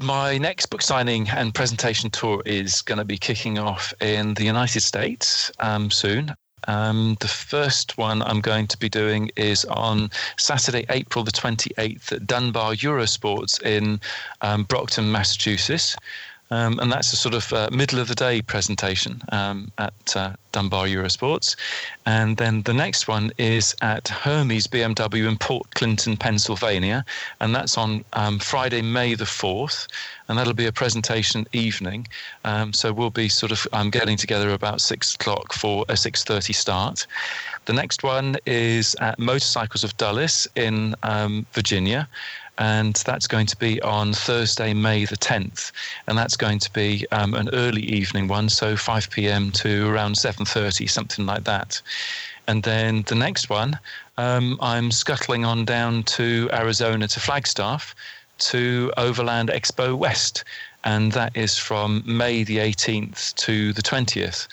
[0.00, 4.44] my next book signing and presentation tour is going to be kicking off in the
[4.44, 6.34] United States um, soon.
[6.68, 12.12] Um, the first one I'm going to be doing is on Saturday, April the 28th
[12.12, 14.00] at Dunbar Eurosports in
[14.40, 15.96] um, Brockton, Massachusetts.
[16.50, 20.32] Um, and that's a sort of uh, middle of the day presentation um, at uh,
[20.52, 21.56] Dunbar Eurosports.
[22.06, 27.04] And then the next one is at Hermy's BMW in Port Clinton, Pennsylvania.
[27.40, 29.88] And that's on um, Friday, May the 4th.
[30.28, 32.06] And that'll be a presentation evening.
[32.44, 36.54] Um, so we'll be sort of um, getting together about six o'clock for a 6.30
[36.54, 37.06] start.
[37.64, 42.08] The next one is at Motorcycles of Dulles in um, Virginia
[42.58, 45.72] and that's going to be on Thursday, May the 10th,
[46.06, 49.50] and that's going to be um, an early evening one, so 5 p.m.
[49.52, 51.80] to around 7:30, something like that.
[52.48, 53.78] And then the next one,
[54.18, 57.94] um, I'm scuttling on down to Arizona to Flagstaff
[58.38, 60.44] to Overland Expo West,
[60.84, 64.46] and that is from May the 18th to the 20th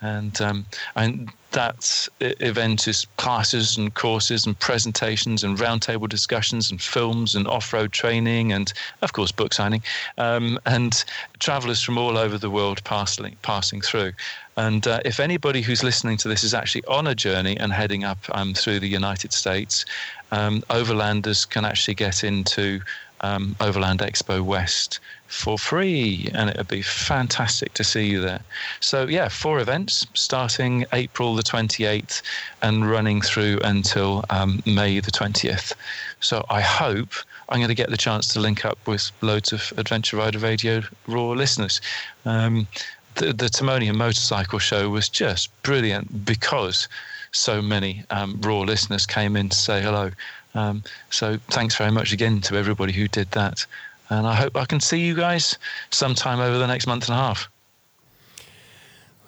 [0.00, 0.66] and um,
[0.96, 7.46] and that event is classes and courses and presentations and roundtable discussions and films and
[7.48, 8.72] off-road training and
[9.02, 9.82] of course book signing
[10.18, 11.04] um, and
[11.38, 14.12] travelers from all over the world passing passing through.
[14.56, 18.04] And uh, if anybody who's listening to this is actually on a journey and heading
[18.04, 19.84] up um, through the United States
[20.32, 22.80] um, overlanders can actually get into
[23.22, 25.00] um, Overland Expo West
[25.30, 28.40] for free, and it would be fantastic to see you there.
[28.80, 32.20] So, yeah, four events starting April the 28th
[32.62, 35.72] and running through until um, May the 20th.
[36.18, 37.14] So, I hope
[37.48, 40.82] I'm going to get the chance to link up with loads of Adventure Rider Radio
[41.06, 41.80] Raw listeners.
[42.24, 42.66] Um,
[43.14, 46.88] the, the Timonium Motorcycle Show was just brilliant because
[47.30, 50.10] so many um, Raw listeners came in to say hello.
[50.54, 53.64] Um, so thanks very much again to everybody who did that.
[54.10, 55.56] And I hope I can see you guys
[55.90, 57.48] sometime over the next month and a half.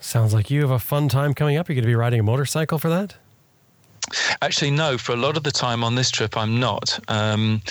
[0.01, 1.69] Sounds like you have a fun time coming up.
[1.69, 3.15] You're going to be riding a motorcycle for that?
[4.43, 4.99] Actually, no.
[4.99, 6.99] For a lot of the time on this trip, I'm not.
[7.09, 7.63] Um,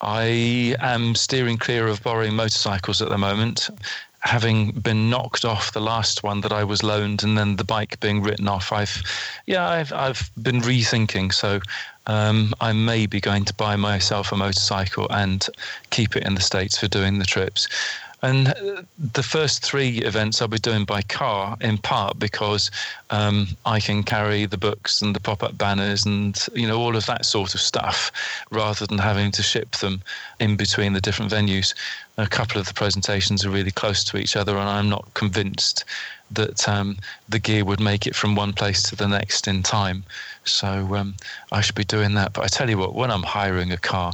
[0.00, 3.70] I am steering clear of borrowing motorcycles at the moment
[4.20, 8.00] having been knocked off the last one that I was loaned and then the bike
[8.00, 9.02] being written off, I've,
[9.46, 11.32] yeah, I've, I've been rethinking.
[11.32, 11.60] So
[12.06, 15.46] um, I may be going to buy myself a motorcycle and
[15.90, 17.68] keep it in the States for doing the trips.
[18.22, 18.52] And
[18.98, 22.70] the first three events I'll be doing by car, in part because
[23.10, 27.06] um, I can carry the books and the pop-up banners and you know all of
[27.06, 28.10] that sort of stuff,
[28.50, 30.02] rather than having to ship them
[30.40, 31.74] in between the different venues.
[32.16, 35.84] A couple of the presentations are really close to each other, and I'm not convinced
[36.30, 40.04] that um, the gear would make it from one place to the next in time.
[40.44, 41.14] So um,
[41.52, 42.32] I should be doing that.
[42.32, 44.12] But I tell you what, when I'm hiring a car,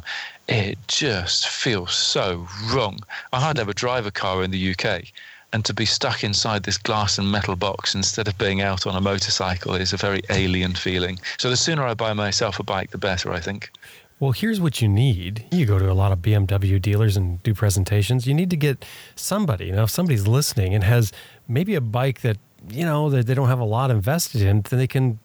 [0.49, 2.99] it just feels so wrong.
[3.33, 5.05] I hardly ever drive a car in the UK.
[5.53, 8.97] And to be stuck inside this glass and metal box instead of being out on
[8.97, 11.21] a motorcycle is a very alien feeling.
[11.39, 13.71] So the sooner I buy myself a bike, the better, I think.
[14.19, 15.45] Well, here's what you need.
[15.53, 18.27] You go to a lot of BMW dealers and do presentations.
[18.27, 18.85] You need to get
[19.15, 21.13] somebody, you know, if somebody's listening and has
[21.47, 22.39] maybe a bike that,
[22.69, 25.21] you know, that they don't have a lot invested in, then they can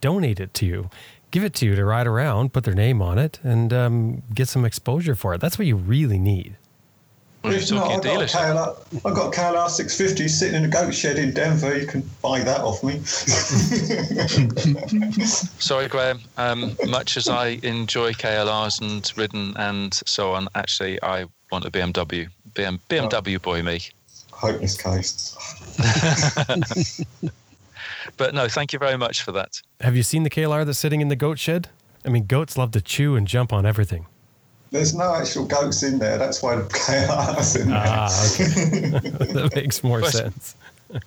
[0.00, 0.90] donate it to you
[1.34, 4.46] give it to you to ride around, put their name on it, and um, get
[4.46, 5.40] some exposure for it.
[5.40, 6.56] That's what you really need.
[7.42, 11.34] if not, I've got, KLR, I've got KLR 650 sitting in a goat shed in
[11.34, 11.76] Denver.
[11.76, 13.00] You can buy that off me.
[15.58, 16.20] Sorry, Graham.
[16.36, 21.70] Um, much as I enjoy KLRs and ridden and so on, actually, I want a
[21.72, 22.28] BMW.
[22.52, 23.80] BM, BMW boy, me.
[24.30, 25.36] Hopeless case.
[28.16, 29.60] But no, thank you very much for that.
[29.80, 31.68] Have you seen the KLR that's sitting in the goat shed?
[32.04, 34.06] I mean, goats love to chew and jump on everything.
[34.70, 36.18] There's no actual goats in there.
[36.18, 37.84] That's why the KLR's in there.
[37.86, 38.90] Ah, okay.
[39.32, 40.56] that makes more well, sense.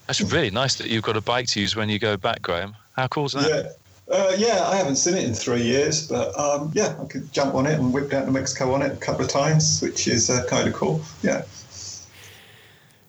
[0.07, 2.75] That's really nice that you've got a bike to use when you go back, Graham.
[2.95, 3.49] How cool is that?
[3.49, 3.71] Yeah.
[4.09, 7.55] Uh, yeah, I haven't seen it in three years, but um, yeah, I could jump
[7.55, 10.29] on it and whip down to Mexico on it a couple of times, which is
[10.29, 11.01] uh, kind of cool.
[11.21, 11.43] Yeah.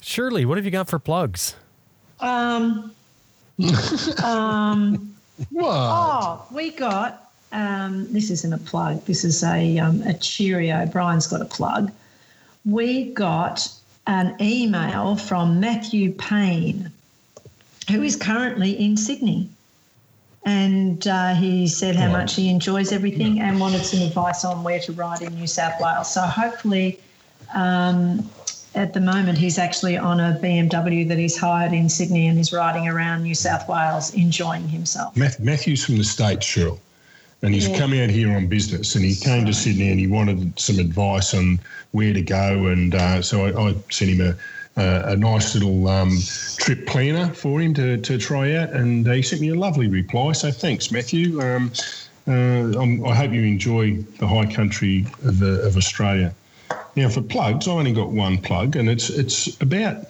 [0.01, 1.55] Shirley, what have you got for plugs?
[2.19, 2.93] Um,
[4.25, 5.15] um,
[5.51, 5.67] what?
[5.67, 10.87] Oh, we got um, this isn't a plug, this is a, um, a cheerio.
[10.87, 11.91] Brian's got a plug.
[12.65, 13.69] We got
[14.07, 16.91] an email from Matthew Payne,
[17.91, 19.49] who is currently in Sydney.
[20.45, 24.79] And uh, he said how much he enjoys everything and wanted some advice on where
[24.81, 26.13] to ride in New South Wales.
[26.13, 27.01] So hopefully,
[27.55, 28.29] um,
[28.79, 32.53] at the moment, he's actually on a BMW that he's hired in Sydney and is
[32.53, 35.17] riding around New South Wales enjoying himself.
[35.17, 36.79] Matthew's from the States, Shirley,
[37.43, 37.77] and he's Yeah.
[37.77, 41.35] come out here on business and he came to Sydney and he wanted some advice
[41.35, 41.59] on
[41.91, 42.67] where to go.
[42.67, 46.17] And uh, so I, I sent him a, a, a nice little um,
[46.59, 48.71] trip planner for him to, to try out.
[48.71, 50.33] And he sent me a lovely reply.
[50.33, 51.43] So thanks, Matthew.
[51.43, 51.73] Um,
[52.29, 56.33] uh, I'm, I hope you enjoy the high country of, uh, of Australia.
[56.97, 60.07] Now, for plugs, I've only got one plug, and it's it's about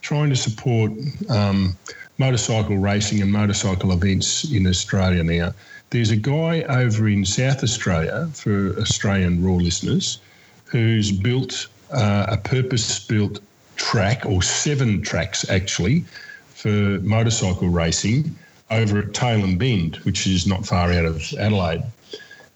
[0.00, 0.92] trying to support
[1.28, 1.76] um,
[2.18, 5.54] motorcycle racing and motorcycle events in Australia now.
[5.90, 10.18] There's a guy over in South Australia, for Australian Raw listeners,
[10.64, 13.40] who's built uh, a purpose built
[13.76, 16.04] track, or seven tracks actually,
[16.48, 18.34] for motorcycle racing
[18.70, 21.82] over at Tailem Bend, which is not far out of Adelaide.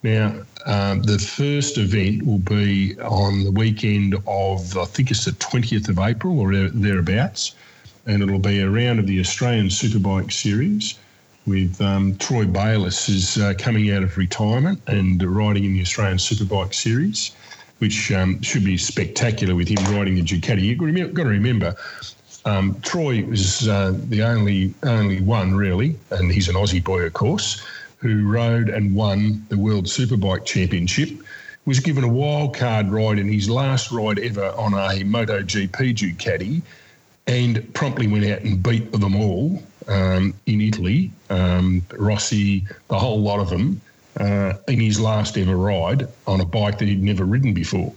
[0.03, 0.33] Now,
[0.65, 5.89] um, the first event will be on the weekend of, I think it's the 20th
[5.89, 7.57] of April or thereabouts,
[8.07, 10.99] and it'll be a round of the Australian Superbike Series
[11.47, 16.19] with um, Troy Bayliss is uh, coming out of retirement and riding in the Australian
[16.19, 17.33] Superbike Series,
[17.79, 20.63] which um, should be spectacular with him riding the Ducati.
[20.63, 21.75] You've got to remember,
[22.45, 27.15] um, Troy was uh, the only only one really, and he's an Aussie boy, of
[27.15, 27.63] course,
[27.99, 31.11] who rode and won the World Superbike Championship.
[31.67, 36.63] Was given a wild card ride in his last ride ever on a MotoGP Ducati,
[37.27, 41.11] and promptly went out and beat them all um, in Italy.
[41.29, 43.83] Um, Rossi, the whole lot of them,
[44.19, 47.93] uh, in his last ever ride on a bike that he'd never ridden before.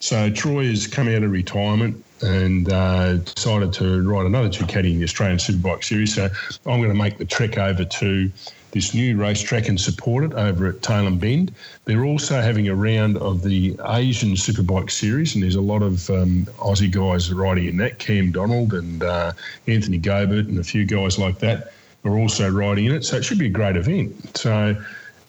[0.00, 4.98] So Troy has come out of retirement and uh, decided to ride another Ducati in
[4.98, 6.14] the Australian Superbike Series.
[6.14, 6.28] So
[6.66, 8.30] I'm going to make the trek over to
[8.76, 11.50] this new racetrack and support it over at Tailem Bend.
[11.86, 16.10] They're also having a round of the Asian Superbike Series, and there's a lot of
[16.10, 17.98] um, Aussie guys riding in that.
[17.98, 19.32] Cam Donald and uh,
[19.66, 21.72] Anthony Gobert and a few guys like that
[22.04, 23.04] are also riding in it.
[23.04, 24.36] So it should be a great event.
[24.36, 24.76] So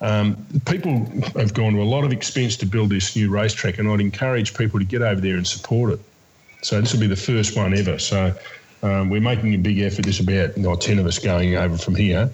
[0.01, 1.05] um, people
[1.39, 4.57] have gone to a lot of expense to build this new racetrack, and I'd encourage
[4.57, 6.01] people to get over there and support it.
[6.63, 7.97] So this will be the first one ever.
[7.97, 8.35] So
[8.83, 10.03] um, we're making a big effort.
[10.03, 12.29] There's about oh, 10 of us going over from here.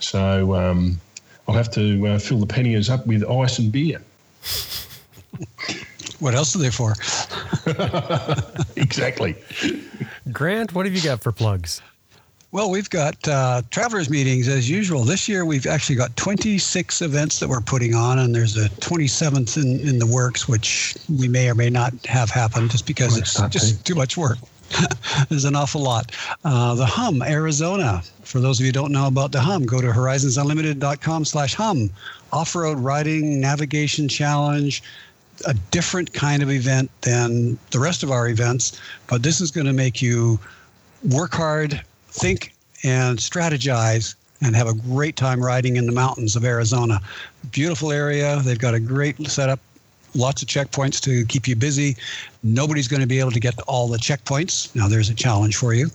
[0.00, 1.00] So um,
[1.46, 4.02] I'll have to uh, fill the panniers up with ice and beer.
[6.20, 6.94] What else are they for?
[8.76, 9.36] exactly.
[10.32, 11.80] Grant, what have you got for plugs?
[12.50, 15.04] Well, we've got uh, travelers meetings as usual.
[15.04, 19.62] This year, we've actually got 26 events that we're putting on, and there's a 27th
[19.62, 23.38] in, in the works, which we may or may not have happen just because it's
[23.50, 24.38] just too much work.
[25.28, 26.12] there's an awful lot.
[26.44, 28.02] Uh, the Hum, Arizona.
[28.22, 31.90] For those of you who don't know about the Hum, go to horizonsunlimited.com slash hum.
[32.32, 34.82] Off-road riding, navigation challenge,
[35.46, 39.66] a different kind of event than the rest of our events, but this is going
[39.66, 40.38] to make you
[41.10, 42.54] work hard, think,
[42.84, 47.00] and strategize, and have a great time riding in the mountains of Arizona.
[47.50, 48.40] Beautiful area.
[48.44, 49.58] They've got a great setup,
[50.18, 51.96] lots of checkpoints to keep you busy.
[52.42, 54.74] Nobody's going to be able to get to all the checkpoints.
[54.74, 55.90] Now, there's a challenge for you.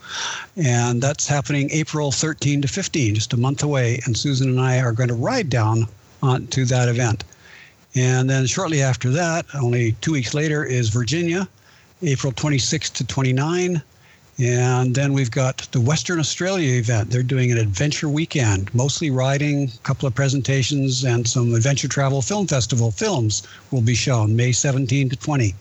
[0.56, 4.00] And that's happening April 13 to 15, just a month away.
[4.06, 5.88] And Susan and I are going to ride down
[6.22, 7.24] on, to that event.
[7.96, 11.48] And then shortly after that, only two weeks later, is Virginia,
[12.02, 13.82] April 26 to 29.
[14.40, 17.12] And then we've got the Western Australia event.
[17.12, 22.22] They're doing an adventure weekend, mostly riding, a couple of presentations, and some adventure travel
[22.22, 25.54] film festival films will be shown May 17 to 20.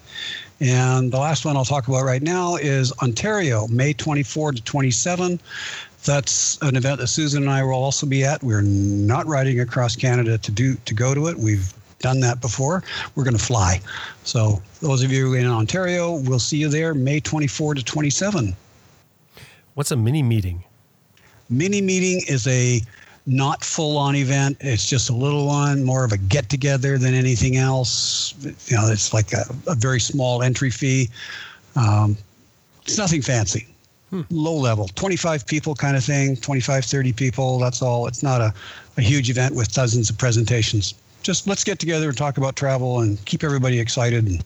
[0.61, 5.39] And the last one I'll talk about right now is Ontario, May 24 to 27.
[6.05, 8.43] That's an event that Susan and I will also be at.
[8.43, 11.37] We're not riding across Canada to do to go to it.
[11.37, 12.83] We've done that before.
[13.15, 13.81] We're going to fly.
[14.25, 18.57] So those of you in Ontario, we'll see you there May 24 to 27.
[19.75, 20.65] What's a mini meeting?
[21.49, 22.81] Mini meeting is a
[23.27, 24.57] not full on event.
[24.61, 28.35] It's just a little one, more of a get together than anything else.
[28.69, 31.09] You know, it's like a, a very small entry fee.
[31.77, 32.17] Um,
[32.85, 33.67] it's nothing fancy.
[34.31, 37.59] Low level, 25 people kind of thing, 25, 30 people.
[37.59, 38.07] That's all.
[38.07, 38.53] It's not a,
[38.99, 40.93] a huge event with dozens of presentations.
[41.23, 44.45] Just let's get together and talk about travel and keep everybody excited and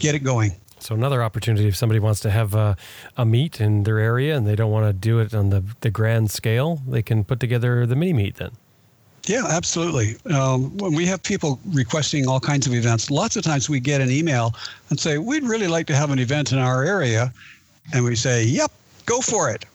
[0.00, 0.56] get it going.
[0.80, 2.76] So another opportunity if somebody wants to have a,
[3.16, 5.90] a meet in their area and they don't want to do it on the, the
[5.90, 8.52] grand scale, they can put together the mini meet then.
[9.26, 10.16] Yeah, absolutely.
[10.34, 14.00] Um, when we have people requesting all kinds of events, lots of times we get
[14.00, 14.54] an email
[14.88, 17.32] and say, We'd really like to have an event in our area.
[17.92, 18.72] And we say, Yep,
[19.04, 19.66] go for it.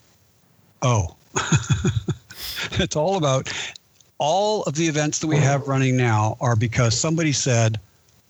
[0.82, 1.16] Oh,
[2.72, 3.52] it's all about
[4.18, 7.80] all of the events that we have running now are because somebody said,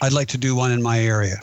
[0.01, 1.37] I'd like to do one in my area.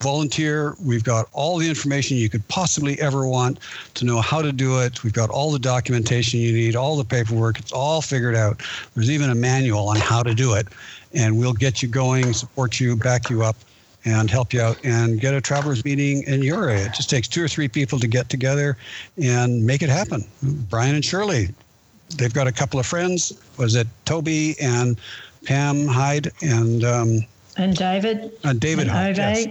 [0.00, 3.58] Volunteer, we've got all the information you could possibly ever want
[3.94, 5.02] to know how to do it.
[5.02, 8.60] We've got all the documentation you need, all the paperwork, it's all figured out.
[8.94, 10.68] There's even a manual on how to do it.
[11.14, 13.56] And we'll get you going, support you, back you up,
[14.04, 16.86] and help you out and get a travelers meeting in your area.
[16.86, 18.76] It just takes two or three people to get together
[19.20, 20.24] and make it happen.
[20.70, 21.48] Brian and Shirley,
[22.16, 23.32] they've got a couple of friends.
[23.56, 24.96] Was it Toby and
[25.44, 29.46] Pam Hyde and um, and David and David and Hyde, yes.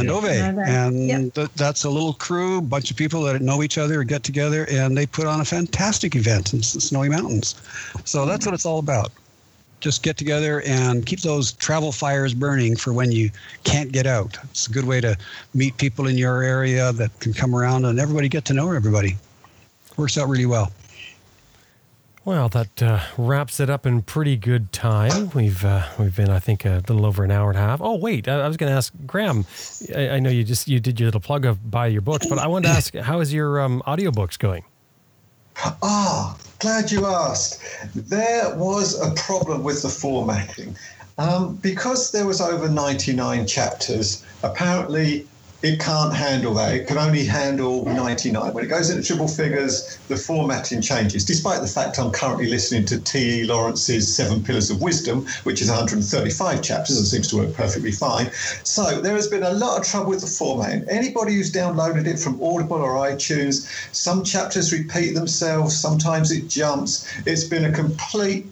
[0.00, 1.34] And Ove, Ove, and yep.
[1.34, 4.96] th- that's a little crew, bunch of people that know each other, get together, and
[4.96, 7.54] they put on a fantastic event in S- Snowy Mountains.
[8.04, 9.12] So that's what it's all about.
[9.80, 13.30] Just get together and keep those travel fires burning for when you
[13.64, 14.38] can't get out.
[14.44, 15.16] It's a good way to
[15.52, 19.16] meet people in your area that can come around and everybody get to know everybody.
[19.96, 20.72] Works out really well.
[22.24, 25.30] Well, that uh, wraps it up in pretty good time.
[25.34, 27.82] We've uh, we've been, I think, a little over an hour and a half.
[27.82, 29.44] Oh, wait, I, I was going to ask Graham.
[29.94, 32.38] I, I know you just you did your little plug of buy your books, but
[32.38, 34.64] I wanted to ask, how is your um, audiobooks going?
[35.82, 37.60] Ah, glad you asked.
[37.94, 40.76] There was a problem with the formatting.
[41.18, 45.28] Um, because there was over 99 chapters, apparently
[45.64, 46.74] it can't handle that.
[46.74, 48.52] It can only handle 99.
[48.52, 52.84] When it goes into triple figures, the formatting changes, despite the fact I'm currently listening
[52.84, 53.44] to T.E.
[53.44, 58.30] Lawrence's Seven Pillars of Wisdom, which is 135 chapters and seems to work perfectly fine.
[58.64, 60.84] So there has been a lot of trouble with the formatting.
[60.90, 67.10] Anybody who's downloaded it from Audible or iTunes, some chapters repeat themselves, sometimes it jumps.
[67.24, 68.46] It's been a complete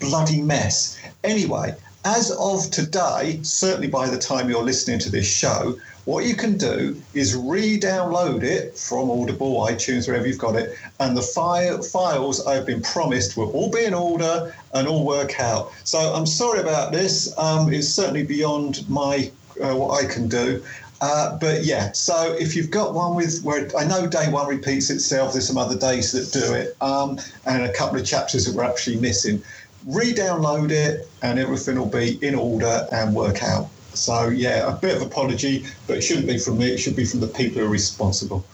[0.00, 0.98] bloody mess.
[1.24, 1.74] Anyway,
[2.04, 5.78] as of today, certainly by the time you're listening to this show,
[6.08, 11.14] what you can do is re-download it from Audible, iTunes, wherever you've got it, and
[11.14, 15.70] the file, files I've been promised will all be in order and all work out.
[15.84, 17.36] So I'm sorry about this.
[17.36, 19.30] Um, it's certainly beyond my
[19.62, 20.64] uh, what I can do.
[21.02, 24.88] Uh, but yeah, so if you've got one with where I know day one repeats
[24.88, 28.54] itself, there's some other days that do it, um, and a couple of chapters that
[28.54, 29.42] we're actually missing.
[29.86, 33.68] Re-download it, and everything will be in order and work out.
[33.98, 36.70] So yeah, a bit of apology, but it shouldn't be from me.
[36.70, 38.44] It should be from the people who are responsible.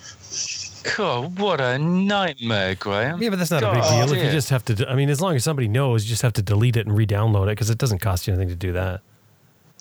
[0.96, 3.22] God, what a nightmare, Graham.
[3.22, 4.16] Yeah, but that's not a big God, deal.
[4.16, 6.34] If you just have to, I mean, as long as somebody knows, you just have
[6.34, 9.00] to delete it and re-download it because it doesn't cost you anything to do that.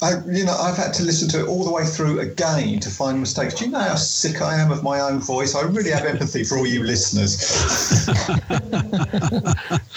[0.02, 2.90] I, you know, I've had to listen to it all the way through again to
[2.90, 3.56] find mistakes.
[3.56, 5.56] Do you know how sick I am of my own voice?
[5.56, 8.10] I really have empathy for all you listeners.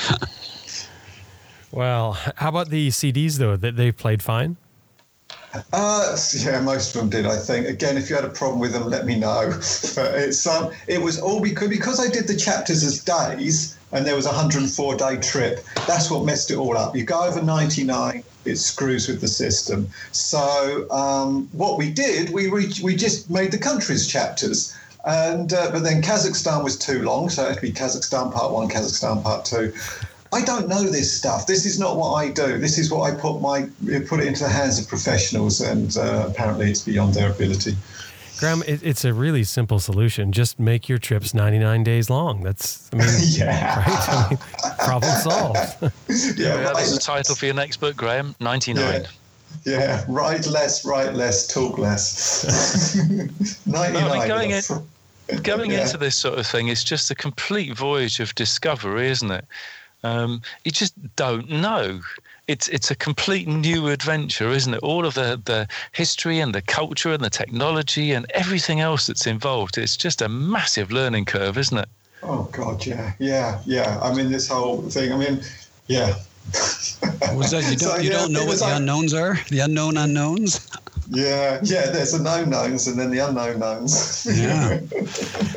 [1.76, 3.54] Well, how about the CDs though?
[3.54, 4.56] That they played fine.
[5.72, 7.26] Uh, yeah, most of them did.
[7.26, 7.66] I think.
[7.66, 9.50] Again, if you had a problem with them, let me know.
[9.94, 14.06] but it's um, it was all because because I did the chapters as days, and
[14.06, 15.64] there was a 104 day trip.
[15.86, 16.96] That's what messed it all up.
[16.96, 19.88] You go over 99, it screws with the system.
[20.12, 24.76] So um, what we did, we reached, we just made the countries chapters.
[25.04, 28.52] And uh, but then Kazakhstan was too long, so it had to be Kazakhstan part
[28.52, 29.72] one, Kazakhstan part two.
[30.32, 31.46] I don't know this stuff.
[31.46, 32.58] This is not what I do.
[32.58, 33.68] This is what I put my
[34.08, 37.76] put it into the hands of professionals, and uh, apparently it's beyond their ability.
[38.38, 40.30] Graham, it, it's a really simple solution.
[40.30, 42.42] Just make your trips 99 days long.
[42.42, 43.78] That's, I mean, Yeah.
[43.78, 44.08] right?
[44.08, 44.38] I mean,
[44.78, 45.58] problem solved.
[46.38, 48.34] Yeah, Yeah, that's the title for your next book, Graham.
[48.40, 49.06] 99.
[49.64, 49.78] Yeah.
[49.78, 52.94] yeah, write less, write less, talk less.
[52.96, 53.30] Ninety-nine.
[53.66, 53.80] No,
[54.10, 55.82] I mean, going in- Going Yeah.
[55.82, 59.44] into this sort of thing, is just a complete voyage of discovery, isn't it?
[60.02, 62.00] Um, you just don't know.
[62.48, 64.80] It's it's a complete new adventure, isn't it?
[64.82, 69.26] All of the, the history and the culture and the technology and everything else that's
[69.26, 69.78] involved.
[69.78, 71.88] It's just a massive learning curve, isn't it?
[72.22, 73.98] Oh God, yeah, yeah, yeah.
[74.02, 75.12] I mean, this whole thing.
[75.12, 75.42] I mean,
[75.88, 76.14] yeah.
[77.34, 79.38] Was that you don't you yeah, don't know what was the like- unknowns are?
[79.50, 80.70] The unknown unknowns?
[81.08, 81.90] Yeah, yeah.
[81.90, 84.26] There's the known knowns and then the unknown knowns.
[84.26, 84.80] Yeah.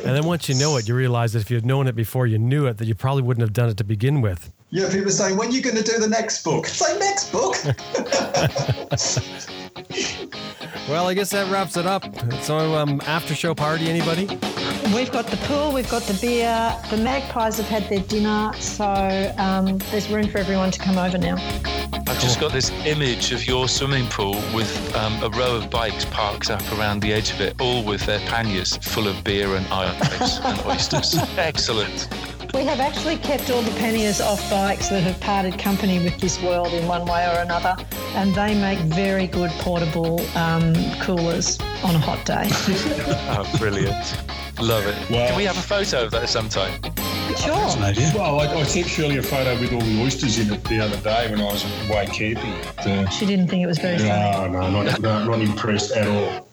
[0.00, 2.38] And then once you know it, you realize that if you'd known it before you
[2.38, 4.50] knew it, that you probably wouldn't have done it to begin with.
[4.70, 6.66] Yeah, people are saying, when are you going to do the next book?
[6.66, 7.54] Say next book.
[10.90, 12.02] Well, I guess that wraps it up.
[12.42, 14.26] So, um, after show party, anybody?
[14.94, 16.74] We've got the pool, we've got the beer.
[16.90, 21.16] The magpies have had their dinner, so um, there's room for everyone to come over
[21.16, 21.36] now.
[22.08, 26.06] I've just got this image of your swimming pool with um, a row of bikes
[26.06, 29.64] parked up around the edge of it, all with their panniers full of beer and
[29.68, 31.14] ice and oysters.
[31.36, 32.08] Excellent.
[32.54, 36.40] We have actually kept all the panniers off bikes that have parted company with this
[36.42, 37.76] world in one way or another,
[38.14, 42.46] and they make very good portable um, coolers on a hot day.
[42.50, 43.94] oh, brilliant.
[44.60, 45.10] Love it.
[45.10, 46.72] Well, Can we have a photo of that sometime?
[47.36, 47.54] Sure.
[47.54, 48.10] An idea.
[48.14, 50.96] Well, I, I sent Shirley a photo with all the oysters in it the other
[50.98, 52.52] day when I was away camping.
[52.78, 54.08] Uh, She didn't think it was very funny.
[54.08, 56.48] no, no, not, no, not impressed at all.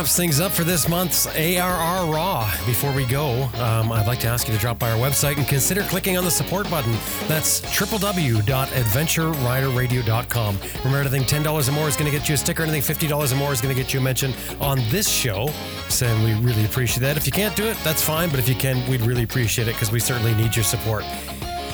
[0.00, 2.50] Wraps things up for this month's ARR Raw.
[2.64, 5.46] Before we go, um, I'd like to ask you to drop by our website and
[5.46, 6.92] consider clicking on the support button.
[7.28, 10.58] That's www.adventureriderradio.com.
[10.84, 12.62] Remember, anything $10 or more is going to get you a sticker.
[12.62, 15.50] Anything $50 or more is going to get you a mention on this show.
[15.90, 17.18] So we really appreciate that.
[17.18, 18.30] If you can't do it, that's fine.
[18.30, 21.04] But if you can, we'd really appreciate it because we certainly need your support.